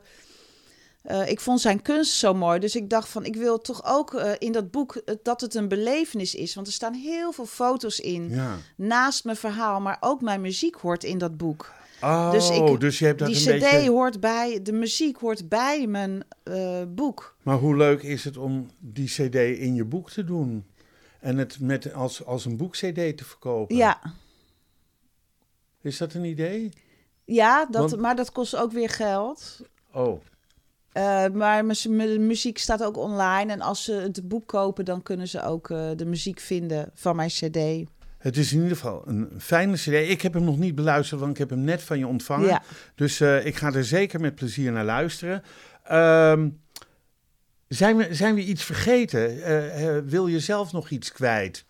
ik 1.27 1.41
vond 1.41 1.61
zijn 1.61 1.83
kunst 1.83 2.13
zo 2.13 2.35
mooi. 2.35 2.59
Dus 2.59 2.77
ik 2.77 2.91
dacht 2.91 3.09
van, 3.09 3.25
ik 3.25 3.37
wil 3.37 3.59
toch 3.61 3.85
ook 3.85 4.15
in 4.39 4.53
dat 4.53 4.71
boek... 4.71 5.03
dat 5.23 5.41
het 5.41 5.55
een 5.55 5.69
belevenis 5.69 6.35
is. 6.35 6.55
Want 6.55 6.67
er 6.67 6.73
staan 6.73 6.95
heel 6.95 7.33
veel 7.33 7.47
foto's 7.47 7.99
in. 8.01 8.29
Ja. 8.31 8.57
Naast 8.77 9.25
mijn 9.25 9.37
verhaal. 9.37 9.81
Maar 9.81 9.97
ook 10.01 10.21
mijn 10.21 10.41
muziek 10.41 10.75
hoort 10.75 11.05
in 11.05 11.19
dat 11.19 11.37
boek. 11.37 11.73
Oh, 12.03 12.31
Dus 12.31 12.49
dus, 12.49 12.57
ik- 12.57 12.99
je 12.99 13.05
hebt 13.07 13.19
dat 13.19 13.29
Die 13.29 13.53
een 13.53 13.59
cd 13.59 13.71
beetje... 13.71 13.91
hoort 13.91 14.21
bij... 14.21 14.61
De 14.63 14.73
muziek 14.73 15.17
hoort 15.17 15.49
bij 15.49 15.87
mijn 15.87 16.25
boek. 16.95 17.37
Maar 17.43 17.57
hoe 17.57 17.77
leuk 17.77 18.03
is 18.03 18.25
het 18.25 18.37
om 18.37 18.71
die 18.79 19.09
cd 19.09 19.35
in 19.35 19.75
je 19.75 19.85
boek 19.85 20.11
te 20.11 20.25
doen? 20.25 20.65
En 21.25 21.39
het 21.39 21.61
met, 21.61 21.93
als, 21.95 22.25
als 22.25 22.45
een 22.45 22.57
boek-cd 22.57 22.95
te 22.95 23.25
verkopen? 23.25 23.77
Ja, 23.77 24.01
Is 25.81 25.99
dat 25.99 26.15
een 26.15 26.25
idee? 26.25 26.69
ja 27.25 27.67
dat, 27.71 27.91
Want- 27.91 28.03
maar 28.03 28.17
dat 28.17 28.33
kost 28.33 28.57
ook 28.57 28.73
weer 28.73 28.89
geld. 28.89 29.61
Oh, 29.93 30.21
Eh, 30.93 31.27
maar 31.29 31.65
mijn 31.89 32.27
muziek 32.27 32.59
staat 32.59 32.83
ook 32.85 32.97
online. 32.97 33.53
En 33.53 33.61
als 33.61 33.85
ze 33.85 33.93
het 33.93 34.29
boek 34.29 34.47
kopen, 34.47 34.85
dan 34.85 35.03
kunnen 35.03 35.29
ze 35.29 35.43
ook 35.43 35.71
eh, 35.71 35.91
de 35.97 36.05
muziek 36.05 36.41
vinden 36.41 36.91
van 36.95 37.17
mijn 37.17 37.29
CD. 37.29 37.59
het 38.19 38.37
is 38.37 38.53
in 38.53 38.63
ieder 38.63 38.77
geval 38.77 39.03
een 39.07 39.31
fijne 39.39 39.75
cd. 39.77 39.87
Ik 39.89 40.23
heb 40.23 40.33
hem 40.35 40.45
nog 40.45 40.59
niet 40.59 40.75
beluisterd, 40.75 41.21
want 41.21 41.33
ik 41.33 41.39
heb 41.39 41.51
hem 41.51 41.61
net 41.65 41.83
van 41.83 41.99
je 41.99 42.07
ontvangen. 42.07 42.47
Ja. 42.49 42.63
Dus 42.95 43.21
eh, 43.21 43.47
ik 43.47 43.57
ga 43.57 43.73
er 43.73 43.85
zeker 43.85 44.21
met 44.21 44.35
plezier 44.35 44.73
naar 44.73 44.85
luisteren. 44.85 45.43
Ehm, 45.85 46.49
zijn, 47.69 47.97
we, 47.97 48.15
zijn 48.15 48.35
we 48.35 48.45
iets 48.45 48.65
vergeten? 48.65 49.43
Eh, 49.43 49.97
eh, 49.97 50.05
wil 50.07 50.27
je 50.27 50.41
zelf 50.41 50.73
nog 50.73 50.91
iets 50.91 51.13
kwijt? 51.13 51.65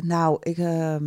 Nou, 0.00 0.36
ik, 0.40 0.58
ehm, 0.58 1.04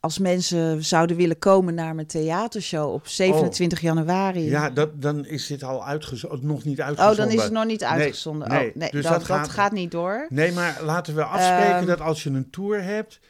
als 0.00 0.18
mensen 0.18 0.84
zouden 0.84 1.16
willen 1.16 1.38
komen 1.38 1.74
naar 1.74 1.94
mijn 1.94 2.06
theatershow 2.06 2.92
op 2.92 3.06
27 3.06 3.80
januari. 3.80 4.40
Ja, 4.44 4.70
dat, 4.70 5.02
dan 5.02 5.26
is 5.26 5.46
dit 5.46 5.62
al 5.62 5.84
uitgezonden, 5.86 6.46
nog 6.46 6.64
niet 6.64 6.80
uitgezonden. 6.80 7.24
Oh, 7.24 7.28
dan 7.30 7.36
is 7.38 7.42
het 7.44 7.52
nog 7.52 7.64
niet 7.64 7.84
uitgezonden. 7.84 8.48
nee, 8.48 8.68
oh, 8.68 8.74
nee, 8.74 8.90
dus 8.90 9.02
dat, 9.02 9.12
dat 9.12 9.26
dat, 9.26 9.48
gaat- 9.48 9.72
niet 9.72 9.90
door. 9.90 10.26
Nee, 10.28 10.52
maar 10.52 10.78
laten 10.82 11.14
we 11.14 11.24
afspreken 11.24 11.74
Ehm. 11.76 11.86
dat 11.86 12.00
als 12.00 12.22
je 12.22 12.30
een 12.30 12.50
tour 12.50 12.82
hebt, 12.82 13.20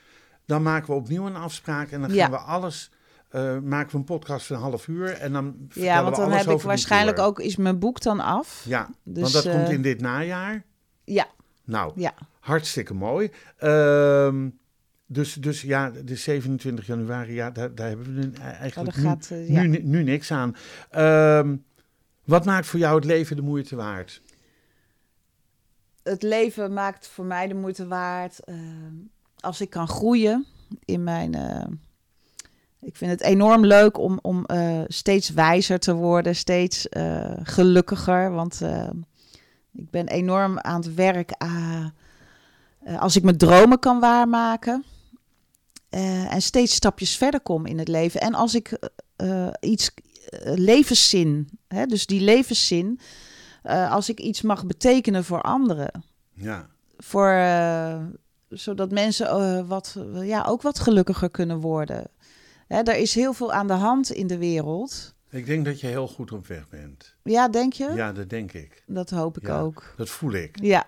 dan 0.47 0.63
maken 0.63 0.87
we 0.87 0.95
opnieuw 1.01 1.27
een 1.27 1.37
afspraak 1.37 1.91
en 1.91 2.01
dan 2.01 2.13
Ja. 2.15 2.23
gaan 2.23 2.31
we 2.31 2.39
alles, 2.39 2.91
eh, 3.29 3.59
maken 3.59 3.91
we 3.91 3.99
een 3.99 4.05
podcast 4.05 4.47
van 4.47 4.57
een 4.57 4.63
half 4.63 4.89
uur 4.89 5.11
en 5.11 5.33
dan 5.33 5.57
vertellen 5.69 5.89
Ja, 5.89 6.03
want 6.03 6.17
dan 6.17 6.33
heb 6.33 6.49
ik 6.49 6.61
waarschijnlijk 6.61 7.19
ook, 7.19 7.41
is 7.41 7.57
mijn 7.57 7.79
boek 7.79 8.01
dan 8.01 8.21
af. 8.21 8.65
Ja, 8.67 8.91
Dus, 9.03 9.23
want 9.23 9.33
dat 9.33 9.55
komt 9.55 9.69
eh, 9.69 9.73
in 9.73 9.83
dit 9.83 10.01
najaar. 10.01 10.65
Ja, 11.05 11.27
Nou, 11.65 11.93
ja. 11.95 12.15
hartstikke 12.41 12.95
mooi. 12.95 13.31
Ehm, 13.57 14.49
dus, 15.07 15.35
dus 15.35 15.63
ja, 15.63 15.91
de 16.05 16.17
27 16.17 16.87
januari, 16.87 17.35
ja, 17.35 17.51
daar, 17.51 17.75
daar 17.75 17.89
hebben 17.89 18.15
we 18.15 18.21
nu 18.21 18.33
eigenlijk 18.33 18.97
nu, 18.97 19.03
gaat, 19.03 19.29
eh, 19.31 19.49
ja. 19.49 19.63
nu, 19.63 19.83
nu 19.83 20.03
niks 20.03 20.33
aan. 20.33 20.57
Ehm, 20.91 21.57
wat 22.25 22.45
maakt 22.45 22.67
voor 22.67 22.79
jou 22.79 22.95
het 22.95 23.05
leven 23.05 23.37
de 23.37 23.43
moeite 23.43 23.77
waard? 23.77 24.23
Het 26.03 26.23
leven 26.23 26.73
maakt 26.73 27.09
voor 27.09 27.25
mij 27.25 27.49
de 27.49 27.55
moeite 27.55 27.87
waard 27.87 28.39
eh, 28.39 28.57
als 29.37 29.61
ik 29.61 29.71
kan 29.71 29.89
groeien 29.89 30.47
in 30.85 31.05
mijn. 31.05 31.35
Ik 32.81 32.97
vind 32.97 33.11
het 33.11 33.21
enorm 33.21 33.67
leuk 33.67 33.99
om, 33.99 34.19
om 34.23 34.45
eh, 34.45 34.81
steeds 34.87 35.31
wijzer 35.31 35.79
te 35.79 35.95
worden, 35.95 36.37
steeds 36.37 36.89
eh, 36.89 37.33
gelukkiger. 37.43 38.31
Want 38.31 38.63
eh, 38.63 38.91
ik 39.73 39.91
ben 39.91 40.09
enorm 40.09 40.59
aan 40.59 40.81
het 40.81 40.95
werk 40.95 41.33
als 42.99 43.17
ik 43.17 43.23
mijn 43.23 43.37
dromen 43.37 43.79
kan 43.79 44.01
waarmaken. 44.01 44.85
en 46.31 46.43
steeds 46.43 46.75
stapjes 46.75 47.17
verder 47.17 47.41
kom 47.41 47.67
in 47.67 47.79
het 47.79 47.89
leven. 47.89 48.21
En 48.21 48.35
als 48.35 48.55
ik 48.55 48.79
iets 49.61 49.91
levenszin, 50.41 51.49
hè, 51.69 51.87
dus 51.87 52.07
die 52.07 52.21
levenszin, 52.21 53.01
als 53.91 54.09
ik 54.09 54.21
iets 54.21 54.43
mag 54.43 54.67
betekenen 54.67 55.25
voor 55.25 55.43
anderen 55.43 56.05
Ja, 56.35 56.67
voor, 56.99 57.49
zodat 58.49 58.91
mensen 58.91 59.67
wat, 59.67 59.97
ja, 60.13 60.45
ook 60.45 60.63
wat 60.63 60.79
gelukkiger 60.79 61.31
kunnen 61.31 61.61
worden. 61.61 62.11
Hè, 62.69 62.83
er 62.83 62.97
is 62.97 63.15
heel 63.15 63.33
veel 63.33 63.53
aan 63.53 63.67
de 63.67 63.73
hand 63.73 64.11
in 64.11 64.27
de 64.27 64.39
wereld. 64.39 65.15
ik 65.31 65.47
denk 65.47 65.65
dat 65.65 65.81
je 65.81 65.87
heel 65.87 66.09
goed 66.09 66.33
op 66.33 66.47
weg 66.47 66.69
bent. 66.69 67.15
Ja, 67.23 67.49
denk 67.49 67.73
je? 67.73 67.93
Ja, 67.95 68.13
dat 68.13 68.31
denk 68.31 68.53
ik. 68.53 68.83
Dat 68.87 69.11
hoop 69.11 69.37
ik 69.37 69.47
Ja. 69.47 69.61
ook. 69.61 69.95
Dat 69.97 70.09
voel 70.09 70.33
ik. 70.33 70.59
Ja, 70.63 70.87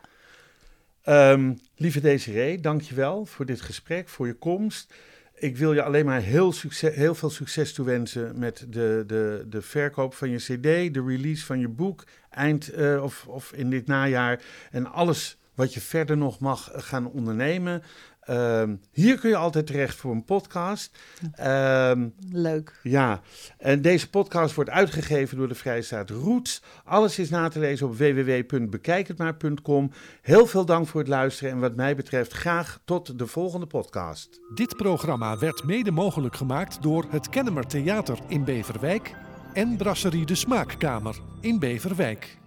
Ehm, 1.02 1.54
lieve 1.76 2.00
Desiree, 2.00 2.60
dankjewel 2.60 3.26
voor 3.26 3.46
dit 3.46 3.60
gesprek, 3.60 4.08
voor 4.08 4.26
je 4.26 4.34
komst. 4.34 4.94
Ik 5.34 5.56
wil 5.56 5.72
je 5.72 5.82
alleen 5.82 6.04
maar 6.04 6.20
heel, 6.20 6.52
succes, 6.52 6.94
heel 6.94 7.14
veel 7.14 7.30
succes 7.30 7.72
toewensen 7.72 8.38
met 8.38 8.66
de, 8.68 9.04
de, 9.06 9.46
de 9.48 9.62
verkoop 9.62 10.14
van 10.14 10.30
je 10.30 10.36
cd, 10.36 10.94
de 10.94 11.04
release 11.06 11.44
van 11.44 11.58
je 11.60 11.68
boek, 11.68 12.04
eind 12.30 12.68
eh, 12.68 13.02
of, 13.02 13.26
of 13.28 13.52
in 13.52 13.70
dit 13.70 13.86
najaar. 13.86 14.40
En 14.70 14.92
alles 14.92 15.38
wat 15.54 15.74
je 15.74 15.80
verder 15.80 16.16
nog 16.16 16.38
mag 16.38 16.70
gaan 16.74 17.06
ondernemen. 17.10 17.82
Ehm, 18.30 18.76
hier 18.92 19.18
kun 19.18 19.30
je 19.30 19.36
altijd 19.36 19.66
terecht 19.66 19.96
voor 19.96 20.12
een 20.12 20.24
podcast. 20.24 20.98
Ehm, 21.32 22.08
leuk. 22.32 22.80
ja, 22.82 23.20
en 23.58 23.82
deze 23.82 24.10
podcast 24.10 24.54
wordt 24.54 24.70
uitgegeven 24.70 25.36
door 25.36 25.48
de 25.48 25.54
Vrijstaat 25.54 26.10
Roots. 26.10 26.62
Alles 26.84 27.18
is 27.18 27.30
na 27.30 27.48
te 27.48 27.58
lezen 27.58 27.86
op 27.86 27.96
www.bekijkhetmaar.com. 27.96 29.90
Heel 30.22 30.46
veel 30.46 30.64
dank 30.64 30.86
voor 30.86 31.00
het 31.00 31.08
luisteren 31.08 31.52
en 31.52 31.58
wat 31.58 31.76
mij 31.76 31.96
betreft 31.96 32.32
graag 32.32 32.80
tot 32.84 33.18
de 33.18 33.26
volgende 33.26 33.66
podcast. 33.66 34.40
Dit 34.54 34.76
programma 34.76 35.38
werd 35.38 35.64
mede 35.64 35.90
mogelijk 35.90 36.36
gemaakt 36.36 36.82
door 36.82 37.06
het 37.10 37.28
Kennemer 37.28 37.66
Theater 37.66 38.18
in 38.28 38.44
Beverwijk 38.44 39.14
en 39.52 39.76
Brasserie 39.76 40.26
de 40.26 40.34
Smaakkamer 40.34 41.18
in 41.40 41.58
Beverwijk. 41.58 42.38